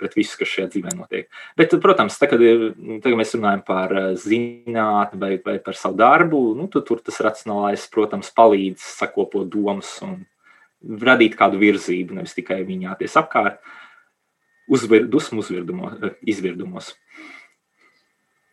pret 0.00 0.16
visu, 0.18 0.36
kas 0.40 0.50
šajā 0.50 0.68
dzīvē 0.72 0.94
notiek. 0.98 1.28
Bet, 1.58 1.74
protams, 1.82 2.18
tā, 2.20 2.28
kad, 2.30 2.42
tagad 3.04 3.18
mēs 3.20 3.34
runājam 3.36 3.64
par 3.66 3.94
eh, 3.94 4.10
zinātnē 4.20 5.20
vai, 5.20 5.32
vai 5.44 5.56
par 5.64 5.78
savu 5.78 5.98
darbu, 6.00 6.42
nu, 6.58 6.68
tu, 6.72 6.82
tur 6.86 7.02
tas 7.04 7.20
racionālais, 7.24 7.86
protams, 7.92 8.32
palīdz 8.36 8.84
sakopot 9.00 9.48
domas 9.50 9.96
un 10.06 10.22
radīt 10.84 11.38
kādu 11.38 11.60
virzību, 11.62 12.18
nevis 12.18 12.36
tikai 12.36 12.60
viņāties 12.66 13.16
apkārt, 13.20 13.62
uzvir, 14.68 15.06
dusmu 15.10 15.44
uzvirdumos, 15.44 15.96
izvirdumos. 16.28 16.92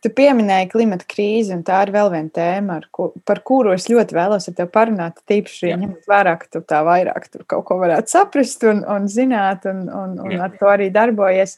Tu 0.02 0.10
pieminēji 0.18 0.72
klimata 0.72 1.06
krīzi, 1.06 1.54
un 1.54 1.62
tā 1.66 1.84
ir 1.86 1.91
vēl 1.93 2.08
viena 2.10 2.32
tēma, 2.34 2.80
ko, 2.95 3.12
par 3.28 3.43
kuru 3.45 3.76
es 3.76 3.86
ļoti 3.91 4.16
vēlos 4.18 4.49
ar 4.49 4.56
tevi 4.58 4.72
parunāt. 4.74 5.20
Tīpaši, 5.30 5.68
ja 5.70 5.78
ņemot 5.78 6.10
vērā, 6.10 6.34
ka 6.41 6.49
tu 6.56 6.62
tā 6.66 6.80
vairāk 6.88 7.28
tur 7.30 7.45
kaut 7.45 7.68
ko 7.68 7.78
varētu 7.84 8.10
saprast 8.10 8.66
un, 8.66 8.82
un 8.89 9.06
zināt, 9.12 9.68
un, 9.70 9.86
un, 9.86 10.18
un 10.26 10.41
ar 10.41 10.58
to 10.58 10.72
arī 10.72 10.89
darbojies. 10.93 11.54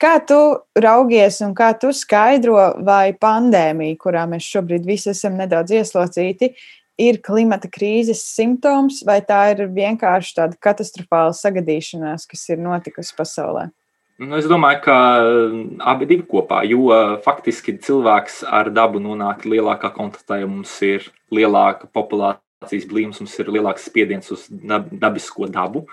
Kā 0.00 0.16
tu 0.26 0.40
raugies 0.80 1.42
un 1.44 1.52
kā 1.54 1.74
tu 1.78 1.92
skaidro, 1.94 2.56
vai 2.88 3.12
pandēmija, 3.12 4.00
kurā 4.00 4.24
mēs 4.30 4.48
šobrīd 4.56 4.88
visi 4.88 5.12
esam 5.12 5.36
nedaudz 5.36 5.76
ieslocīti, 5.76 6.54
ir 6.96 7.20
klimata 7.20 7.68
krīzes 7.68 8.24
simptoms, 8.32 9.02
vai 9.06 9.20
tā 9.28 9.42
ir 9.52 9.66
vienkārši 9.76 10.38
tāda 10.40 10.56
katastrofāla 10.56 11.36
sagadīšanās, 11.36 12.24
kas 12.32 12.48
ir 12.48 12.64
notikusi 12.64 13.12
pasaulē? 13.18 13.68
Nu, 14.16 14.38
es 14.38 14.46
domāju, 14.48 14.78
ka 14.86 14.96
mm, 15.20 15.80
abi 15.92 16.06
divi 16.08 16.24
kopā, 16.24 16.62
jo 16.64 16.88
faktiski 17.24 17.74
cilvēks 17.84 18.40
ar 18.48 18.70
dabu 18.72 19.02
nonāk 19.04 19.44
lielākā 19.44 19.90
kontaktā, 19.92 20.38
ja 20.40 20.48
mums 20.48 20.72
ir 20.86 21.10
lielāka 21.36 21.90
populācijas 21.92 22.86
blīvums, 22.88 23.20
mums 23.20 23.36
ir 23.42 23.50
lielāks 23.52 23.84
spiediens 23.90 24.32
uz 24.32 24.46
dabisko 24.48 25.50
dabu. 25.52 25.84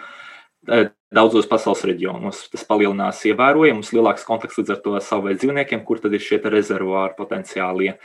E, 0.63 0.85
daudzos 1.11 1.49
pasaules 1.51 1.83
reģionos 1.89 2.45
tas 2.53 2.63
palielinās 2.69 3.25
ievērojami, 3.27 3.81
mums 3.81 3.91
ir 3.91 3.99
lielāks 3.99 4.23
kontakts 4.29 4.61
līdz 4.61 4.71
ar 4.71 4.81
to 4.87 4.95
saviem 5.03 5.35
dzīvniekiem, 5.43 5.83
kur 5.83 5.99
tad 5.99 6.15
ir 6.15 6.23
šie 6.23 6.39
rezervuāri 6.47 7.19
potenciālie. 7.19 7.97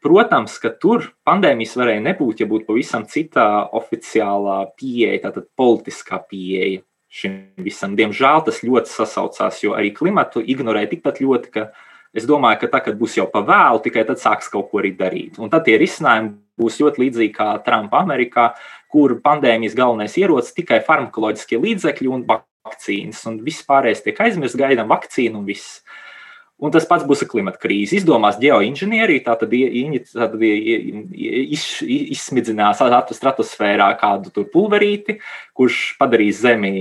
Protams, 0.00 0.56
ka 0.62 0.72
tur 0.80 1.10
pandēmijas 1.28 1.76
varēja 1.76 2.06
nebūt, 2.08 2.40
ja 2.40 2.48
būtu 2.48 2.70
pavisam 2.70 3.04
cita 3.04 3.68
oficiālā 3.76 4.62
pieeja, 4.80 5.26
tātad 5.28 5.52
politiskā 5.58 6.24
pieeja 6.24 6.87
šim 7.08 7.36
visam. 7.64 7.96
Diemžēl 7.98 8.44
tas 8.46 8.62
ļoti 8.64 8.92
sasaucās, 8.92 9.62
jo 9.64 9.74
arī 9.76 9.92
klimatu 9.96 10.42
ignorē 10.44 10.84
tikpat 10.90 11.22
ļoti, 11.24 11.52
ka 11.54 11.68
es 12.16 12.26
domāju, 12.28 12.62
ka 12.62 12.70
tā, 12.72 12.82
kad 12.84 12.98
būs 13.00 13.16
jau 13.18 13.26
pa 13.32 13.42
vēlu, 13.46 13.82
tikai 13.84 14.04
tad 14.08 14.20
sāks 14.20 14.50
kaut 14.52 14.70
ko 14.70 14.82
arī 14.82 14.94
darīt. 14.96 15.40
Un 15.40 15.52
tad 15.52 15.66
tie 15.68 15.78
risinājumi 15.80 16.34
būs 16.58 16.80
ļoti 16.82 17.04
līdzīgi 17.04 17.34
kā 17.36 17.50
Trumpa 17.64 18.02
Amerikā, 18.04 18.50
kur 18.92 19.18
pandēmijas 19.24 19.76
galvenais 19.78 20.16
ierocis 20.20 20.56
tikai 20.56 20.80
farmakoloģiskie 20.86 21.60
līdzekļi 21.62 22.12
un 22.12 22.26
vakcīnas, 22.28 23.24
un 23.30 23.40
viss 23.44 23.66
pārējais 23.68 24.04
tiek 24.04 24.20
aizmirsts, 24.26 24.58
gaidām 24.58 24.90
vakcīnu 24.90 25.40
un 25.40 25.48
viss. 25.48 25.82
Un 26.58 26.72
tas 26.74 26.88
pats 26.90 27.04
būs 27.06 27.20
ar 27.22 27.28
klimata 27.30 27.60
krīzi. 27.62 28.00
Izdomās 28.00 28.40
geoinženierija, 28.42 29.22
tā 29.28 29.36
tad, 29.38 29.52
tad 30.10 30.42
iz, 30.42 31.66
izsmidzinās 31.86 32.82
stratosfērā 33.14 33.86
kādu 34.00 34.42
pulverīti, 34.50 35.20
kurš 35.54 35.78
padarīs 36.00 36.42
Zemi, 36.42 36.72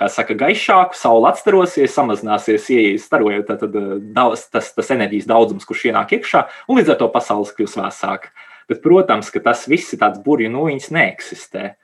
kā 0.00 0.08
saka, 0.12 0.38
gaišāku, 0.40 0.96
saule 0.96 1.28
atstarosies, 1.28 1.92
samazināsies, 1.92 3.04
starojot 3.04 3.52
tad, 3.52 3.80
daudz, 4.16 4.48
tas, 4.48 4.72
tas 4.72 4.92
enerģijas 4.96 5.28
daudzums, 5.28 5.68
kurš 5.68 5.90
ienāk 5.90 6.16
iekšā, 6.16 6.46
un 6.64 6.80
līdz 6.80 6.94
ar 6.94 7.02
to 7.04 7.12
pasaules 7.12 7.52
kļūs 7.52 7.76
vēsāka. 7.76 8.32
Bet, 8.66 8.80
protams, 8.82 9.28
ka 9.30 9.44
tas 9.44 9.68
viss 9.68 9.92
ir 9.92 10.00
tāds 10.00 10.24
burbuļu 10.24 10.56
nūjiņš, 10.56 10.94
neeksistē 10.96 11.74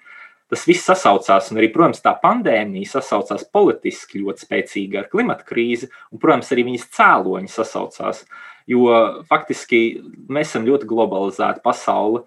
tas 0.53 0.66
viss 0.68 0.84
sasaucās, 0.84 1.48
un 1.48 1.61
arī, 1.61 1.70
protams, 1.72 2.03
tā 2.05 2.12
pandēmija 2.20 2.90
sasaucās 2.90 3.46
politiski 3.57 4.20
ļoti 4.20 4.44
spēcīgi 4.44 4.98
ar 5.00 5.09
klimata 5.12 5.46
krīzi, 5.48 5.88
un, 6.12 6.20
protams, 6.20 6.50
arī 6.53 6.66
viņas 6.66 6.90
cēloņi 6.98 7.48
sasaucās. 7.48 8.20
Jo 8.68 8.84
faktiski 9.30 9.80
mēs 10.28 10.53
esam 10.53 10.68
ļoti 10.68 10.88
globalizēta 10.90 11.64
pasaule, 11.64 12.26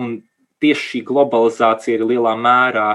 un 0.00 0.16
tieši 0.64 0.86
šī 0.92 1.02
globalizācija 1.10 1.98
ir 1.98 2.06
lielā 2.08 2.32
mērā. 2.40 2.88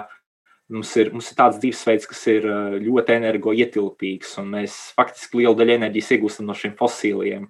Mums 0.74 0.96
ir, 0.98 1.12
mums 1.14 1.30
ir 1.30 1.38
tāds 1.38 1.60
dzīvesveids, 1.62 2.08
kas 2.10 2.24
ir 2.32 2.48
eh, 2.50 2.80
ļoti 2.82 3.14
energoietilpīgs, 3.20 4.40
un 4.42 4.50
mēs 4.56 4.80
faktiski 4.98 5.44
lielu 5.44 5.60
daļu 5.60 5.78
enerģijas 5.78 6.16
iegūstam 6.18 6.50
no 6.50 6.58
šiem 6.58 6.74
fosiliem 6.80 7.46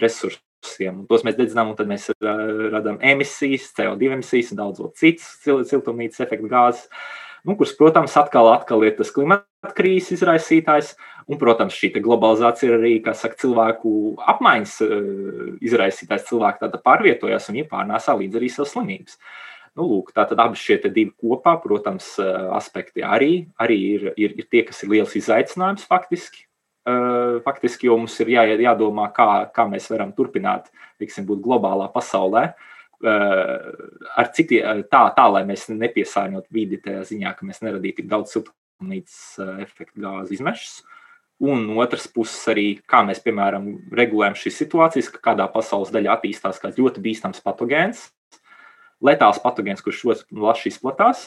resursiem 0.00 0.51
resursiem. 0.62 1.06
Tos 1.08 1.24
mēs 1.24 1.36
dedzinām, 1.36 1.72
un 1.72 1.76
tad 1.76 1.88
mēs 1.88 2.10
radām 2.72 2.98
emisijas, 3.00 3.72
CO2 3.76 4.12
emisijas 4.12 4.52
un 4.52 4.58
daudz 4.58 4.80
citas 4.96 5.68
siltumnīcas 5.68 6.20
efekta 6.20 6.48
gāzes. 6.48 6.88
Nu, 7.44 7.56
kuras, 7.56 7.74
protams, 7.74 8.16
atkal, 8.16 8.52
atkal 8.52 8.84
ir 8.86 8.94
tas 8.94 9.10
klimata 9.10 9.72
krīzes 9.74 10.20
izraisītājs, 10.20 10.92
un, 11.26 11.38
protams, 11.40 11.74
šī 11.74 11.90
globalizācija 11.98 12.70
ir 12.70 12.76
arī 12.78 12.92
saka, 13.18 13.34
cilvēku 13.40 14.14
apmaiņas 14.30 14.76
izraisītājs. 15.58 16.28
Cilvēki 16.28 16.62
tāda 16.62 16.78
pārvietojās 16.78 17.50
un 17.50 17.58
iepārnēsā 17.64 18.14
līdz 18.20 18.38
arī 18.38 18.52
savas 18.52 18.76
slimības. 18.76 19.18
Nu, 19.74 19.88
lūk, 19.88 20.12
tātad 20.14 20.38
abi 20.38 20.60
šie 20.60 20.78
divi 20.84 21.10
kopā, 21.18 21.56
protams, 21.58 22.14
aspekti 22.54 23.02
arī, 23.02 23.48
arī 23.58 23.78
ir, 23.96 24.08
ir, 24.14 24.38
ir 24.38 24.46
tie, 24.46 24.62
kas 24.68 24.84
ir 24.84 24.92
liels 24.94 25.16
izaicinājums 25.18 25.88
faktiski 25.88 26.44
faktiski 27.44 27.86
jau 27.86 27.96
mums 28.00 28.18
ir 28.20 28.32
jā, 28.34 28.44
jādomā, 28.58 29.08
kā, 29.14 29.26
kā 29.54 29.66
mēs 29.70 29.88
varam 29.92 30.12
turpināt, 30.16 30.70
teiksim, 30.98 31.26
būt 31.28 31.42
globālā 31.44 31.88
pasaulē. 31.92 32.52
Ar 33.02 34.30
citi, 34.34 34.60
tā, 34.90 35.02
tā, 35.16 35.26
lai 35.30 35.44
mēs 35.46 35.68
nepiesārņotu 35.70 36.54
vidi 36.54 36.80
tajā 36.82 37.04
ziņā, 37.10 37.34
ka 37.38 37.46
mēs 37.46 37.62
neradītu 37.62 38.02
tik 38.02 38.10
daudz 38.10 38.34
siltumnīcas 38.34 39.20
efekta 39.62 40.02
gāzu 40.02 40.36
izmešus. 40.38 40.80
Un 41.42 41.64
no 41.66 41.80
otras 41.82 42.06
puses, 42.06 42.38
arī 42.50 42.66
kā 42.86 43.00
mēs, 43.02 43.18
piemēram, 43.22 43.66
regulējam 43.98 44.36
šīs 44.38 44.60
situācijas, 44.62 45.08
ka 45.10 45.22
kādā 45.30 45.48
pasaules 45.50 45.90
daļā 45.90 46.14
attīstās 46.14 46.62
kāds 46.62 46.78
ļoti 46.78 47.02
bīstams 47.02 47.42
patogēns, 47.42 48.04
letāls 49.02 49.42
patogēns, 49.42 49.82
kurš 49.82 50.04
ļoti 50.06 50.28
plaši 50.30 50.70
izplatās, 50.70 51.24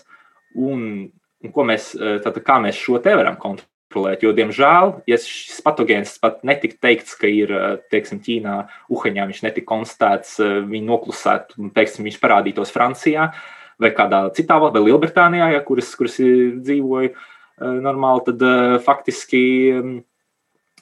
un, 0.56 1.10
un 1.44 1.52
ko 1.52 1.68
mēs, 1.68 1.92
tātad, 2.00 2.40
kā 2.48 2.62
mēs 2.64 2.80
šo 2.80 3.02
te 3.04 3.12
varam 3.20 3.36
kontrolēt 3.36 3.75
kontrolēt. 3.86 4.24
Jo, 4.24 4.34
diemžēl, 4.34 5.04
ja 5.08 5.18
šis 5.18 5.62
patogēns 5.64 6.20
pat 6.20 6.44
netika 6.44 6.76
teikts, 6.82 7.16
ka 7.16 7.28
ir 7.28 7.52
teiksim, 7.92 8.20
Ķīnā, 8.20 8.68
Uhaņā, 8.90 9.28
viņš 9.30 9.44
netika 9.44 9.68
konstatēts, 9.68 10.40
viņi 10.40 10.86
noklusētu, 10.86 11.60
un 11.60 11.72
teiksim, 11.72 12.06
viņš 12.06 12.20
parādītos 12.20 12.72
Francijā 12.72 13.32
vai 13.80 13.92
kādā 13.92 14.30
citā 14.34 14.58
valstī, 14.58 14.80
vai 14.80 14.90
Lielbritānijā, 14.90 15.52
ja, 15.52 15.62
kuras, 15.64 15.94
kuras 15.96 16.16
dzīvoja 16.18 17.12
normāli, 17.60 18.26
tad 18.26 18.46
faktiski 18.84 19.42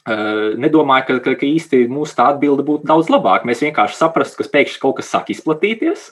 nedomāju, 0.04 1.06
ka, 1.08 1.20
ka, 1.24 1.38
ka 1.39 1.47
īsti 1.47 1.88
mūsu 1.89 2.18
tā 2.18 2.28
atbilde 2.34 2.66
būtu 2.66 2.86
daudz 2.89 3.10
labāka. 3.10 3.47
Mēs 3.47 3.64
vienkārši 3.64 3.97
saprastu, 3.97 4.41
ka 4.41 4.51
pēkšņi 4.58 4.82
kaut 4.82 4.99
kas 4.99 5.10
sāk 5.14 5.32
izplatīties. 5.34 6.12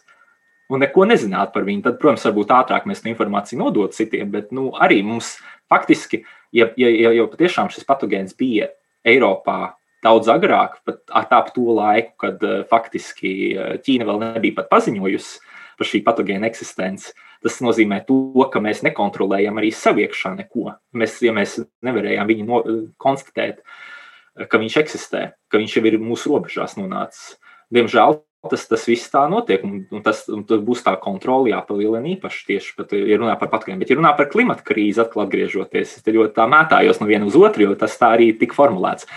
Un 0.71 0.79
neko 0.79 1.03
nezināt 1.03 1.51
par 1.51 1.65
viņu. 1.67 1.83
Tad, 1.83 1.97
protams, 1.99 2.23
varbūt 2.23 2.53
ātrāk 2.55 2.85
mēs 2.87 3.03
informāciju 3.03 3.59
nodot 3.59 3.91
citiem, 3.91 4.29
bet 4.31 4.53
nu, 4.55 4.69
arī 4.79 5.01
mums 5.03 5.33
faktiski 5.67 6.21
uh, 6.21 6.29
ja, 6.55 6.69
ja, 6.77 6.89
ja 6.89 7.13
jau 7.15 7.27
patiešām 7.31 7.71
šis 7.73 7.87
patogēns 7.87 8.35
bija 8.37 8.69
Eiropā 9.07 9.73
daudz 10.05 10.29
agrāk, 10.33 10.79
pat 10.85 11.01
ap 11.13 11.51
to 11.55 11.73
laiku, 11.77 12.15
kad 12.25 12.43
uh, 12.45 12.61
faktiski 12.69 13.33
uh, 13.53 13.73
Ķīna 13.81 14.07
vēl 14.07 14.21
nebija 14.23 14.61
pat 14.61 14.71
paziņojusi 14.71 15.51
par 15.79 15.89
šī 15.89 16.01
patogēna 16.05 16.49
eksistenci. 16.49 17.13
Tas 17.41 17.57
nozīmē, 17.65 18.03
to, 18.05 18.45
ka 18.53 18.61
mēs 18.61 18.83
nekontrolējam 18.85 19.57
arī 19.57 19.71
savu 19.73 20.03
iekšā 20.03 20.35
neko. 20.37 20.75
Mēs, 20.93 21.17
ja 21.25 21.33
mēs 21.33 21.57
nevarējām 21.85 22.27
viņu 22.29 22.45
no, 22.45 22.59
konstatēt, 23.01 23.63
ka 24.45 24.61
viņš 24.61 24.75
eksistē, 24.83 25.23
ka 25.49 25.61
viņš 25.61 25.79
jau 25.79 25.87
ir 25.89 25.97
mūsu 26.01 26.35
robežās 26.35 26.77
nonācis. 26.77 27.39
Diemžēl 27.73 28.19
tas, 28.49 28.63
tas 28.69 28.85
viss 28.89 29.11
tā 29.11 29.25
notiek. 29.29 29.63
Un, 29.67 29.83
un 29.93 30.03
tas 30.05 30.23
un 30.31 30.45
būs 30.45 30.83
tā 30.85 30.95
kontrole 31.01 31.51
jāpalielina 31.51 32.15
īpaši 32.15 32.47
tieši 32.47 32.73
pat, 32.79 32.95
ja 32.97 33.19
runā 33.21 33.35
par 33.39 33.51
patogēnu. 33.53 33.81
Bet, 33.83 33.91
ja 33.91 33.99
runā 33.99 34.13
par 34.17 34.31
klimata 34.31 34.65
krīzi, 34.65 35.01
atkal 35.03 35.25
atgriežoties, 35.25 35.99
es 35.99 36.07
ļoti 36.07 36.35
tā 36.37 36.47
mētājos 36.49 37.01
no 37.01 37.09
viena 37.09 37.29
uz 37.29 37.37
otru, 37.37 37.67
jo 37.67 37.77
tas 37.77 37.97
tā 38.01 38.15
arī 38.17 38.31
tika 38.39 38.57
formulēts. 38.57 39.09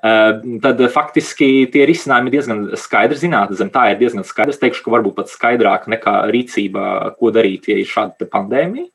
Tad 0.00 0.80
faktiski 0.94 1.66
tie 1.72 1.82
risinājumi 1.88 2.30
ir 2.30 2.36
diezgan 2.38 2.60
skaidri. 2.80 3.18
Zinātnē 3.20 3.66
tā 3.74 3.90
ir 3.92 3.98
diezgan 4.00 4.24
skaidrs. 4.24 4.56
Es 4.56 4.62
teikšu, 4.62 4.86
ka 4.86 4.94
varbūt 4.94 5.18
pat 5.18 5.32
skaidrāk 5.32 5.90
nekā 5.92 6.14
rīcībā, 6.32 6.86
ko 7.20 7.32
darīt, 7.34 7.68
ja 7.68 7.76
ir 7.76 7.90
šāda 7.90 8.28
pandēmija. 8.32 8.88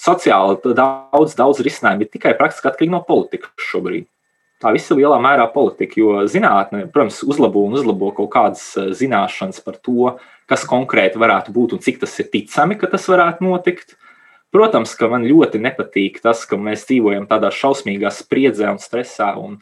Sociāli 0.00 0.74
daudz, 0.76 1.32
daudz 1.36 1.64
risinājumu 1.64 2.04
ir 2.04 2.12
tikai 2.12 2.36
praktiski 2.36 2.68
atkarīgi 2.68 2.92
no 2.92 3.00
politikas 3.06 3.70
šobrīd 3.70 4.08
tā 4.60 4.72
viss 4.74 4.90
ir 4.92 5.00
lielā 5.00 5.16
mērā 5.22 5.46
politika, 5.54 5.98
jo 6.00 6.20
zinātnē, 6.28 6.84
protams, 6.92 7.22
uzlabo 7.24 7.64
un 7.66 7.78
uzlabo 7.78 8.12
kaut 8.16 8.30
kādas 8.34 8.66
eh, 8.76 8.92
zināšanas 8.96 9.62
par 9.64 9.80
to, 9.80 10.14
kas 10.50 10.66
konkrēti 10.68 11.20
varētu 11.20 11.54
būt 11.54 11.76
un 11.76 11.82
cik 11.82 12.02
tas 12.02 12.18
ir 12.20 12.30
ticami, 12.32 12.76
ka 12.78 12.90
tas 12.90 13.08
varētu 13.10 13.46
notikt. 13.46 13.96
Protams, 14.50 14.96
ka 14.98 15.06
man 15.06 15.24
ļoti 15.30 15.60
nepatīk 15.62 16.18
tas, 16.24 16.42
ka 16.50 16.58
mēs 16.58 16.82
dzīvojam 16.88 17.28
tādā 17.30 17.52
šausmīgā 17.54 18.10
spriedzē 18.10 18.72
un 18.72 18.80
stresā. 18.82 19.28
Un 19.38 19.60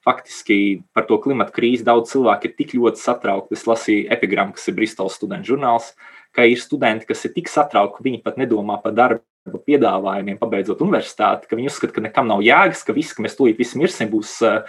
faktiski 0.00 0.80
par 0.96 1.04
to 1.10 1.18
klimatu 1.20 1.52
krīzi 1.58 1.84
daudz 1.84 2.14
cilvēku 2.14 2.48
ir 2.48 2.54
tik 2.56 2.72
ļoti 2.78 3.02
satraukti. 3.02 3.58
Es 3.58 3.66
lasīju 3.68 4.08
epigrammu, 4.16 4.56
kas 4.56 4.70
ir 4.72 4.78
Bristolas 4.78 5.18
studentu 5.20 5.52
žurnāls, 5.52 5.90
ka 6.32 6.48
ir 6.48 6.56
studenti, 6.62 7.04
kas 7.10 7.26
ir 7.28 7.34
tik 7.36 7.52
satraukti, 7.52 7.98
ka 7.98 8.06
viņi 8.08 8.22
pat 8.24 8.40
nedomā 8.40 8.80
par 8.80 8.96
darbu 8.96 9.20
piedāvājumiem, 9.48 10.38
pabeidzot 10.40 10.82
universitāti, 10.84 11.48
ka 11.48 11.58
viņi 11.58 11.70
uzskata, 11.72 11.96
ka 11.96 12.04
nekam 12.04 12.28
nav 12.28 12.44
jēgas, 12.44 12.84
ka 12.86 12.94
viss, 12.96 13.16
ka 13.16 13.24
mēs 13.24 13.36
tūlīt 13.38 13.60
visi 13.60 13.80
mirsim, 13.80 14.10
būs 14.12 14.36
uh, 14.46 14.62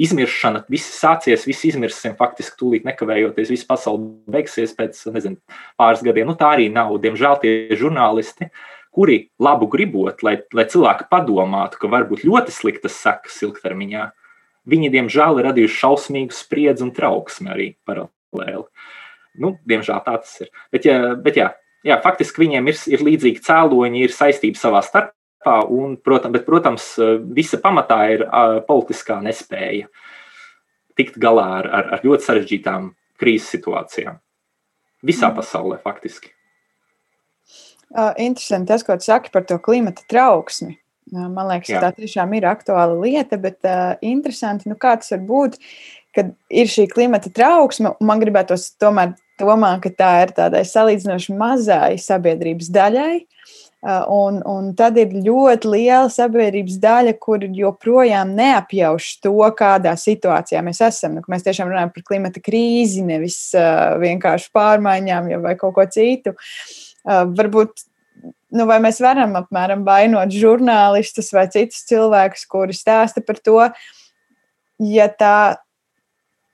izmiršana, 0.00 0.64
viss 0.70 0.96
sācies, 0.98 1.46
viss 1.46 1.66
izmirsim, 1.68 2.16
faktiski 2.18 2.58
tūlīt 2.60 2.88
nekavējoties, 2.88 3.52
viss 3.52 3.68
pasaule 3.68 4.10
beigsies 4.30 4.74
pēc 4.76 4.98
nezinu, 5.14 5.38
pāris 5.80 6.02
gadiem. 6.06 6.28
Nu, 6.30 6.36
tā 6.38 6.50
arī 6.56 6.66
nav. 6.72 6.96
Diemžēl 7.02 7.38
tie 7.42 7.54
žurnālisti, 7.78 8.50
kuri 8.94 9.20
labu 9.42 9.68
gribot, 9.70 10.22
lai, 10.26 10.38
lai 10.54 10.66
cilvēki 10.70 11.08
padomātu, 11.12 11.80
ka 11.80 11.90
var 11.90 12.08
būt 12.10 12.26
ļoti 12.26 12.54
sliktas 12.54 12.98
sekas 13.04 13.40
ilgtermiņā, 13.46 14.10
viņi, 14.70 14.92
diemžēl, 14.94 15.38
ir 15.38 15.50
radījuši 15.50 15.80
šausmīgu 15.82 16.34
spriedzi 16.34 16.86
un 16.86 16.94
trauksmi 16.94 17.52
arī 17.54 17.72
paralēli. 17.86 18.66
Nu, 19.42 19.56
diemžēl 19.66 20.02
tā 20.06 20.18
tas 20.22 20.34
ir. 20.42 20.50
Bet, 20.74 20.86
ja, 20.86 21.14
bet 21.18 21.38
jā, 21.38 21.50
jā, 21.84 21.98
faktiski 22.04 22.44
viņiem 22.44 22.70
ir, 22.72 22.80
ir 22.90 23.04
līdzīgi 23.06 23.44
cēloņi, 23.44 24.02
ir 24.06 24.14
saistība 24.14 24.60
savā 24.60 24.82
starpā, 24.84 25.60
un, 25.70 25.96
protams, 26.00 26.34
bet, 26.36 26.46
protams, 26.48 26.90
visa 27.36 27.60
pamatā 27.62 28.00
ir 28.16 28.26
politiskā 28.68 29.20
nespēja 29.24 29.90
tikt 30.98 31.18
galā 31.20 31.48
ar, 31.60 31.68
ar, 31.68 31.90
ar 31.96 32.06
ļoti 32.06 32.26
sarežģītām 32.28 32.92
krīzes 33.20 33.50
situācijām. 33.56 34.20
Visā 35.04 35.28
mm. 35.30 35.36
pasaulē, 35.40 35.80
faktiski. 35.82 36.30
Interesanti 37.94 38.72
tas, 38.72 38.82
ko 38.86 38.96
tu 38.98 39.06
saki 39.06 39.30
par 39.34 39.44
to 39.46 39.58
klimata 39.62 40.02
trauksmi. 40.10 40.78
Man 41.14 41.46
liekas, 41.50 41.68
Jā. 41.68 41.82
tā 41.84 41.90
tiešām 41.98 42.32
ir 42.34 42.46
aktuāla 42.48 42.94
lieta, 42.96 43.36
bet 43.38 43.60
uh, 43.68 43.92
interesanti, 44.02 44.70
nu, 44.70 44.78
kā 44.80 44.94
tas 44.98 45.12
var 45.12 45.20
būt, 45.28 45.58
kad 46.16 46.32
ir 46.48 46.70
šī 46.70 46.86
klimata 46.90 47.30
trauksme, 47.34 47.92
man 48.02 48.22
gribētos 48.22 48.70
tomēr 48.80 49.12
domā, 49.40 49.76
ka 49.82 49.92
tā 49.92 50.10
ir 50.24 50.34
tādai 50.36 50.64
salīdzinoši 50.68 51.36
mazai 51.38 51.94
sabiedrības 52.00 52.72
daļai. 52.74 53.14
Un, 53.84 54.38
un 54.48 54.70
tad 54.72 54.96
ir 54.96 55.10
ļoti 55.12 55.68
liela 55.68 56.08
sabiedrības 56.08 56.78
daļa, 56.80 57.12
kur 57.20 57.42
joprojām 57.44 58.30
neapjauš 58.32 59.08
to, 59.20 59.34
kādā 59.58 59.92
situācijā 60.00 60.62
mēs 60.64 60.80
esam. 60.86 61.18
Nu, 61.18 61.24
mēs 61.28 61.44
tiešām 61.44 61.68
runājam 61.68 61.92
par 61.92 62.06
klimata 62.08 62.40
krīzi, 62.40 63.04
nevis 63.04 63.36
uh, 63.58 63.98
vienkārši 64.00 64.48
pārmaiņām 64.56 65.28
vai 65.44 65.52
kaut 65.60 65.76
ko 65.76 65.84
citu. 65.92 66.32
Uh, 67.04 67.26
varbūt 67.36 67.84
nu, 68.56 68.64
vai 68.70 68.78
mēs 68.80 69.02
varam 69.04 69.36
apmēram 69.42 69.84
vainot 69.84 70.32
žurnālistus 70.32 71.28
vai 71.36 71.44
citus 71.52 71.84
cilvēkus, 71.90 72.46
kuri 72.48 72.76
stāsta 72.76 73.20
par 73.20 73.40
to, 73.44 73.58
ja 74.80 75.10
tā 75.12 75.36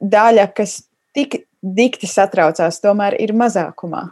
daļa, 0.01 0.49
kas 0.57 0.81
tik 1.15 1.45
dikti 1.63 2.09
satraucās, 2.11 2.81
tomēr 2.83 3.17
ir 3.21 3.35
mazākumā? 3.37 4.09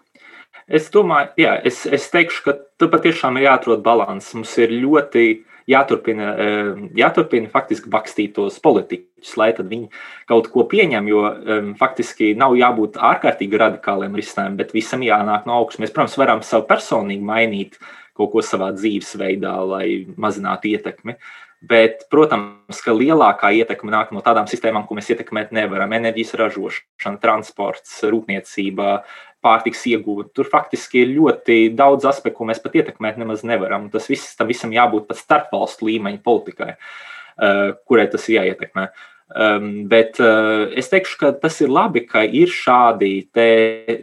Es 0.68 0.90
domāju, 0.92 1.32
jā, 1.40 1.54
es, 1.64 1.86
es 1.88 2.10
teikšu, 2.12 2.42
ka 2.44 2.54
tur 2.80 2.90
patiešām 2.92 3.38
ir 3.38 3.48
jāatrod 3.48 3.80
līdzsvars. 3.84 4.34
Mums 4.36 4.50
ir 4.60 4.74
ļoti 4.82 5.22
jāturpina, 5.68 6.32
eh, 6.36 6.82
jāturpina 6.98 7.48
faktiski 7.52 7.88
bakstīt 7.92 8.34
tos 8.36 8.58
politiķus, 8.64 9.34
lai 9.40 9.50
viņi 9.56 9.88
kaut 10.28 10.50
ko 10.52 10.64
pieņem, 10.68 11.08
jo 11.08 11.24
um, 11.24 11.70
faktiski 11.78 12.34
nav 12.36 12.56
jābūt 12.56 13.00
ārkārtīgi 13.00 13.60
radikāliem 13.64 14.16
risinājumiem, 14.16 14.58
bet 14.60 14.76
visam 14.76 15.04
jānāk 15.04 15.48
no 15.48 15.58
augšas. 15.62 15.82
Mēs, 15.84 15.94
protams, 15.96 16.18
varam 16.20 16.44
savu 16.44 16.68
personīgi 16.68 17.24
mainīt 17.24 17.80
kaut 18.18 18.32
ko 18.32 18.44
savā 18.44 18.72
dzīvesveidā, 18.74 19.54
lai 19.68 19.88
mazinātu 20.20 20.72
ietekmi. 20.72 21.16
Bet, 21.58 22.04
protams, 22.06 22.78
ka 22.84 22.92
lielākā 22.94 23.50
ietekme 23.58 23.90
nāk 23.90 24.12
no 24.14 24.22
tādām 24.22 24.46
sistēmām, 24.46 24.84
ko 24.86 24.94
mēs 24.94 25.08
ietekmēt 25.10 25.50
nevaram. 25.56 25.90
Enerģijas 25.96 26.36
ražošana, 26.38 27.18
transports, 27.18 27.96
rūpniecība, 28.06 29.00
pārtiks 29.42 29.82
iegūta. 29.90 30.30
Tur 30.38 30.46
faktiski 30.52 31.02
ir 31.02 31.12
ļoti 31.16 31.58
daudz 31.74 32.06
aspektu, 32.06 32.38
ko 32.38 32.46
mēs 32.46 32.62
pat 32.62 32.78
ietekmēt 32.78 33.18
nemaz 33.18 33.42
nevaram. 33.46 33.90
Tas 33.90 34.06
viss, 34.10 34.36
tam 34.38 34.52
visam 34.52 34.74
jābūt 34.74 35.08
pat 35.10 35.18
starpvalstu 35.18 35.90
līmeņa 35.90 36.22
politikai, 36.22 36.74
eh, 36.78 37.62
kurai 37.90 38.06
tas 38.10 38.28
ir 38.28 38.38
jāietekmē. 38.38 38.90
Um, 39.28 39.84
bet 39.84 40.16
uh, 40.24 40.70
es 40.72 40.86
teikšu, 40.88 41.18
ka 41.20 41.30
tas 41.36 41.58
ir 41.60 41.68
labi, 41.68 42.00
ka 42.08 42.22
ir 42.24 42.48
šādi 42.48 43.28
te, 43.36 43.48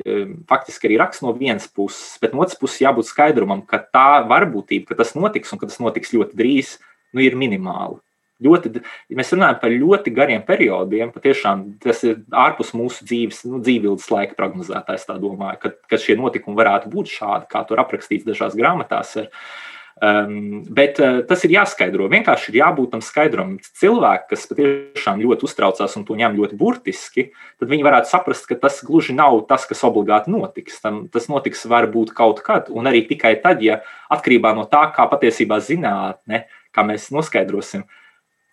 um, 0.05 0.35
faktiski 0.45 0.85
arī 0.85 0.99
raksts 1.01 1.23
no 1.25 1.31
vienas 1.33 1.65
puses, 1.65 2.19
bet 2.21 2.35
no 2.35 2.43
otras 2.43 2.59
puses 2.61 2.83
jābūt 2.83 3.09
skaidrumam, 3.09 3.63
ka 3.65 3.79
tā 3.81 4.21
varbūtība, 4.29 4.91
ka 4.91 4.99
tas 4.99 5.15
notiks 5.17 5.49
un 5.49 5.57
ka 5.63 5.71
tas 5.71 5.81
notiks 5.81 6.13
ļoti 6.13 6.37
drīz, 6.37 6.75
nu, 7.15 7.23
ir 7.23 7.37
minimāli. 7.39 8.01
Ļoti, 8.43 8.69
ja 9.07 9.15
mēs 9.15 9.29
runājam 9.31 9.59
par 9.61 9.71
ļoti 9.71 10.11
gariem 10.15 10.41
periodiem, 10.43 11.13
patiešām 11.15 11.61
tas 11.83 12.01
ir 12.03 12.17
ārpus 12.35 12.73
mūsu 12.75 13.05
dzīves, 13.07 13.45
nu, 13.47 13.61
dzīves 13.63 14.09
laika 14.11 14.35
prognozētājs. 14.35 15.07
Tā 15.07 15.15
domāju, 15.21 15.61
ka, 15.61 15.71
ka 15.87 15.99
šie 16.01 16.17
notikumi 16.19 16.59
varētu 16.59 16.91
būt 16.91 17.13
šādi, 17.13 17.47
kā 17.51 17.63
tur 17.69 17.79
aprakstīts 17.85 18.27
dažās 18.27 18.57
grāmatās. 18.59 19.15
Ir. 19.23 19.31
Um, 19.95 20.65
bet 20.75 20.97
uh, 20.99 21.21
tas 21.23 21.45
ir 21.47 21.53
jāskaidro. 21.53 22.09
Vienkārši 22.11 22.49
ir 22.51 22.57
jābūt 22.59 22.89
tam 22.91 23.03
skaidrumam. 23.05 23.53
Cilvēki, 23.79 24.27
kas 24.33 24.43
patiešām 24.49 25.21
ļoti 25.23 25.47
uztraucās 25.47 25.95
un 25.95 26.03
to 26.03 26.17
ņem 26.19 26.35
ļoti 26.35 26.59
burtiski, 26.59 27.29
tad 27.61 27.71
viņi 27.71 27.85
varētu 27.87 28.11
saprast, 28.11 28.49
ka 28.49 28.59
tas 28.59 28.81
gluži 28.83 29.15
nav 29.15 29.37
tas, 29.47 29.63
kas 29.69 29.85
obligāti 29.87 30.33
notiks. 30.35 30.81
Tam, 30.83 31.05
tas 31.07 31.29
notiks 31.31 31.63
varbūt 31.71 32.11
kaut 32.17 32.43
kad, 32.43 32.67
un 32.67 32.91
arī 32.91 33.05
tikai 33.07 33.37
tad, 33.39 33.63
ja 33.63 33.79
atkarībā 34.11 34.51
no 34.59 34.67
tā, 34.67 34.83
kā 34.91 35.07
patiesībā 35.15 35.63
zinātne 35.63 36.43
kā 36.75 36.85
mēs 36.87 37.07
noskaidrosim, 37.15 37.85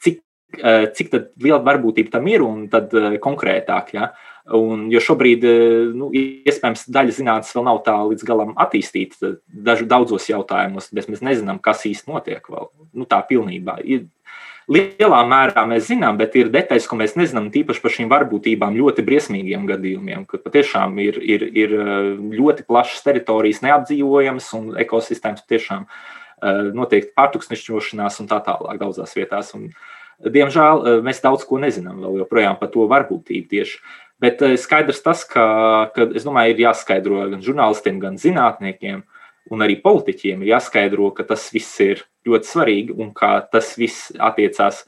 cik, 0.04 0.20
eh, 0.58 0.86
cik 0.94 1.16
liela 1.42 1.62
varbūtība 1.64 2.14
tam 2.16 2.28
ir 2.30 2.44
un 2.46 2.68
tad 2.72 2.94
eh, 2.94 3.18
konkrētāk. 3.22 3.92
Ja? 3.96 4.12
Un, 4.58 4.88
jo 4.90 5.02
šobrīd, 5.02 5.44
eh, 5.46 5.90
nu, 5.94 6.10
iespējams, 6.14 6.88
daļa 6.92 7.18
zinātnes 7.18 7.52
vēl 7.56 7.68
nav 7.68 7.82
tā 7.86 7.98
līdz 8.10 8.26
galam 8.26 8.56
attīstīta 8.60 9.36
dažu, 9.46 9.86
daudzos 9.90 10.28
jautājumos, 10.30 10.90
mēs 10.94 11.22
nezinām, 11.22 11.62
kas 11.62 11.86
īstenībā 11.86 12.20
notiek 12.20 12.50
vēl. 12.50 12.72
Nu, 12.92 13.06
tā 13.06 13.22
pilnībā. 13.28 13.78
Ir, 13.84 14.08
lielā 14.72 15.20
mērā 15.28 15.64
mēs 15.68 15.88
zinām, 15.90 16.18
bet 16.20 16.36
ir 16.38 16.50
detaļas, 16.52 16.86
ko 16.88 16.98
mēs 17.00 17.16
nezinām, 17.18 17.50
tīpaši 17.54 17.82
par 17.82 17.94
šīm 17.94 18.10
varbūtībām, 18.12 18.78
ļoti 18.78 19.04
briesmīgiem 19.06 19.66
gadījumiem, 19.68 20.24
kad 20.30 20.44
patiešām 20.44 20.98
ir, 21.02 21.18
ir, 21.22 21.44
ir 21.58 21.74
ļoti 22.38 22.66
plašas 22.68 23.02
teritorijas 23.06 23.62
neapdzīvojamas 23.64 24.50
un 24.58 24.72
ekosistēmas 24.82 25.44
patiešām 25.44 25.88
notiek 26.74 27.10
pārtuksnešņošanās 27.16 28.20
un 28.22 28.30
tā 28.30 28.38
tālāk 28.46 28.80
daudzās 28.80 29.14
vietās. 29.16 29.52
Un, 29.58 29.70
diemžēl 30.22 31.02
mēs 31.06 31.22
daudz 31.24 31.46
ko 31.48 31.60
nezinām 31.62 32.02
vēl 32.02 32.22
joprojām 32.22 32.58
par 32.60 32.72
to 32.74 32.86
varbūtību 32.90 33.50
tieši. 33.50 33.82
Bet 34.22 34.42
skaidrs 34.62 35.02
tas, 35.02 35.24
ka, 35.26 35.44
ka 35.94 36.06
domāju, 36.12 36.54
ir 36.54 36.64
jāskaidro 36.68 37.24
gan 37.32 37.42
žurnālistiem, 37.42 37.98
gan 38.02 38.20
zinātniekiem, 38.22 39.02
un 39.50 39.64
arī 39.64 39.80
politiķiem 39.82 40.44
ir 40.44 40.52
jāskaidro, 40.54 41.10
ka 41.16 41.26
tas 41.26 41.48
viss 41.54 41.80
ir 41.82 42.04
ļoti 42.28 42.50
svarīgi 42.52 42.98
un 43.02 43.10
ka 43.16 43.40
tas 43.50 43.74
viss 43.80 44.12
attiecās 44.22 44.84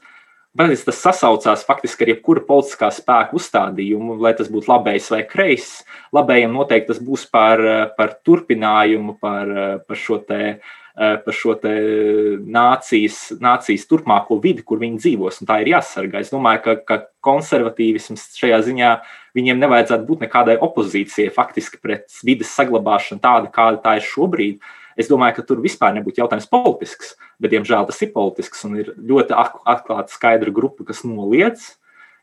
Bet 0.55 0.71
tas 0.87 1.01
sasaucās 1.03 1.65
faktiski 1.67 2.05
ar 2.05 2.09
jebkuru 2.13 2.45
politiskā 2.47 2.87
spēka 2.95 3.35
uzstādījumu, 3.35 4.15
lai 4.23 4.31
tas 4.39 4.47
būtu 4.47 4.71
labējs 4.71 5.09
vai 5.11 5.25
kreiss. 5.27 5.81
Labējiem 6.15 6.53
noteikti 6.55 6.93
tas 6.93 7.01
būs 7.03 7.25
par, 7.27 7.59
par 7.97 8.13
turpinājumu, 8.23 9.17
par, 9.19 9.51
par 9.83 9.99
šo 9.99 10.21
te, 10.23 10.61
par 10.95 11.35
šo 11.35 11.57
nācijas, 11.59 13.17
nācijas 13.43 13.83
turpmāko 13.89 14.37
vidi, 14.43 14.63
kur 14.63 14.79
viņi 14.79 15.01
dzīvos. 15.01 15.41
Tā 15.47 15.59
ir 15.63 15.73
jāsargā. 15.73 16.21
Es 16.23 16.31
domāju, 16.31 16.61
ka, 16.63 16.75
ka 16.87 16.97
konservatīvisms 17.25 18.29
šajā 18.39 18.61
ziņā 18.69 18.91
viņiem 19.35 19.59
nevajadzētu 19.59 20.07
būt 20.07 20.23
nekādai 20.23 20.55
opozīcijai 20.63 21.33
faktiski 21.35 21.81
pret 21.83 22.07
vidas 22.23 22.53
saglabāšanu 22.55 23.23
tādu, 23.23 23.51
kāda 23.51 23.81
tā 23.83 23.97
ir 23.99 24.07
šobrīd. 24.07 24.63
Es 24.95 25.11
domāju, 25.11 25.41
ka 25.41 25.47
tur 25.49 25.59
vispār 25.59 25.91
nebūtu 25.97 26.21
jautājums 26.21 26.47
politisks, 26.47 27.17
bet, 27.43 27.51
diemžēl, 27.51 27.83
tas 27.89 27.99
ir 27.99 28.13
politisks 28.15 28.63
un 28.63 28.79
ir 28.79 28.93
ļoti 28.95 29.35
atklāta, 29.35 30.07
skaidra 30.15 30.53
grupa, 30.55 30.87
kas 30.87 31.03
noliedz, 31.03 31.73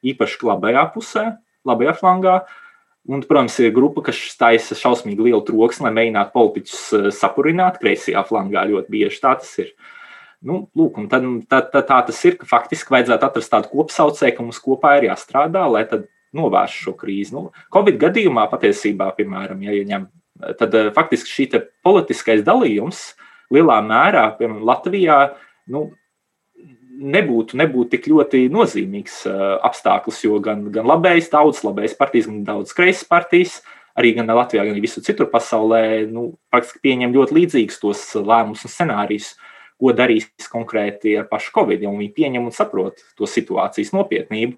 īpaši 0.01 0.47
labajā 0.49 0.87
pusē, 0.95 1.27
labajā 1.69 1.93
flangā. 2.01 2.39
Un, 3.11 3.23
protams, 3.27 3.57
ir 3.59 3.73
grupa, 3.75 4.05
kas 4.07 4.19
taisa 4.39 4.77
šausmīgi 4.79 5.25
lielu 5.27 5.43
troksni, 5.47 5.89
lai 5.89 5.95
mēģinātu 5.97 6.35
politiķus 6.37 6.83
eh, 6.99 7.09
sapurināt. 7.17 7.81
Kreisajā 7.83 8.23
flangā 8.29 8.63
ļoti 8.69 8.95
bieži 8.95 9.19
tā 9.25 9.35
tas 9.41 9.51
ir. 9.59 9.73
Nu, 10.43 10.65
lūk, 10.79 11.01
tad, 11.11 11.27
tad, 11.51 11.71
tad 11.75 11.87
tā 11.89 11.99
tas 12.09 12.19
ir, 12.27 12.37
ka 12.39 12.47
faktiski 12.51 12.95
vajadzētu 12.95 13.27
atrast 13.27 13.51
tādu 13.51 13.71
kopsaucēju, 13.75 14.37
ka 14.37 14.47
mums 14.47 14.63
kopā 14.63 14.97
ir 14.99 15.09
jāstrādā, 15.11 15.67
lai 15.71 15.85
novērstu 16.35 16.87
šo 16.87 16.95
krīzi. 16.99 17.35
Nu, 17.35 17.51
Covid 17.75 17.99
gadījumā 18.03 18.49
patiesībā, 18.51 19.11
piemēram, 19.19 19.63
ja 19.67 19.75
ieņem 19.79 20.07
tad 20.59 20.75
eh, 20.79 20.91
faktiski 20.95 21.31
šī 21.31 21.49
politiskais 21.85 22.43
dalījums 22.47 23.13
lielā 23.53 23.81
mērā, 23.85 24.29
piemēram, 24.39 24.63
Latvijā, 24.67 25.19
nu, 25.75 25.89
nebūtu, 27.03 27.59
nebūtu 27.59 27.97
tik 27.97 28.09
ļoti 28.11 28.47
nozīmīgs 28.53 29.23
uh, 29.29 29.45
apstākļus, 29.67 30.25
jo 30.27 30.41
gan, 30.45 30.65
gan 30.75 30.89
labējs 30.89 31.31
tautas, 31.33 31.63
labējs 31.67 31.97
partijas, 31.99 32.29
gan 32.31 32.43
daudz 32.47 32.75
kreisas 32.77 33.07
partijas, 33.09 33.61
arī 33.99 34.15
gan 34.17 34.31
Latvijā, 34.33 34.65
gan 34.69 34.79
visur 34.83 35.05
citur 35.05 35.29
pasaulē, 35.33 35.83
nu, 36.11 36.33
praktiski 36.53 36.83
pieņem 36.87 37.17
ļoti 37.17 37.39
līdzīgus 37.39 37.81
tos 37.83 38.05
lēmumus 38.19 38.65
un 38.67 38.73
scenārijus, 38.73 39.33
ko 39.83 39.95
darīs 39.99 40.29
konkrēti 40.53 41.17
ar 41.19 41.27
pašu 41.31 41.51
Covid, 41.57 41.83
jo 41.83 41.91
viņi 41.97 42.15
pieņem 42.15 42.47
un 42.47 42.55
saprot 42.55 43.03
to 43.19 43.27
situācijas 43.29 43.93
nopietnību. 43.97 44.57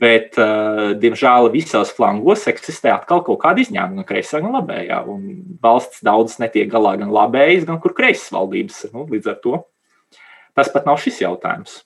Bet, 0.00 0.36
uh, 0.38 0.92
diemžēl, 1.02 1.48
visās 1.50 1.90
flangos 1.96 2.44
eksistē 2.46 2.92
atkal 2.94 3.24
kaut 3.26 3.40
kāda 3.42 3.64
izņēmuma, 3.64 4.04
gan 4.04 4.06
kreisā, 4.06 4.38
gan 4.38 4.54
labējā. 4.54 5.00
Un 5.10 5.56
valsts 5.64 6.04
daudzas 6.06 6.38
netiek 6.38 6.70
galā 6.70 6.92
gan 7.00 7.10
labējas, 7.10 7.66
gan 7.66 7.80
kur 7.82 7.96
kreisas 7.96 8.30
valdības. 8.30 8.84
Nu, 8.94 9.08
līdz 9.10 9.32
ar 9.32 9.40
to 9.42 9.56
tas 10.60 10.72
pat 10.72 10.88
nav 10.88 11.00
šis 11.02 11.24
jautājums. 11.24 11.80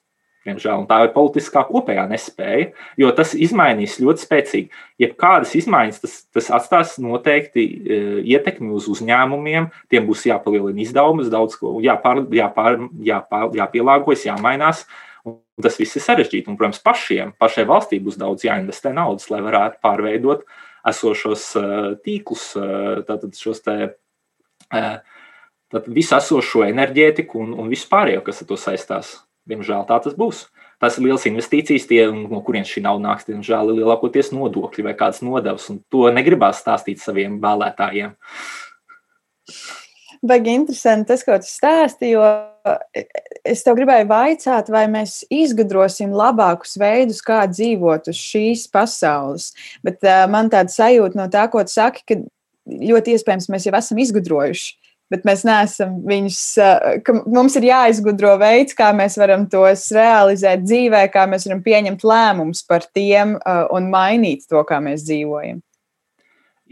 Diemžēl, 0.44 0.82
tā 0.88 0.98
ir 1.06 1.12
politiskā 1.14 1.62
kopējā 1.64 2.02
nespēja, 2.10 2.66
jo 3.00 3.08
tas 3.16 3.32
izmainīs 3.32 3.96
ļoti 4.02 4.24
spēcīgi. 4.26 4.82
Jebkādas 5.00 5.54
izmaiņas 5.56 6.02
tas, 6.02 6.18
tas 6.36 6.50
atstās 6.58 6.92
noteikti 7.00 7.64
uh, 7.64 8.18
ietekmi 8.20 8.68
uz 8.76 8.90
uzņēmumiem, 8.92 9.70
tiem 9.92 10.04
būs 10.10 10.26
jāpalielina 10.28 10.84
izdevumi, 10.84 11.24
daudz 11.32 11.56
ko 11.60 11.78
jāpār, 11.84 12.26
jāpār, 12.36 12.76
jāpār, 13.08 13.48
jāpielāgojas, 13.56 14.26
jāmainās. 14.28 14.84
Un 15.24 15.40
tas 15.64 15.80
viss 15.80 15.96
ir 15.96 16.04
sarežģīti. 16.04 16.50
Un, 16.52 16.60
protams, 16.60 16.82
pašiem, 16.84 17.32
pašai 17.40 17.64
valstī 17.70 18.02
būs 18.04 18.20
daudz 18.20 18.44
jāinvestē 18.44 18.92
naudas, 18.92 19.30
lai 19.32 19.40
varētu 19.46 19.80
pārveidot 19.80 20.44
esošos 20.92 21.48
uh, 21.56 21.90
tīklus, 22.04 22.50
uh, 22.60 23.00
tātad 23.08 23.32
šos 23.40 23.64
te. 23.64 23.94
Uh, 24.68 24.98
visu 25.86 26.16
esošo 26.18 26.64
enerģētiku 26.66 27.40
un, 27.42 27.54
un 27.58 27.70
visu 27.72 27.88
pārējo, 27.90 28.24
kas 28.26 28.42
ar 28.42 28.50
to 28.50 28.58
saistās. 28.60 29.14
Diemžēl 29.48 29.84
tā 29.88 29.98
tas 30.00 30.16
būs. 30.16 30.46
Tas 30.80 30.96
ir 30.98 31.06
liels 31.06 31.26
investīcijas, 31.28 31.86
tie, 31.88 32.00
no 32.10 32.40
kurienes 32.44 32.70
šī 32.72 32.82
nauda 32.84 33.10
nāks. 33.10 33.26
Diemžēl 33.28 33.70
ir 33.72 33.80
lielākoties 33.82 34.32
nodokļi 34.34 34.86
vai 34.86 34.94
kādas 34.98 35.22
nodevas, 35.24 35.70
to 35.92 36.08
negribās 36.12 36.62
stāstīt 36.64 37.02
saviem 37.02 37.38
vēlētājiem. 37.42 38.14
Baigi 40.24 40.54
interesanti 40.56 41.10
tas, 41.10 41.22
ko 41.26 41.36
tu 41.36 41.48
stāsti, 41.48 42.14
jo 42.14 42.24
es 43.44 43.60
tev 43.64 43.76
gribēju 43.76 44.08
vaicāt, 44.08 44.70
vai 44.72 44.86
mēs 44.88 45.18
izgudrosim 45.32 46.14
labākus 46.16 46.78
veidus, 46.80 47.20
kā 47.24 47.42
dzīvot 47.50 48.08
uz 48.08 48.20
šīs 48.32 48.64
pasaules. 48.72 49.50
Bet 49.84 50.00
uh, 50.08 50.24
man 50.32 50.48
tāda 50.52 50.72
sajūta 50.72 51.20
no 51.20 51.28
tā, 51.32 51.44
ko 51.52 51.60
tu 51.68 51.74
saki, 51.76 52.06
ka 52.08 52.18
ļoti 52.64 53.18
iespējams 53.18 53.50
mēs 53.52 53.68
jau 53.68 53.76
esam 53.76 54.00
izgudrojuši. 54.00 54.72
Bet 55.12 55.26
mēs 55.28 55.42
neesam 55.44 55.98
viņus, 56.08 56.38
ka 57.04 57.14
mums 57.28 57.58
ir 57.60 57.68
jāizgudro 57.68 58.32
veids, 58.40 58.74
kā 58.76 58.88
mēs 58.96 59.18
varam 59.20 59.44
tos 59.52 59.84
realizēt 59.94 60.64
dzīvē, 60.64 61.04
kā 61.12 61.26
mēs 61.30 61.44
varam 61.48 61.60
pieņemt 61.66 62.06
lēmumus 62.08 62.64
par 62.66 62.86
tiem 62.96 63.36
un 63.44 63.92
mainīt 63.92 64.48
to, 64.48 64.64
kā 64.66 64.80
mēs 64.82 65.04
dzīvojam. 65.04 65.60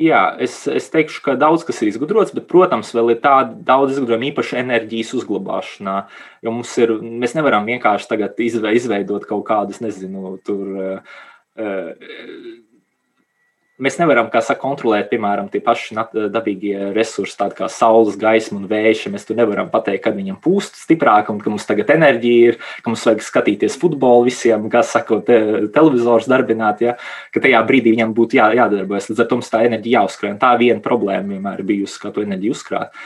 Jā, 0.01 0.23
es, 0.41 0.55
es 0.73 0.89
teikšu, 0.89 1.21
ka 1.27 1.35
daudz 1.37 1.67
kas 1.69 1.83
ir 1.85 1.91
izgudrots, 1.91 2.33
bet, 2.33 2.47
protams, 2.49 2.95
vēl 2.97 3.13
ir 3.13 3.21
tāda 3.21 3.53
daudz 3.69 3.93
izgudrojuma 3.93 4.31
īpaši 4.31 4.57
enerģijas 4.63 5.13
uzglabāšanā. 5.21 5.97
Jo 6.43 6.55
mums 6.57 6.73
ir, 6.81 6.95
mēs 7.05 7.37
nevaram 7.37 7.69
vienkārši 7.69 8.09
tagad 8.09 8.41
izveidot 8.41 9.29
kaut 9.29 9.45
kādus, 9.51 9.83
nezinu, 9.85 10.39
tur. 10.49 10.65
Uh, 11.53 12.72
Mēs 13.83 13.97
nevaram, 13.99 14.29
saka, 14.31 14.61
kontrolēt, 14.63 15.09
piemēram, 15.11 15.49
tie 15.51 15.59
paši 15.65 15.97
dabīgie 16.31 16.93
resursi, 16.95 17.35
tādi 17.39 17.57
kā 17.59 17.67
saules, 17.73 18.15
gaisma 18.21 18.61
un 18.61 18.69
vējš. 18.71 19.09
Mēs 19.11 19.27
tur 19.27 19.39
nevaram 19.41 19.73
pateikt, 19.73 20.05
kad 20.05 20.15
viņam 20.15 20.37
pūst 20.45 20.79
stiprāk, 20.85 21.33
un 21.33 21.41
ka 21.43 21.51
mums 21.51 21.67
tagad 21.67 21.91
enerģija 21.91 22.53
ir, 22.53 22.61
ka 22.85 22.93
mums 22.93 23.03
vajag 23.09 23.25
skatīties 23.27 23.79
futbolu 23.83 24.29
visiem, 24.29 24.69
kā 24.71 24.85
saka, 24.87 25.19
te, 25.27 25.41
televizors 25.75 26.31
darbināt, 26.31 26.85
ja, 26.87 26.95
ka 27.35 27.43
tajā 27.43 27.65
brīdī 27.67 27.97
viņam 27.97 28.15
būtu 28.15 28.39
jā, 28.39 28.49
jādarbojas. 28.61 29.11
Līdz 29.11 29.25
ar 29.25 29.31
to 29.33 29.41
mums 29.41 29.51
tā 29.51 29.67
enerģija 29.67 29.99
jāuzkrāj. 29.99 30.39
Tā 30.47 30.55
viena 30.63 30.79
problēma 30.85 31.35
vienmēr 31.35 31.67
bijusi, 31.67 31.99
kā 32.05 32.15
to 32.15 32.23
enerģiju 32.23 32.55
uzkrāt. 32.55 32.99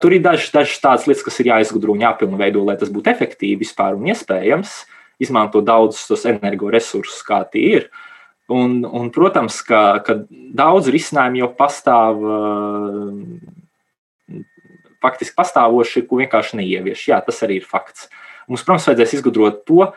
Tur 0.00 0.16
ir 0.16 0.24
dažas 0.24 0.54
daž 0.54 0.78
tādas 0.80 1.10
lietas, 1.10 1.26
kas 1.26 1.42
ir 1.42 1.50
jāizgudro 1.52 1.92
un 1.92 2.06
jāpilnveido, 2.06 2.62
lai 2.64 2.80
tas 2.80 2.88
būtu 2.88 3.12
efektīvi 3.12 3.66
vispār 3.66 4.00
un 4.00 4.08
iespējams 4.08 4.78
izmantot 5.20 5.66
daudzus 5.66 6.06
tos 6.08 6.24
energoresursus, 6.30 7.20
kā 7.26 7.42
tie 7.52 7.66
ir. 7.74 7.90
Uh, 7.90 8.06
Un, 8.50 8.80
un, 8.82 9.12
protams, 9.14 9.60
ka, 9.62 10.02
ka 10.02 10.26
daudz 10.58 10.90
risinājumu 10.90 11.38
jau 11.44 11.50
pastāv, 11.54 12.18
eh, 12.26 14.34
faktiski 15.00 15.36
pastāvoši, 15.38 16.02
ko 16.08 16.18
vienkārši 16.18 16.58
neievieš. 16.58 17.04
Jā, 17.12 17.18
tas 17.26 17.38
arī 17.46 17.54
ir 17.60 17.66
fakts. 17.68 18.08
Mums, 18.50 18.64
protams, 18.66 18.88
vajadzēs 18.90 19.16
izgudrot 19.20 19.56
to, 19.70 19.80
eh, 19.86 19.92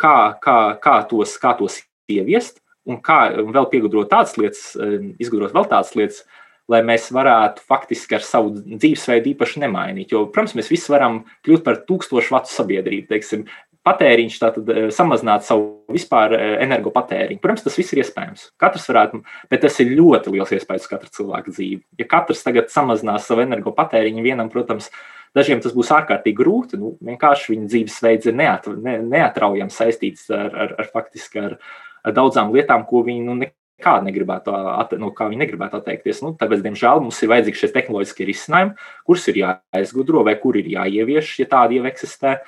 kā, 0.00 0.16
kā, 0.42 0.58
kā, 0.82 0.96
tos, 1.08 1.30
kā 1.38 1.50
tos 1.58 1.74
ieviest, 2.10 2.54
un 2.86 2.96
kā 3.00 3.30
vēl 3.38 3.70
piegudrot 3.70 4.10
tādas 4.10 4.34
lietas, 4.36 4.74
eh, 4.74 5.14
izgudrot 5.22 5.54
vēl 5.54 5.66
tādas 5.70 5.94
lietas, 5.94 6.24
lai 6.68 6.80
mēs 6.82 7.10
varētu 7.12 7.60
faktiski 7.68 8.16
ar 8.16 8.22
savu 8.24 8.50
dzīvesveidu 8.56 9.34
īpaši 9.34 9.60
nemainīt. 9.62 10.10
Jo, 10.10 10.26
protams, 10.26 10.54
mēs 10.56 10.70
visi 10.72 10.92
varam 10.92 11.24
kļūt 11.44 11.64
par 11.64 11.82
tūkstošu 11.88 12.32
vatu 12.32 12.52
sabiedrību. 12.52 13.08
Teiksim, 13.10 13.44
patēriņš, 13.84 14.36
tātad 14.40 14.70
eh, 14.72 14.86
samazināt 14.94 15.44
savu 15.46 15.84
vispār 15.92 16.34
eh, 16.36 16.44
energopatēriņu. 16.64 17.40
Protams, 17.42 17.64
tas 17.66 17.78
viss 17.78 17.94
ir 17.94 18.02
iespējams. 18.04 18.46
Katrs 18.60 18.86
varētu, 18.90 19.20
bet 19.52 19.64
tas 19.64 19.76
ir 19.84 19.92
ļoti 19.98 20.34
liels 20.34 20.54
iespējas 20.56 20.86
uz 20.86 20.92
katra 20.92 21.10
cilvēka 21.18 21.52
dzīvi. 21.52 21.82
Ja 22.00 22.08
katrs 22.10 22.44
tagad 22.46 22.72
samazinās 22.72 23.28
savu 23.28 23.44
energopatēriņu, 23.44 24.24
vienam, 24.24 24.52
protams, 24.52 24.88
dažiem 25.36 25.60
tas 25.64 25.74
būs 25.76 25.92
ārkārtīgi 25.94 26.38
grūti. 26.38 26.80
Nu, 26.80 26.94
vienkārši 27.04 27.52
viņa 27.52 27.68
dzīvesveids 27.72 28.30
ir 28.30 28.38
neat, 28.40 28.70
ne, 28.86 28.96
neatraujami 29.04 29.74
saistīts 29.74 30.30
ar, 30.32 30.48
ar, 30.52 30.78
ar, 30.80 30.88
faktiski 30.94 31.42
ar, 31.42 31.58
ar 32.04 32.16
daudzām 32.16 32.54
lietām, 32.54 32.86
ko 32.88 33.04
viņi 33.06 33.28
nu, 33.28 33.52
kā 33.84 33.98
negribētu, 34.00 34.54
no 35.02 35.10
kā 35.16 35.28
viņi 35.28 35.42
negribētu 35.42 35.80
atteikties. 35.80 36.22
Nu, 36.24 36.32
tāpēc, 36.40 36.62
diemžēl, 36.64 37.02
mums 37.04 37.20
ir 37.20 37.32
vajadzīgi 37.34 37.60
šie 37.60 37.72
tehnoloģiskie 37.74 38.28
risinājumi, 38.30 38.76
kurus 39.04 39.28
ir 39.28 39.40
jāizgudro 39.42 40.24
vai 40.24 40.38
kur 40.40 40.56
ir 40.56 40.70
jāievieš, 40.72 41.34
ja 41.42 41.48
tādi 41.50 41.80
jau 41.80 41.88
eksistē. 41.90 42.38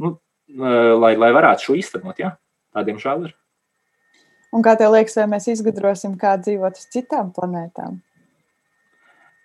Nu, 0.00 0.16
lai, 0.56 1.14
lai 1.16 1.30
varētu 1.34 1.68
šo 1.68 1.76
īstenot. 1.80 2.18
Ja? 2.20 2.34
Tā, 2.72 2.84
diemžēl, 2.86 3.28
ir. 3.28 3.36
Un 4.52 4.64
kā 4.64 4.74
tev 4.76 4.92
liekas, 4.92 5.16
vai 5.16 5.28
mēs 5.32 5.48
izgudrosim, 5.48 6.18
kā 6.20 6.34
dzīvot 6.40 6.76
uz 6.76 6.88
citām 6.92 7.30
planētām? 7.32 8.00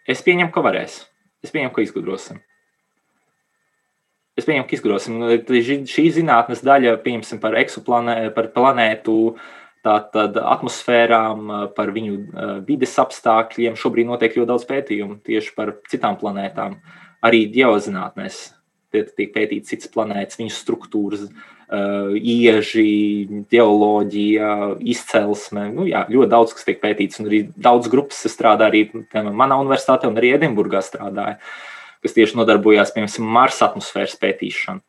Es 0.07 0.23
pieņemu, 0.23 0.51
ka 0.55 0.63
varēs. 0.63 1.01
Es 1.43 1.53
pieņemu, 1.53 1.73
ka 1.75 1.83
izgudrosim. 1.83 2.41
Es 4.37 4.45
pieņemu, 4.47 4.67
ka 4.67 4.75
izgudrosim. 4.77 5.21
Šī 5.89 6.09
zinātnes 6.15 6.63
daļa, 6.65 6.97
piemēram, 7.03 7.39
par 7.43 7.55
eksoplanētu, 7.59 8.33
par 8.35 8.51
planētu, 8.55 9.15
tātad 9.87 10.37
atmosfērām, 10.43 11.49
par 11.75 11.91
viņu 11.95 12.17
vides 12.67 12.95
apstākļiem. 13.01 13.79
Šobrīd 13.79 14.09
notiek 14.11 14.35
ļoti 14.35 14.51
daudz 14.51 14.67
pētījumu 14.69 15.21
tieši 15.25 15.55
par 15.55 15.77
citām 15.89 16.19
planētām. 16.19 16.79
arī 17.23 17.47
geozinātnēs 17.53 18.56
tiek 18.93 19.31
pētīts 19.35 19.73
citas 19.73 19.91
planētas, 19.93 20.39
viņu 20.39 20.53
struktūras, 20.55 21.27
ieži, 21.67 23.27
geoloģija, 23.51 24.51
izcelsme. 24.79 25.67
Nu, 25.75 25.87
jā, 25.89 26.05
ļoti 26.11 26.31
daudz 26.31 26.53
kas 26.55 26.67
tiek 26.67 26.79
pētīts, 26.83 27.19
un 27.19 27.27
arī 27.27 27.41
daudz 27.55 27.89
grupas 27.91 28.21
strādā 28.31 28.69
arī 28.71 28.85
manā 29.13 29.59
universitātē, 29.59 30.07
un 30.07 30.19
arī 30.19 30.31
Edinburgā 30.37 30.79
strādāja, 30.85 31.41
kas 32.03 32.15
tieši 32.15 32.39
nodarbojās 32.39 32.93
piemēram 32.95 33.33
Marsa 33.35 33.67
atmosfēras 33.67 34.15
pētīšanu. 34.21 34.83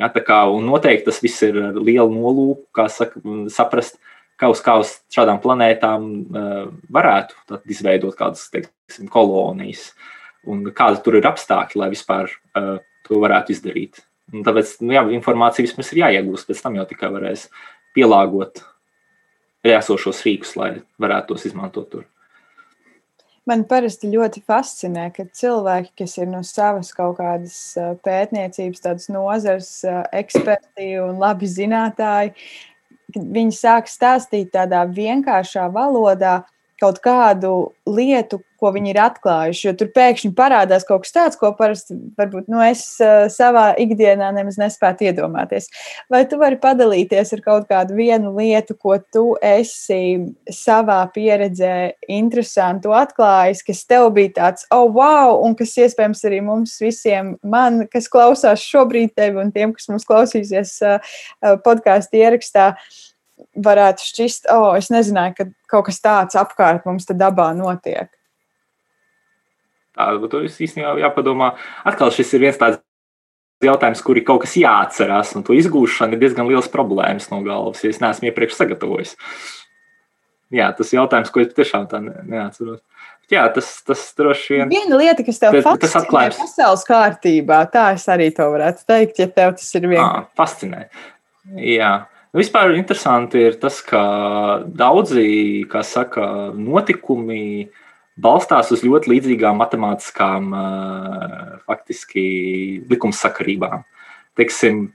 Ja, 0.00 0.08
kā, 0.08 0.38
noteikti 0.64 1.10
tas 1.10 1.20
viss 1.20 1.42
ir 1.44 1.58
ar 1.60 1.76
lielu 1.76 2.08
nolūku, 2.08 2.64
kā 2.72 2.86
saka, 2.88 3.20
saprast, 3.52 3.98
kā 4.40 4.48
uz, 4.48 4.62
kā 4.64 4.78
uz 4.80 4.94
šādām 5.12 5.42
planētām 5.42 6.06
uh, 6.08 6.62
varētu 6.92 7.60
izveidot 7.68 8.16
kādas 8.16 8.46
teiksim, 8.54 9.10
kolonijas, 9.12 9.90
un 10.48 10.64
kāda 10.72 11.02
tur 11.04 11.20
ir 11.20 11.28
apstākļi, 11.28 11.82
lai 11.82 11.90
vispār 11.92 12.32
uh, 12.32 12.80
to 13.12 13.20
varētu 13.22 13.54
izdarīt. 13.54 14.02
Un 14.32 14.44
tāpēc 14.46 14.78
nu, 14.80 14.94
jā, 14.96 15.04
informācija 15.12 15.66
vismaz 15.66 15.92
ir 15.92 16.02
jāiegūst, 16.06 16.48
pēc 16.48 16.64
tam 16.64 16.78
jau 16.80 16.86
tikai 16.88 17.12
varēs 17.12 17.48
pielāgot 17.96 18.62
esošos 19.62 20.24
rīkus, 20.26 20.56
lai 20.58 20.72
varētu 21.02 21.34
tos 21.34 21.46
izmantot 21.50 21.90
tur. 21.92 22.08
Man 23.46 23.64
parasti 23.66 24.06
ļoti 24.06 24.44
fascinē, 24.46 25.08
ka 25.16 25.24
cilvēki, 25.34 25.96
kas 25.98 26.12
ir 26.20 26.28
no 26.30 26.44
savas 26.46 26.92
kaut 26.94 27.16
kādas 27.18 27.56
pētniecības, 28.06 28.82
tādas 28.84 29.08
nozares 29.10 29.70
eksperti 30.14 30.92
un 31.02 31.18
labi 31.18 31.50
zinātāji, 31.50 32.36
viņi 33.18 33.56
sāk 33.56 33.90
stāstīt 33.90 34.52
tādā 34.54 34.84
vienkāršā 34.86 35.66
valodā 35.74 36.44
kaut 36.82 36.98
kādu 37.02 37.72
lietu, 37.86 38.42
ko 38.62 38.70
viņi 38.70 38.92
ir 38.92 38.98
atklājuši. 39.02 39.64
Jo 39.66 39.72
tur 39.74 39.88
pēkšņi 39.94 40.30
parādās 40.38 40.86
kaut 40.86 41.02
kas 41.02 41.14
tāds, 41.14 41.38
ko 41.40 41.50
parasti 41.58 41.96
varbūt 42.18 42.46
nu, 42.52 42.60
es 42.62 42.84
uh, 43.02 43.26
savā 43.32 43.72
ikdienā 43.82 44.28
nemaz 44.36 44.58
nespētu 44.60 45.08
iedomāties. 45.08 45.66
Vai 46.12 46.22
tu 46.30 46.38
vari 46.38 46.60
padalīties 46.62 47.34
ar 47.34 47.42
kaut 47.42 47.66
kādu 47.70 47.98
vienu 47.98 48.30
lietu, 48.36 48.76
ko 48.78 49.00
tu 49.02 49.24
esi 49.42 50.28
savā 50.46 51.00
pieredzē 51.14 51.74
interesantu 52.12 52.94
atklājis, 52.94 53.64
kas 53.66 53.82
tev 53.90 54.08
bija 54.14 54.36
tāds, 54.38 54.68
oh, 54.74 54.86
wow, 54.94 55.40
un 55.42 55.58
kas 55.58 55.74
iespējams 55.82 56.22
arī 56.30 56.42
mums 56.46 56.78
visiem, 56.82 57.34
man, 57.42 57.88
kas 57.90 58.10
klausās 58.12 58.62
šobrīd 58.62 59.16
tevi 59.18 59.42
un 59.42 59.50
tiem, 59.54 59.74
kas 59.74 59.90
mums 59.90 60.06
klausīsies 60.06 60.78
uh, 60.86 61.16
podkāstu 61.66 62.22
ierakstā. 62.22 62.72
Varētu 63.66 64.06
šķist, 64.06 64.48
oh, 64.52 64.72
es 64.78 64.90
nezināju, 64.92 65.36
ka 65.38 65.48
kaut 65.72 65.88
kas 65.90 66.00
tāds 66.04 66.38
apkārt 66.38 66.86
mums 66.88 67.08
te 67.08 67.16
dabā 67.16 67.50
notiek. 67.56 68.10
Par 69.96 70.16
to 70.32 70.40
īstenībā 70.46 70.96
jāpadomā. 71.02 71.52
Atkal 71.88 72.12
šis 72.14 72.32
ir 72.36 72.46
viens 72.46 72.60
tāds 72.60 72.80
jautājums, 73.62 74.02
kur 74.02 74.18
ir 74.18 74.26
kaut 74.26 74.42
kas 74.44 74.56
jāatcerās, 74.58 75.34
un 75.38 75.44
to 75.46 75.56
izgūšana 75.56 76.16
ir 76.16 76.22
diezgan 76.22 76.48
liels 76.48 76.70
problēmas 76.72 77.28
no 77.30 77.42
galvas, 77.46 77.82
ja 77.84 77.92
es 77.92 78.00
neesmu 78.02 78.30
iepriekš 78.30 78.56
sagatavojis. 78.58 79.16
Jā, 80.52 80.68
tas 80.76 80.90
ir 80.92 80.98
jautājums, 80.98 81.30
ko 81.32 81.40
es 81.40 81.52
tiešām 81.56 81.86
tā 81.88 82.00
neatceros. 82.02 82.82
Jā, 83.32 83.46
tas, 83.54 83.68
tas 83.86 84.02
droši 84.18 84.58
vien. 84.58 84.72
Viena 84.72 84.98
lieta, 85.00 85.24
kas 85.24 85.38
tev 85.40 85.54
fascinē, 85.54 85.80
tas 85.80 85.94
atklājums. 86.02 86.40
pasaules 86.42 86.82
kārtībā, 86.84 87.62
tā 87.72 87.86
es 87.94 88.04
arī 88.12 88.28
to 88.36 88.48
varētu 88.52 88.84
teikt, 88.88 89.22
ja 89.22 89.28
tev 89.32 89.54
tas 89.56 89.70
ir 89.78 89.86
vienkārši. 89.88 90.28
Fascinē. 90.36 90.82
Jā. 91.72 91.92
Vispār 92.32 92.72
interesanti 92.78 93.42
ir 93.44 93.58
tas, 93.60 93.82
ka 93.84 94.02
daudzi, 94.64 95.66
saka, 95.84 96.24
notikumi 96.56 97.68
balstās 98.16 98.72
uz 98.72 98.80
ļoti 98.86 99.12
līdzīgām 99.12 99.60
matemātiskām, 99.60 100.48
faktiski 101.68 102.24
likumsakarībām. 102.88 103.84
Teiksim, 104.40 104.86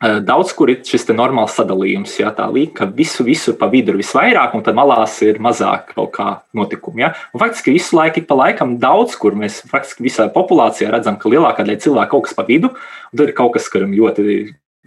Daudz 0.00 0.54
kur 0.56 0.70
ir 0.72 0.78
šis 0.80 1.02
normāls 1.12 1.52
sadalījums, 1.58 2.14
ja 2.16 2.30
tā 2.32 2.46
līnija, 2.48 2.72
ka 2.78 2.86
visu, 2.96 3.20
visur 3.20 3.58
pa 3.60 3.66
vidu 3.68 3.92
ir 3.92 3.98
visvairāk, 4.00 4.54
un 4.56 4.62
tad 4.64 4.78
malās 4.78 5.18
ir 5.26 5.36
mazāk 5.44 5.90
kaut 5.92 6.14
kā 6.14 6.28
notikumu. 6.56 7.02
Ja? 7.02 7.10
Un 7.34 7.42
faktiski 7.42 7.74
visu 7.74 7.98
laiku, 7.98 8.22
pa 8.24 8.38
laikam, 8.38 8.78
daudz 8.80 9.18
kur 9.20 9.36
mēs 9.36 9.58
faktiski 9.68 10.06
visā 10.06 10.30
populācijā 10.32 10.88
redzam, 10.94 11.18
ka 11.20 11.28
lielākā 11.28 11.66
daļa 11.68 11.84
cilvēku 11.84 12.14
kaut 12.14 12.30
kas 12.30 12.38
pa 12.38 12.46
vidu, 12.48 12.72
un 12.72 13.20
tad 13.20 13.28
ir 13.28 13.36
kaut 13.36 13.52
kas, 13.58 13.68
kuram 13.68 13.92
ļoti 13.92 14.24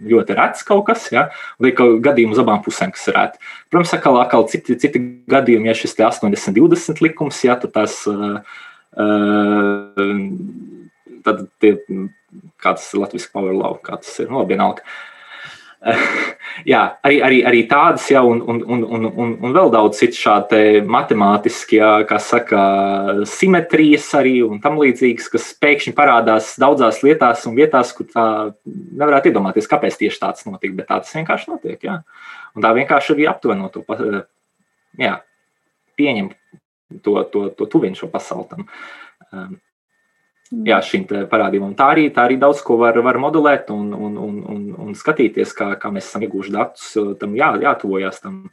ļoti 0.02 0.36
rets 0.36 0.64
kaut 0.66 0.84
kas, 0.88 1.06
ja, 1.14 1.28
ir 1.62 2.00
gadījumi 2.02 2.34
uz 2.34 2.42
abām 2.42 2.62
pusēm, 2.64 2.92
kas 2.94 3.06
ir 3.10 3.18
reti. 3.18 3.40
Protams, 3.70 3.94
atkal, 3.96 4.18
atkal 4.22 4.46
citi, 4.50 4.76
citi 4.80 5.02
gadījumi, 5.30 5.70
ja 5.70 5.76
šis 5.78 5.96
80-20 5.98 7.02
likums, 7.04 7.40
ja, 7.46 7.56
tas, 7.70 8.00
uh, 8.10 8.40
uh, 8.98 10.12
tad 11.26 11.46
tie, 11.62 11.76
kāds 12.62 12.90
ir 12.92 13.04
Latvijas 13.04 13.30
power 13.32 13.54
law, 13.54 13.78
kā 13.82 14.00
tas 14.02 14.18
ir, 14.22 14.30
nu, 14.32 14.42
vienalga. 14.48 14.86
jā, 16.72 16.80
arī, 17.04 17.18
arī, 17.26 17.38
arī 17.48 17.62
tādas, 17.70 18.06
jā, 18.12 18.22
un, 18.24 18.40
un, 18.40 18.60
un, 18.64 18.84
un, 18.86 19.08
un, 19.34 19.54
vēl 19.54 19.72
daudz 19.74 20.00
citu 20.00 20.20
šādu 20.20 20.60
matemātisku, 20.90 21.80
kā 22.08 22.18
saka, 22.22 22.62
simetrijas 23.28 24.08
arī 24.18 24.36
un 24.46 24.62
tam 24.64 24.78
līdzīgas, 24.80 25.28
kas 25.32 25.50
pēkšņi 25.62 25.94
parādās 25.96 26.54
daudzās 26.60 27.02
lietās 27.06 27.44
un 27.50 27.58
vietās, 27.58 27.92
kur 27.96 28.08
tā 28.12 28.26
nevarētu 28.64 29.32
iedomāties, 29.32 29.68
kāpēc 29.70 29.98
tieši 30.00 30.22
tāds 30.22 30.48
notiek, 30.48 30.72
bet 30.78 30.88
tā 30.90 31.02
tas 31.04 31.14
vienkārši 31.18 31.52
notiek. 31.52 31.78
Jā. 31.84 32.00
Un 32.54 32.64
tā 32.64 32.72
vienkārši 32.76 33.16
arī 33.16 33.28
aptuveno 33.30 33.70
to 33.74 33.84
jā, 35.00 35.14
pieņem 35.98 36.32
to, 37.02 37.18
to, 37.32 37.48
to 37.58 37.68
tuviņu 37.70 38.04
šo 38.04 38.10
pasauli 38.12 38.50
tam. 38.50 38.66
Um, 40.54 40.64
jā, 40.68 40.78
šim 40.84 41.06
parādībam. 41.08 41.74
Tā 41.78 41.90
arī, 41.94 42.08
tā 42.14 42.28
arī 42.28 42.38
daudz 42.40 42.62
ko 42.64 42.78
var, 42.80 42.98
var 43.02 43.18
modelēt 43.22 43.70
un, 43.74 43.90
un, 43.94 44.18
un, 44.20 44.36
un, 44.54 44.66
un 44.86 44.94
skatīties, 44.98 45.54
kā, 45.56 45.72
kā 45.80 45.90
mēs 45.94 46.10
esam 46.10 46.26
iegūši 46.26 46.54
datus. 46.54 46.92
Tam 47.20 47.34
jā, 47.38 47.50
jātuvojas 47.64 48.22
tam. 48.22 48.44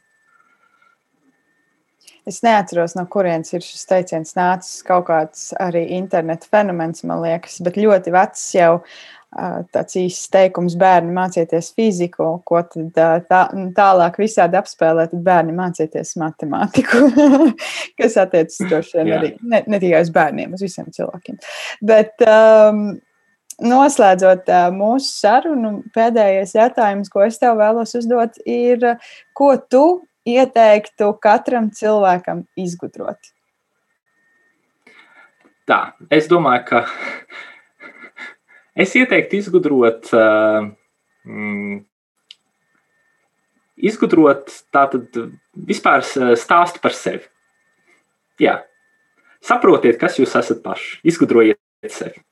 Es 2.26 2.38
neatceros, 2.44 2.94
no 2.94 3.02
kurienes 3.10 3.50
ir 3.50 3.64
šis 3.66 3.88
teiciens 3.90 4.36
nācis. 4.38 4.82
Kaut 4.86 5.08
kāds 5.08 5.48
arī 5.62 5.88
interneta 5.98 6.46
fenomens, 6.50 7.02
man 7.06 7.22
liekas, 7.24 7.58
bet 7.66 7.80
ļoti 7.80 8.14
vecs 8.14 8.44
jau 8.54 8.76
tāds 9.72 9.96
īsts 9.96 10.28
teikums, 10.32 10.74
bērni 10.78 11.12
mācieties 11.16 11.70
fiziku, 11.76 12.28
ko 12.48 12.60
tad 12.68 12.98
tā, 13.28 13.42
tālāk 13.76 14.18
visādi 14.20 14.58
apspēlēt, 14.60 15.14
tad 15.14 15.22
bērni 15.24 15.54
mācieties 15.56 16.14
matemātiku, 16.20 17.06
kas 18.00 18.18
attiecas 18.20 18.60
droši 18.68 18.98
vien 18.98 19.14
arī 19.16 19.32
ne, 19.40 19.62
ne 19.66 19.80
tikai 19.82 20.02
uz 20.04 20.12
bērniem, 20.12 20.52
uz 20.56 20.64
visiem 20.64 20.90
cilvēkiem. 20.92 21.40
Bet 21.88 22.24
um, 22.28 22.84
noslēdzot 23.72 24.50
mūsu 24.76 25.10
sarunu, 25.10 25.74
pēdējais 25.96 26.56
jautājums, 26.58 27.12
ko 27.12 27.24
es 27.24 27.40
tev 27.40 27.56
vēlos 27.60 27.96
uzdot, 27.98 28.36
ir, 28.44 28.84
ko 29.36 29.54
tu 29.70 29.86
ieteiktu 30.28 31.08
katram 31.22 31.70
cilvēkam 31.74 32.44
izgudrot? 32.60 33.32
Tā, 35.68 35.80
es 36.10 36.26
domāju, 36.28 36.66
ka 36.68 36.84
Es 38.72 38.94
ieteiktu 38.96 39.36
izgudrot, 39.36 40.08
uh, 40.16 40.70
mm, 41.28 41.82
izgudrot 43.84 44.48
tātad 44.72 45.18
vispār 45.52 46.04
stāstu 46.06 46.80
par 46.82 46.96
sevi. 46.96 47.26
Jā. 48.40 48.62
Saprotiet, 49.42 49.98
kas 50.00 50.16
jūs 50.20 50.32
esat 50.38 50.62
paši. 50.64 51.00
Izgudrojiet 51.04 51.58
sevi. 51.90 52.22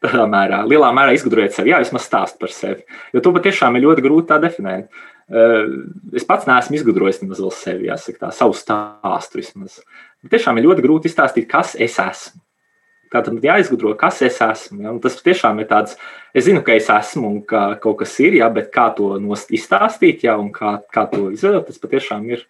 Tādā 0.00 0.24
mērā, 0.30 0.62
lielā 0.64 0.88
mērā 0.96 1.12
izgudrojiet 1.12 1.52
sevi. 1.52 1.74
Jā, 1.74 1.80
vismaz 1.82 2.06
stāst 2.06 2.38
par 2.40 2.52
sevi. 2.54 2.86
Jo 3.12 3.20
to 3.20 3.34
patiešām 3.36 3.76
ir 3.76 3.84
ļoti 3.84 4.04
grūti 4.06 4.30
tā 4.30 4.38
definēt. 4.40 4.88
Es 6.16 6.24
pats 6.26 6.48
neesmu 6.48 6.78
izgudrojis 6.78 7.20
nemaz 7.20 7.42
vēl 7.42 7.52
sevi, 7.54 7.90
jāsaka, 7.90 8.24
tā 8.24 8.30
savu 8.34 8.56
stāstu 8.56 9.42
vismaz. 9.42 9.76
Bet 10.24 10.32
tiešām 10.38 10.58
ir 10.58 10.70
ļoti 10.70 10.86
grūti 10.86 11.10
izstāstīt, 11.10 11.50
kas 11.50 11.76
es 11.76 11.98
esmu. 12.00 12.40
Tātad 13.10 13.42
jāizgudro, 13.42 13.90
kas 13.98 14.20
es 14.22 14.38
esmu. 14.44 14.84
Ja? 14.84 14.92
Un 14.94 15.00
tas 15.02 15.16
tiešām 15.18 15.58
ir 15.62 15.66
tāds, 15.72 15.96
es 16.36 16.46
zinu, 16.46 16.62
ka 16.66 16.76
es 16.78 16.86
esmu 16.94 17.26
un 17.26 17.40
ka 17.42 17.64
kaut 17.82 17.98
kas 18.04 18.14
ir, 18.22 18.38
ja? 18.38 18.46
bet 18.54 18.70
kā 18.74 18.86
to 18.94 19.16
izstāstīt, 19.50 20.22
ja? 20.28 20.36
un 20.38 20.52
kā, 20.54 20.76
kā 20.94 21.08
to 21.10 21.26
izveidot, 21.34 21.66
tas 21.66 21.82
patiešām 21.82 22.28
ir, 22.30 22.46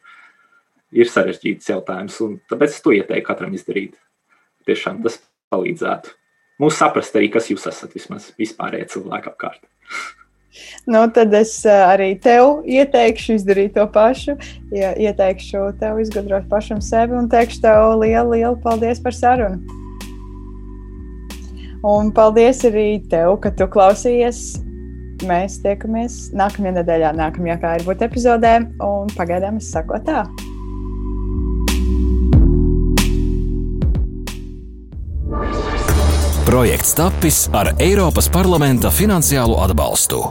ir 0.93 1.09
sarežģīts 1.09 1.73
jautājums. 1.73 2.21
Un 2.27 2.39
tāpēc 2.51 2.77
es 2.77 2.85
to 2.85 2.93
ieteiktu 2.99 3.31
katram 3.31 3.57
izdarīt. 3.57 3.97
Tiešām 4.69 5.01
tas 5.07 5.23
palīdzētu. 5.51 6.13
Mums 6.61 6.77
saprast 6.77 7.17
arī, 7.17 7.33
kas 7.33 7.49
jūs 7.49 7.65
esat 7.71 7.97
vismaz 7.97 8.29
vispārējie 8.37 8.93
cilvēki 8.93 9.33
apkārt. 9.33 9.65
Nu, 10.87 11.07
tad 11.15 11.33
es 11.39 11.55
eh, 11.65 11.83
arī 11.89 12.11
tev 12.21 12.67
ieteikšu 12.69 13.39
izdarīt 13.39 13.77
to 13.79 13.87
pašu. 13.95 14.37
Ieteikšu 14.75 15.71
tev 15.81 16.03
izgudrot 16.03 16.51
pašam 16.51 16.83
sevi 16.85 17.17
un 17.17 17.31
teikšu 17.33 17.63
tev 17.65 17.95
lielu, 18.03 18.35
lielu 18.35 18.59
paldies 18.65 19.01
par 19.01 19.17
sarunu. 19.17 19.80
Un 21.81 22.11
paldies 22.13 22.61
arī 22.69 23.01
tev, 23.09 23.39
ka 23.41 23.53
tu 23.57 23.65
klausījies. 23.73 24.61
Mēs 25.25 25.59
tiekamies 25.65 26.31
nākamajā 26.37 26.75
nedēļā, 26.81 27.13
nākamajā 27.17 27.57
kā 27.61 27.75
ir 27.79 27.85
būt 27.89 28.05
epizodē, 28.05 28.55
un 28.85 29.09
pagaidām 29.17 29.61
es 29.61 29.69
saku 29.73 30.01
tā. 30.05 30.25
Projekts 36.45 36.97
tapis 36.99 37.45
ar 37.55 37.73
Eiropas 37.79 38.29
parlamenta 38.33 38.91
finansiālo 38.93 39.61
atbalstu. 39.65 40.25